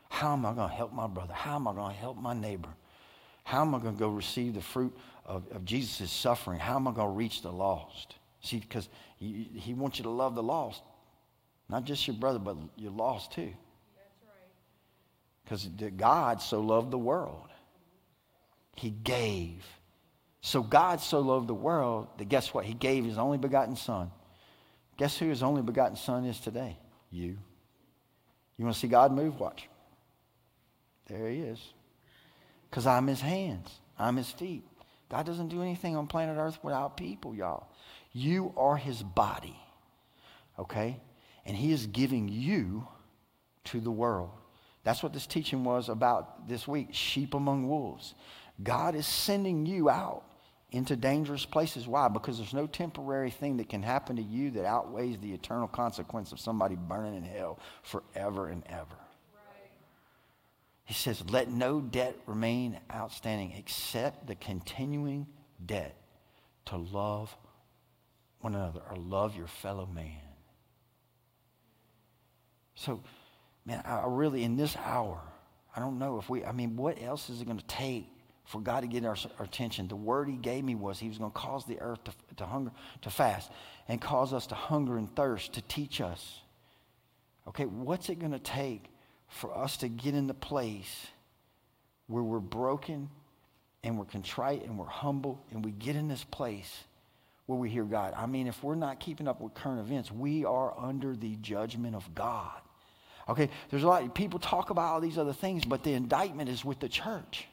How 0.10 0.34
am 0.34 0.46
I 0.46 0.54
going 0.54 0.70
to 0.70 0.76
help 0.76 0.92
my 0.92 1.08
brother? 1.08 1.34
How 1.34 1.56
am 1.56 1.70
I 1.70 1.74
going 1.74 1.94
to 1.94 2.00
help 2.00 2.18
my 2.18 2.34
neighbor? 2.34 2.76
How 3.46 3.62
am 3.62 3.74
I 3.74 3.80
going 3.80 3.96
to 3.96 4.00
go 4.00 4.10
receive 4.10 4.56
the 4.56 4.62
fruit 4.62 4.96
of, 5.26 5.50
of 5.54 5.64
Jesus' 5.64 6.12
suffering? 6.12 6.60
How 6.60 6.76
am 6.76 6.86
I 6.86 6.92
going 6.92 7.08
to 7.08 7.14
reach 7.14 7.44
the 7.44 7.52
lost? 7.52 8.16
See, 8.42 8.60
because 8.60 8.90
he, 9.16 9.50
he 9.56 9.74
wants 9.74 10.00
you 10.00 10.04
to 10.04 10.10
love 10.10 10.36
the 10.36 10.44
lost, 10.44 10.82
not 11.70 11.84
just 11.84 12.08
your 12.08 12.16
brother, 12.16 12.40
but 12.40 12.58
your 12.78 12.92
lost 12.92 13.32
too. 13.32 13.52
Because 15.44 15.66
God 15.98 16.42
so 16.42 16.60
loved 16.60 16.92
the 16.92 16.98
world. 16.98 17.50
He 18.76 18.90
gave. 18.90 19.66
So 20.42 20.62
God 20.62 21.02
so 21.02 21.20
loved 21.20 21.48
the 21.48 21.54
world 21.54 22.08
that 22.18 22.30
guess 22.30 22.54
what? 22.54 22.66
He 22.66 22.74
gave 22.74 23.06
his 23.06 23.18
only 23.18 23.38
begotten 23.38 23.76
son. 23.76 24.12
Guess 24.98 25.18
who 25.18 25.28
his 25.28 25.44
only 25.44 25.62
begotten 25.62 25.98
son 25.98 26.26
is 26.26 26.40
today? 26.40 26.78
You. 27.12 27.38
You 28.58 28.66
want 28.66 28.76
to 28.76 28.80
see 28.80 28.88
God 28.88 29.12
move? 29.12 29.40
Watch. 29.40 29.68
There 31.08 31.30
he 31.30 31.40
is. 31.40 31.60
Because 32.70 32.88
I'm 32.88 33.08
his 33.08 33.22
hands, 33.22 33.70
I'm 33.98 34.18
his 34.18 34.30
feet. 34.30 34.64
God 35.10 35.26
doesn't 35.26 35.50
do 35.50 35.62
anything 35.62 35.96
on 35.96 36.08
planet 36.08 36.38
Earth 36.38 36.60
without 36.64 36.98
people, 36.98 37.36
y'all. 37.36 37.68
You 38.12 38.54
are 38.58 38.76
his 38.76 39.04
body, 39.04 39.56
okay? 40.58 40.98
And 41.46 41.56
he 41.56 41.72
is 41.72 41.86
giving 41.88 42.28
you 42.28 42.88
to 43.66 43.80
the 43.80 43.92
world. 43.92 44.32
That's 44.84 45.02
what 45.02 45.14
this 45.14 45.28
teaching 45.28 45.64
was 45.64 45.90
about 45.90 46.48
this 46.48 46.68
week 46.68 46.90
sheep 46.92 47.34
among 47.34 47.68
wolves. 47.68 48.14
God 48.64 48.96
is 48.96 49.08
sending 49.08 49.66
you 49.66 49.90
out 49.90 50.24
into 50.72 50.96
dangerous 50.96 51.46
places. 51.46 51.88
Why? 51.88 52.08
Because 52.08 52.38
there's 52.38 52.54
no 52.54 52.68
temporary 52.68 53.32
thing 53.32 53.58
that 53.58 53.70
can 53.70 53.82
happen 53.82 54.16
to 54.18 54.22
you 54.22 54.52
that 54.52 54.66
outweighs 54.66 55.18
the 55.20 55.34
eternal 55.34 55.68
consequence 55.68 56.32
of 56.32 56.40
somebody 56.40 56.76
burning 56.76 57.16
in 57.16 57.24
hell 57.24 57.60
forever 57.82 58.50
and 58.50 58.64
ever. 58.68 58.98
He 60.86 60.94
says, 60.94 61.24
Let 61.30 61.50
no 61.50 61.82
debt 61.82 62.16
remain 62.28 62.80
outstanding 62.94 63.54
except 63.58 64.28
the 64.28 64.36
continuing 64.36 65.26
debt 65.66 65.96
to 66.66 66.78
love 66.78 67.36
one 68.42 68.54
another 68.54 68.82
or 68.90 68.98
love 68.98 69.36
your 69.36 69.48
fellow 69.48 69.88
man. 69.88 70.22
So, 72.76 73.02
man, 73.66 73.82
I 73.86 74.04
really, 74.08 74.44
in 74.44 74.58
this 74.58 74.76
hour, 74.78 75.20
I 75.76 75.80
don't 75.80 75.98
know 75.98 76.20
if 76.20 76.30
we, 76.30 76.46
I 76.46 76.52
mean, 76.52 76.76
what 76.76 77.02
else 77.02 77.30
is 77.30 77.42
it 77.42 77.46
going 77.46 77.58
to 77.58 77.66
take 77.66 78.08
for 78.46 78.62
God 78.62 78.82
to 78.82 78.88
get 78.88 79.06
our, 79.06 79.18
our, 79.40 79.46
attention? 79.46 79.88
The 79.88 79.96
word 79.96 80.28
He 80.28 80.36
gave 80.36 80.64
me 80.64 80.76
was 80.76 81.00
He 81.00 81.08
was 81.08 81.18
going 81.18 81.32
to 81.32 81.38
cause 81.38 81.66
the 81.66 81.80
earth 81.80 82.04
to, 82.04 82.12
to 82.38 82.46
hunger, 82.46 82.72
to 83.02 83.10
fast, 83.10 83.52
and 83.88 84.00
cause 84.00 84.34
us 84.34 84.48
to 84.48 84.56
hunger 84.56 84.98
and 84.98 85.14
thirst 85.16 85.54
to 85.54 85.62
teach 85.64 86.02
us. 86.02 86.42
Okay, 87.48 87.66
what's 87.66 88.10
it 88.10 88.20
going 88.20 88.32
to 88.32 88.40
take 88.40 88.86
for 89.28 89.56
us 89.58 89.78
to 89.78 89.88
get 89.88 90.14
in 90.14 90.28
the 90.28 90.34
place 90.34 91.08
where 92.08 92.24
we're 92.24 92.40
broken 92.40 93.10
and 93.84 93.98
we're 93.98 94.06
contrite 94.06 94.64
and 94.64 94.78
we're 94.78 94.86
humble 94.86 95.44
and 95.52 95.64
we 95.64 95.72
get 95.72 95.96
in 95.96 96.08
this 96.08 96.24
place 96.24 96.84
where 97.46 97.58
we 97.58 97.70
hear 97.70 97.84
God. 97.84 98.14
I 98.18 98.26
mean, 98.26 98.48
if 98.48 98.64
we're 98.64 98.76
not 98.76 99.00
keeping 99.00 99.28
up 99.28 99.40
with 99.40 99.54
current 99.54 99.80
events, 99.80 100.12
we 100.12 100.46
are 100.46 100.74
under 100.78 101.16
the 101.16 101.36
judgment 101.38 101.96
of 101.96 102.16
God. 102.16 102.60
Okay, 103.28 103.50
there's 103.70 103.84
a 103.84 103.88
lot 103.88 104.14
people 104.14 104.40
talk 104.40 104.70
about 104.70 104.94
all 104.94 105.02
these 105.02 105.18
other 105.18 105.34
things, 105.34 105.66
but 105.66 105.84
the 105.84 105.94
indictment 105.94 106.50
is 106.50 106.64
with 106.64 106.80
the 106.80 106.90
church. 106.90 107.48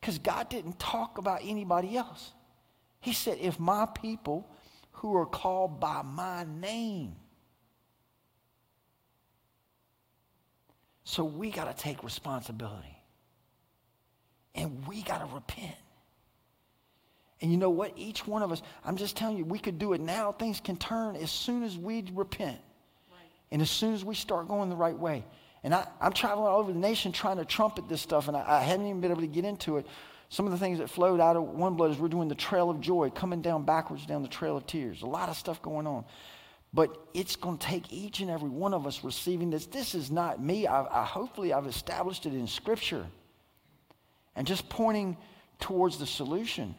Because 0.00 0.18
God 0.18 0.48
didn't 0.48 0.78
talk 0.78 1.18
about 1.18 1.40
anybody 1.44 1.96
else. 1.96 2.32
He 3.00 3.12
said, 3.12 3.38
if 3.40 3.60
my 3.60 3.86
people 3.86 4.48
who 4.92 5.16
are 5.16 5.26
called 5.26 5.80
by 5.80 6.02
my 6.02 6.44
name 6.60 7.16
So 11.08 11.22
we 11.22 11.50
got 11.52 11.74
to 11.74 11.82
take 11.82 12.02
responsibility. 12.02 13.00
And 14.56 14.84
we 14.88 15.02
got 15.02 15.18
to 15.18 15.32
repent. 15.32 15.76
And 17.40 17.52
you 17.52 17.56
know 17.58 17.70
what? 17.70 17.92
Each 17.94 18.26
one 18.26 18.42
of 18.42 18.50
us, 18.50 18.60
I'm 18.84 18.96
just 18.96 19.16
telling 19.16 19.36
you, 19.36 19.44
we 19.44 19.60
could 19.60 19.78
do 19.78 19.92
it 19.92 20.00
now. 20.00 20.32
Things 20.32 20.58
can 20.58 20.76
turn 20.76 21.14
as 21.14 21.30
soon 21.30 21.62
as 21.62 21.78
we 21.78 22.04
repent. 22.12 22.58
And 23.50 23.62
as 23.62 23.70
soon 23.70 23.94
as 23.94 24.04
we 24.04 24.14
start 24.14 24.48
going 24.48 24.70
the 24.70 24.76
right 24.76 24.98
way. 24.98 25.24
And 25.62 25.74
I, 25.74 25.86
am 26.00 26.12
traveling 26.12 26.46
all 26.46 26.60
over 26.60 26.72
the 26.72 26.78
nation 26.78 27.12
trying 27.12 27.38
to 27.38 27.44
trumpet 27.44 27.88
this 27.88 28.00
stuff, 28.00 28.28
and 28.28 28.36
I, 28.36 28.58
I 28.58 28.60
haven't 28.60 28.86
even 28.86 29.00
been 29.00 29.10
able 29.10 29.22
to 29.22 29.26
get 29.26 29.44
into 29.44 29.78
it. 29.78 29.86
Some 30.28 30.46
of 30.46 30.52
the 30.52 30.58
things 30.58 30.78
that 30.78 30.90
flowed 30.90 31.20
out 31.20 31.36
of 31.36 31.42
one 31.42 31.74
blood 31.74 31.92
is 31.92 31.98
we're 31.98 32.08
doing 32.08 32.28
the 32.28 32.34
trail 32.34 32.70
of 32.70 32.80
joy, 32.80 33.10
coming 33.10 33.42
down 33.42 33.64
backwards 33.64 34.06
down 34.06 34.22
the 34.22 34.28
trail 34.28 34.56
of 34.56 34.66
tears. 34.66 35.02
A 35.02 35.06
lot 35.06 35.28
of 35.28 35.36
stuff 35.36 35.62
going 35.62 35.86
on. 35.86 36.04
But 36.72 36.96
it's 37.14 37.36
going 37.36 37.58
to 37.58 37.66
take 37.66 37.92
each 37.92 38.20
and 38.20 38.30
every 38.30 38.48
one 38.48 38.74
of 38.74 38.86
us 38.86 39.02
receiving 39.02 39.50
this. 39.50 39.66
This 39.66 39.94
is 39.94 40.10
not 40.10 40.42
me. 40.42 40.66
I, 40.66 41.02
I, 41.02 41.04
hopefully, 41.04 41.52
I've 41.52 41.66
established 41.66 42.26
it 42.26 42.34
in 42.34 42.46
Scripture 42.46 43.06
and 44.34 44.46
just 44.46 44.68
pointing 44.68 45.16
towards 45.58 45.98
the 45.98 46.06
solution. 46.06 46.74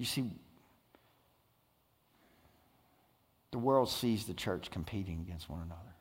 You 0.00 0.06
see, 0.06 0.24
the 3.50 3.58
world 3.58 3.90
sees 3.90 4.24
the 4.24 4.32
church 4.32 4.70
competing 4.70 5.20
against 5.20 5.50
one 5.50 5.60
another. 5.60 5.92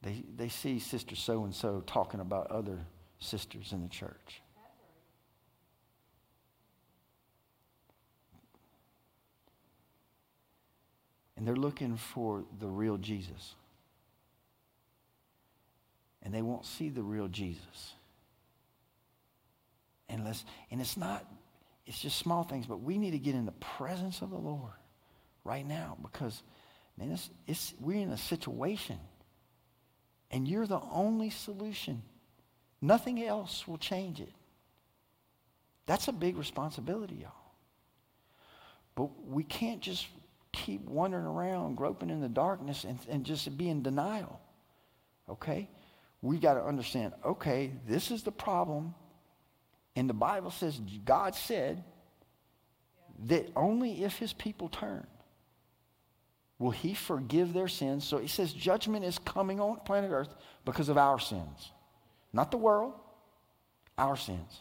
They, 0.00 0.24
they 0.34 0.48
see 0.48 0.78
Sister 0.78 1.14
so 1.14 1.44
and 1.44 1.54
so 1.54 1.82
talking 1.86 2.20
about 2.20 2.50
other 2.50 2.78
sisters 3.18 3.72
in 3.72 3.82
the 3.82 3.90
church. 3.90 4.40
And 11.36 11.46
they're 11.46 11.54
looking 11.56 11.98
for 11.98 12.44
the 12.58 12.68
real 12.68 12.96
Jesus. 12.96 13.54
And 16.22 16.32
they 16.32 16.40
won't 16.40 16.64
see 16.64 16.88
the 16.88 17.02
real 17.02 17.28
Jesus. 17.28 17.92
Unless, 20.08 20.44
and 20.70 20.80
it's 20.80 20.96
not, 20.96 21.24
it's 21.86 22.00
just 22.00 22.18
small 22.18 22.44
things, 22.44 22.66
but 22.66 22.82
we 22.82 22.98
need 22.98 23.12
to 23.12 23.18
get 23.18 23.34
in 23.34 23.46
the 23.46 23.52
presence 23.52 24.22
of 24.22 24.30
the 24.30 24.38
Lord 24.38 24.72
right 25.44 25.66
now 25.66 25.96
because, 26.02 26.42
man, 26.98 27.10
it's, 27.10 27.30
it's, 27.46 27.74
we're 27.80 28.02
in 28.02 28.10
a 28.10 28.18
situation 28.18 28.98
and 30.30 30.48
you're 30.48 30.66
the 30.66 30.80
only 30.90 31.30
solution. 31.30 32.02
Nothing 32.82 33.22
else 33.22 33.66
will 33.68 33.78
change 33.78 34.20
it. 34.20 34.32
That's 35.86 36.08
a 36.08 36.12
big 36.12 36.36
responsibility, 36.36 37.16
y'all. 37.22 37.32
But 38.96 39.10
we 39.26 39.44
can't 39.44 39.80
just 39.80 40.06
keep 40.52 40.82
wandering 40.82 41.26
around, 41.26 41.76
groping 41.76 42.10
in 42.10 42.20
the 42.20 42.28
darkness, 42.28 42.84
and, 42.84 42.98
and 43.08 43.24
just 43.24 43.56
be 43.56 43.68
in 43.68 43.82
denial. 43.82 44.40
Okay? 45.28 45.68
We 46.22 46.38
got 46.38 46.54
to 46.54 46.64
understand 46.64 47.12
okay, 47.24 47.72
this 47.86 48.10
is 48.10 48.22
the 48.22 48.32
problem. 48.32 48.94
And 49.96 50.08
the 50.08 50.14
Bible 50.14 50.50
says, 50.50 50.80
God 51.04 51.34
said 51.34 51.84
that 53.26 53.48
only 53.54 54.04
if 54.04 54.18
his 54.18 54.32
people 54.32 54.68
turn 54.68 55.06
will 56.58 56.70
he 56.70 56.94
forgive 56.94 57.52
their 57.52 57.68
sins. 57.68 58.04
So 58.04 58.18
he 58.18 58.28
says 58.28 58.52
judgment 58.52 59.04
is 59.04 59.18
coming 59.18 59.60
on 59.60 59.76
planet 59.84 60.10
Earth 60.10 60.34
because 60.64 60.88
of 60.88 60.98
our 60.98 61.18
sins. 61.18 61.72
Not 62.32 62.50
the 62.50 62.56
world, 62.56 62.94
our 63.96 64.16
sins. 64.16 64.60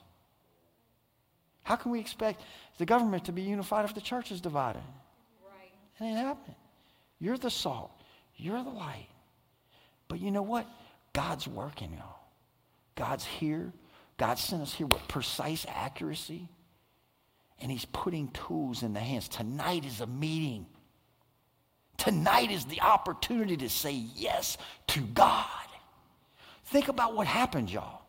How 1.63 1.75
can 1.75 1.91
we 1.91 1.99
expect 1.99 2.41
the 2.77 2.85
government 2.85 3.25
to 3.25 3.31
be 3.31 3.41
unified 3.41 3.85
if 3.85 3.95
the 3.95 4.01
church 4.01 4.31
is 4.31 4.41
divided? 4.41 4.83
Right. 5.43 5.71
It 5.99 6.03
ain't 6.03 6.17
happening. 6.17 6.55
You're 7.19 7.37
the 7.37 7.49
salt. 7.49 7.91
You're 8.35 8.61
the 8.63 8.69
light. 8.69 9.07
But 10.07 10.19
you 10.19 10.29
know 10.29 10.41
what? 10.41 10.67
God's 11.13 11.47
working, 11.47 11.93
y'all. 11.93 12.19
God's 12.95 13.23
here. 13.23 13.71
God 14.17 14.37
sent 14.37 14.61
us 14.61 14.73
here 14.73 14.87
with 14.87 15.07
precise 15.07 15.65
accuracy. 15.67 16.49
And 17.59 17.71
He's 17.71 17.85
putting 17.85 18.29
tools 18.29 18.83
in 18.83 18.93
the 18.93 18.99
hands. 18.99 19.27
Tonight 19.27 19.85
is 19.85 20.01
a 20.01 20.07
meeting. 20.07 20.65
Tonight 21.97 22.51
is 22.51 22.65
the 22.65 22.81
opportunity 22.81 23.55
to 23.57 23.69
say 23.69 23.91
yes 24.15 24.57
to 24.87 25.01
God. 25.01 25.45
Think 26.65 26.87
about 26.87 27.15
what 27.15 27.27
happened, 27.27 27.71
y'all. 27.71 28.01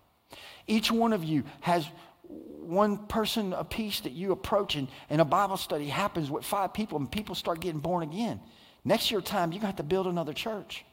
Each 0.67 0.91
one 0.91 1.13
of 1.13 1.23
you 1.23 1.45
has 1.61 1.87
one 2.29 2.97
person 3.07 3.53
a 3.53 3.65
piece 3.65 4.01
that 4.01 4.13
you 4.13 4.33
approach, 4.33 4.75
and, 4.75 4.89
and 5.11 5.21
a 5.21 5.25
Bible 5.25 5.57
study 5.57 5.87
happens 5.87 6.31
with 6.31 6.45
five 6.45 6.73
people, 6.73 6.99
and 6.99 7.11
people 7.11 7.35
start 7.35 7.61
getting 7.61 7.81
born 7.81 8.03
again. 8.03 8.41
Next 8.85 9.11
year 9.11 9.21
time, 9.21 9.53
you're 9.53 9.61
going 9.61 9.73
to 9.73 9.77
have 9.77 9.77
to 9.77 9.83
build 9.83 10.07
another 10.07 10.33
church. 10.33 10.85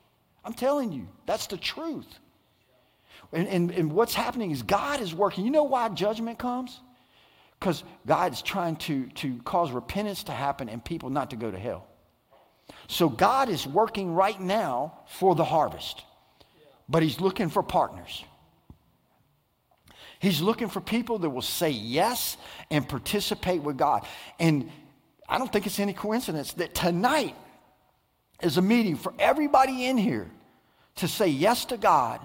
I'm 0.44 0.54
telling 0.54 0.92
you, 0.92 1.08
that's 1.26 1.48
the 1.48 1.58
truth. 1.58 2.20
And, 3.34 3.48
and, 3.48 3.72
and 3.72 3.92
what's 3.92 4.14
happening 4.14 4.52
is 4.52 4.62
God 4.64 5.02
is 5.02 5.14
working. 5.14 5.46
You 5.46 5.52
know 5.52 5.64
why 5.64 5.88
judgment 5.90 6.38
comes? 6.38 6.80
Because 7.60 7.84
God's 8.06 8.42
trying 8.42 8.76
to, 8.78 9.08
to 9.08 9.38
cause 9.44 9.72
repentance 9.72 10.24
to 10.26 10.32
happen 10.32 10.68
and 10.68 10.84
people 10.84 11.10
not 11.10 11.30
to 11.30 11.36
go 11.36 11.50
to 11.50 11.60
hell. 11.60 11.88
So 12.88 13.10
God 13.10 13.50
is 13.50 13.68
working 13.68 14.14
right 14.14 14.40
now 14.40 15.00
for 15.08 15.36
the 15.36 15.44
harvest, 15.44 16.04
but 16.90 17.04
He's 17.04 17.22
looking 17.22 17.50
for 17.50 17.64
partners. 17.64 18.24
He's 20.20 20.40
looking 20.40 20.70
for 20.70 20.82
people 20.82 21.18
that 21.20 21.30
will 21.30 21.42
say 21.42 21.72
yes 21.72 22.38
and 22.70 22.88
participate 22.88 23.64
with 23.64 23.78
God. 23.78 24.06
And 24.40 24.70
I 25.28 25.40
don't 25.40 25.52
think 25.52 25.66
it's 25.66 25.80
any 25.80 25.94
coincidence 25.94 26.54
that 26.54 26.76
tonight 26.76 27.36
is 28.44 28.58
a 28.58 28.62
meeting 28.62 28.98
for 28.98 29.14
everybody 29.18 29.86
in 29.86 29.98
here 29.98 30.30
to 30.98 31.08
say 31.08 31.28
yes 31.28 31.66
to 31.66 31.78
God, 31.78 32.20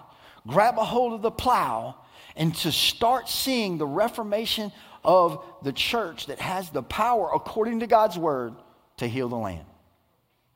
grab 0.46 0.78
a 0.78 0.84
hold 0.84 1.12
of 1.12 1.22
the 1.22 1.30
plow, 1.30 1.96
and 2.36 2.54
to 2.56 2.70
start 2.70 3.28
seeing 3.28 3.78
the 3.78 3.86
reformation 3.86 4.72
of 5.04 5.44
the 5.62 5.72
church 5.72 6.26
that 6.26 6.40
has 6.40 6.70
the 6.70 6.82
power, 6.82 7.30
according 7.34 7.80
to 7.80 7.86
God's 7.86 8.18
word, 8.18 8.54
to 8.98 9.08
heal 9.08 9.28
the 9.28 9.36
land. 9.36 9.64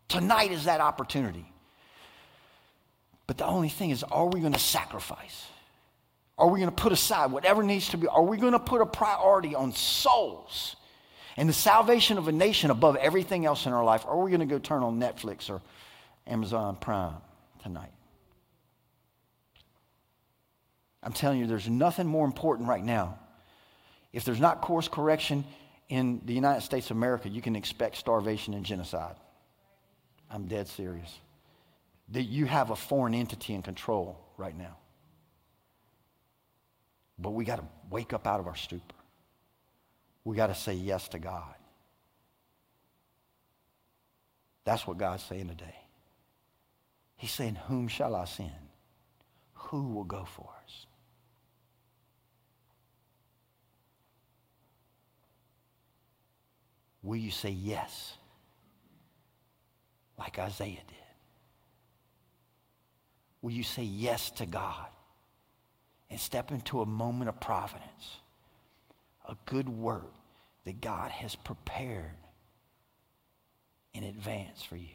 Tonight 0.09 0.53
is 0.53 0.65
that 0.65 0.81
opportunity. 0.81 1.47
But 3.27 3.39
the 3.39 3.47
only 3.47 3.69
thing 3.69 3.91
is, 3.91 4.03
are 4.03 4.27
we 4.27 4.41
going 4.41 4.53
to 4.53 4.59
sacrifice? 4.59 5.47
Are 6.37 6.49
we 6.49 6.59
going 6.59 6.71
to 6.71 6.83
put 6.83 6.91
aside 6.91 7.31
whatever 7.31 7.63
needs 7.63 7.91
to 7.91 7.97
be? 7.97 8.09
Are 8.09 8.23
we 8.23 8.39
going 8.39 8.55
to 8.55 8.59
put 8.59 8.81
a 8.81 8.87
priority 8.87 9.55
on 9.55 9.73
souls 9.73 10.75
and 11.37 11.49
the 11.49 11.53
salvation 11.53 12.19
of 12.19 12.27
a 12.29 12.33
nation 12.33 12.71
above 12.71 12.97
everything 12.97 13.47
else 13.47 13.67
in 13.67 13.73
our 13.73 13.85
life? 13.85 14.05
Or 14.05 14.13
are 14.13 14.25
we 14.25 14.31
going 14.31 14.41
to 14.41 14.47
go 14.47 14.59
turn 14.59 14.83
on 14.83 14.99
Netflix 14.99 15.49
or 15.49 15.61
Amazon 16.27 16.77
Prime 16.77 17.15
tonight? 17.63 17.93
I'm 21.03 21.13
telling 21.13 21.39
you, 21.39 21.47
there's 21.47 21.69
nothing 21.69 22.07
more 22.07 22.27
important 22.27 22.69
right 22.69 22.85
now. 22.85 23.19
If 24.13 24.25
there's 24.25 24.41
not 24.41 24.61
course 24.61 24.89
correction 24.89 25.45
in 25.89 26.21
the 26.25 26.35
United 26.35 26.63
States 26.63 26.91
of 26.91 26.97
America, 26.97 27.29
you 27.29 27.41
can 27.41 27.57
expect 27.57 27.97
starvation 27.97 28.55
and 28.55 28.65
genocide. 28.65 29.17
I'm 30.31 30.47
dead 30.47 30.69
serious. 30.69 31.19
That 32.11 32.23
you 32.25 32.47
have 32.47 32.71
a 32.71 32.77
foreign 32.77 33.15
entity 33.15 33.55
in 33.55 33.63
control 33.63 34.19
right 34.37 34.57
now. 34.57 34.77
But 37.19 37.31
we 37.31 37.45
got 37.45 37.57
to 37.57 37.65
wake 37.91 38.13
up 38.13 38.27
out 38.27 38.41
of 38.41 38.47
our 38.47 38.57
stupor. 38.57 38.95
We 40.25 40.37
got 40.37 40.49
to 40.49 40.55
say 40.55 40.75
yes 40.75 41.09
to 41.09 41.19
God. 41.19 41.55
That's 44.65 44.87
what 44.87 44.99
God's 44.99 45.23
saying 45.25 45.49
today. 45.49 45.75
He's 47.17 47.33
saying, 47.33 47.57
Whom 47.67 47.89
shall 47.89 48.15
I 48.15 48.25
send? 48.25 48.51
Who 49.55 49.89
will 49.89 50.05
go 50.05 50.25
for 50.25 50.49
us? 50.65 50.87
Will 57.03 57.17
you 57.17 57.31
say 57.31 57.51
yes? 57.51 58.15
Like 60.19 60.39
Isaiah 60.39 60.75
did. 60.87 60.97
Will 63.43 63.53
you 63.53 63.63
say 63.63 63.85
yes 63.85 64.31
to 64.33 64.47
God 64.47 64.87
and 66.11 66.21
step 66.21 66.51
into 66.51 66.83
a 66.83 66.87
moment 66.87 67.31
of 67.31 67.41
providence, 67.41 68.19
a 69.27 69.37
good 69.47 69.69
work 69.69 70.13
that 70.65 70.81
God 70.81 71.11
has 71.11 71.35
prepared 71.35 72.17
in 73.95 74.05
advance 74.05 74.63
for 74.63 74.77
you? 74.77 74.89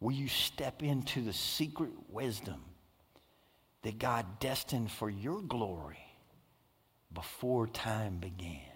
Will 0.00 0.12
you 0.12 0.28
step 0.28 0.82
into 0.82 1.22
the 1.22 1.32
secret 1.32 1.92
wisdom 2.10 2.60
that 3.82 3.98
God 3.98 4.40
destined 4.40 4.90
for 4.90 5.08
your 5.08 5.40
glory 5.42 6.04
before 7.12 7.68
time 7.68 8.18
began? 8.18 8.73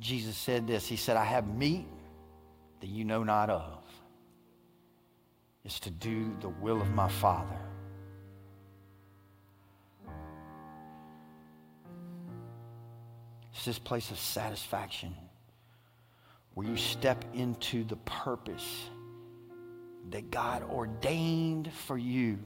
Jesus 0.00 0.36
said 0.36 0.66
this 0.66 0.86
He 0.86 0.96
said, 0.96 1.16
I 1.16 1.24
have 1.24 1.46
meat 1.48 1.86
that 2.80 2.88
you 2.88 3.04
know 3.04 3.22
not 3.22 3.50
of. 3.50 3.82
It's 5.64 5.80
to 5.80 5.90
do 5.90 6.36
the 6.40 6.48
will 6.48 6.80
of 6.80 6.90
my 6.94 7.08
Father. 7.08 7.58
It's 13.52 13.64
this 13.64 13.78
place 13.78 14.10
of 14.10 14.18
satisfaction 14.18 15.14
where 16.54 16.68
you 16.68 16.76
step 16.76 17.24
into 17.34 17.84
the 17.84 17.96
purpose 17.96 18.84
that 20.10 20.30
God 20.30 20.62
ordained 20.62 21.72
for 21.72 21.98
you 21.98 22.38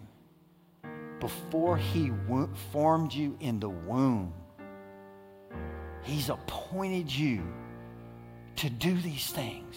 before 1.21 1.77
He 1.77 2.11
formed 2.73 3.13
you 3.13 3.37
in 3.41 3.61
the 3.61 3.69
womb. 3.69 4.33
He's 6.03 6.29
appointed 6.29 7.13
you 7.13 7.43
to 8.57 8.71
do 8.71 8.95
these 9.01 9.27
things 9.29 9.77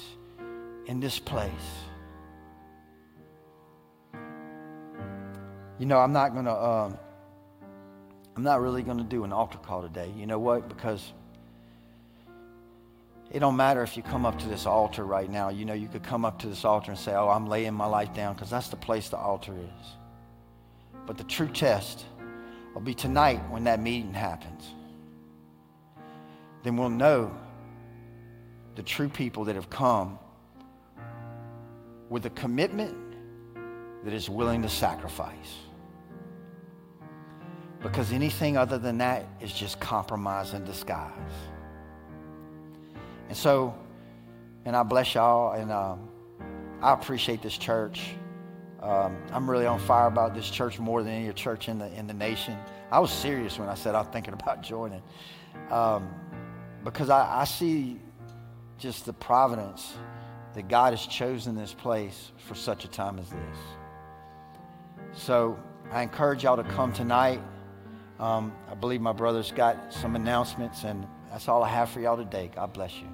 in 0.86 1.00
this 1.00 1.20
place. 1.20 1.52
You 5.80 5.86
know, 5.86 5.98
I'm 5.98 6.14
not 6.14 6.34
going 6.34 6.46
to, 6.46 6.56
um, 6.56 6.98
I'm 8.36 8.44
not 8.44 8.62
really 8.62 8.84
going 8.84 9.00
to 9.00 9.04
do 9.04 9.24
an 9.24 9.34
altar 9.34 9.58
call 9.58 9.82
today. 9.82 10.12
You 10.16 10.26
know 10.26 10.40
what? 10.40 10.70
Because 10.70 11.14
it 13.32 13.40
don't 13.40 13.56
matter 13.56 13.82
if 13.82 13.98
you 13.98 14.04
come 14.04 14.26
up 14.26 14.38
to 14.40 14.48
this 14.48 14.66
altar 14.66 15.04
right 15.04 15.30
now. 15.30 15.50
You 15.50 15.66
know, 15.66 15.74
you 15.74 15.88
could 15.88 16.04
come 16.04 16.24
up 16.24 16.40
to 16.40 16.48
this 16.48 16.64
altar 16.64 16.92
and 16.92 17.00
say, 17.00 17.14
oh, 17.14 17.30
I'm 17.30 17.48
laying 17.48 17.74
my 17.74 17.88
life 17.88 18.14
down 18.14 18.34
because 18.36 18.50
that's 18.50 18.70
the 18.70 18.76
place 18.76 19.10
the 19.10 19.18
altar 19.18 19.54
is. 19.54 19.88
But 21.06 21.18
the 21.18 21.24
true 21.24 21.48
test 21.48 22.06
will 22.74 22.82
be 22.82 22.94
tonight 22.94 23.42
when 23.50 23.64
that 23.66 23.82
meeting 23.82 24.14
happens. 24.14 24.64
Then 26.64 26.78
we'll 26.78 26.90
know 26.90 27.36
the 28.76 28.84
true 28.84 29.10
people 29.10 29.46
that 29.46 29.56
have 29.56 29.70
come 29.70 30.18
with 32.10 32.26
a 32.26 32.30
commitment 32.32 32.96
that 34.04 34.14
is 34.14 34.30
willing 34.30 34.62
to 34.62 34.70
sacrifice. 34.70 35.58
Because 37.82 38.12
anything 38.12 38.58
other 38.58 38.78
than 38.78 38.98
that 39.00 39.26
is 39.42 39.54
just 39.54 39.80
compromise 39.80 40.54
in 40.54 40.64
disguise. 40.64 41.12
And 43.28 43.38
so, 43.38 43.74
and 44.66 44.76
I 44.76 44.84
bless 44.84 45.16
y'all, 45.16 45.54
and 45.54 45.72
um, 45.72 46.08
I 46.82 46.94
appreciate 46.94 47.42
this 47.42 47.58
church. 47.58 48.12
Um, 48.82 49.18
I'm 49.32 49.50
really 49.50 49.66
on 49.66 49.80
fire 49.80 50.08
about 50.08 50.34
this 50.36 50.50
church 50.50 50.80
more 50.80 51.04
than 51.04 51.14
any 51.14 51.34
church 51.34 51.70
in 51.70 51.80
the 51.80 51.92
in 51.98 52.06
the 52.06 52.14
nation. 52.14 52.58
I 52.92 53.00
was 53.00 53.12
serious 53.12 53.58
when 53.58 53.70
I 53.70 53.76
said 53.76 53.96
I'm 53.96 54.06
thinking 54.08 54.34
about 54.34 54.62
joining, 54.62 55.02
um, 55.72 56.10
because 56.84 57.10
I, 57.10 57.42
I 57.42 57.44
see 57.46 58.00
just 58.78 59.06
the 59.06 59.14
providence 59.14 59.94
that 60.54 60.68
God 60.68 60.94
has 60.94 61.06
chosen 61.06 61.56
this 61.56 61.74
place 61.74 62.32
for 62.48 62.56
such 62.56 62.86
a 62.86 62.88
time 62.88 63.18
as 63.20 63.30
this. 63.30 63.58
So 65.14 65.58
I 65.92 66.02
encourage 66.02 66.44
y'all 66.44 66.58
to 66.58 66.64
come 66.64 66.92
tonight. 66.94 67.42
Um, 68.20 68.54
I 68.70 68.76
believe 68.76 69.02
my 69.02 69.14
brother's 69.14 69.52
got 69.52 69.94
some 69.94 70.16
announcements, 70.16 70.84
and 70.84 71.08
that's 71.32 71.48
all 71.48 71.64
I 71.64 71.70
have 71.70 71.90
for 71.90 72.00
y'all 72.00 72.18
today. 72.18 72.52
God 72.54 72.74
bless 72.74 72.96
you. 72.98 73.13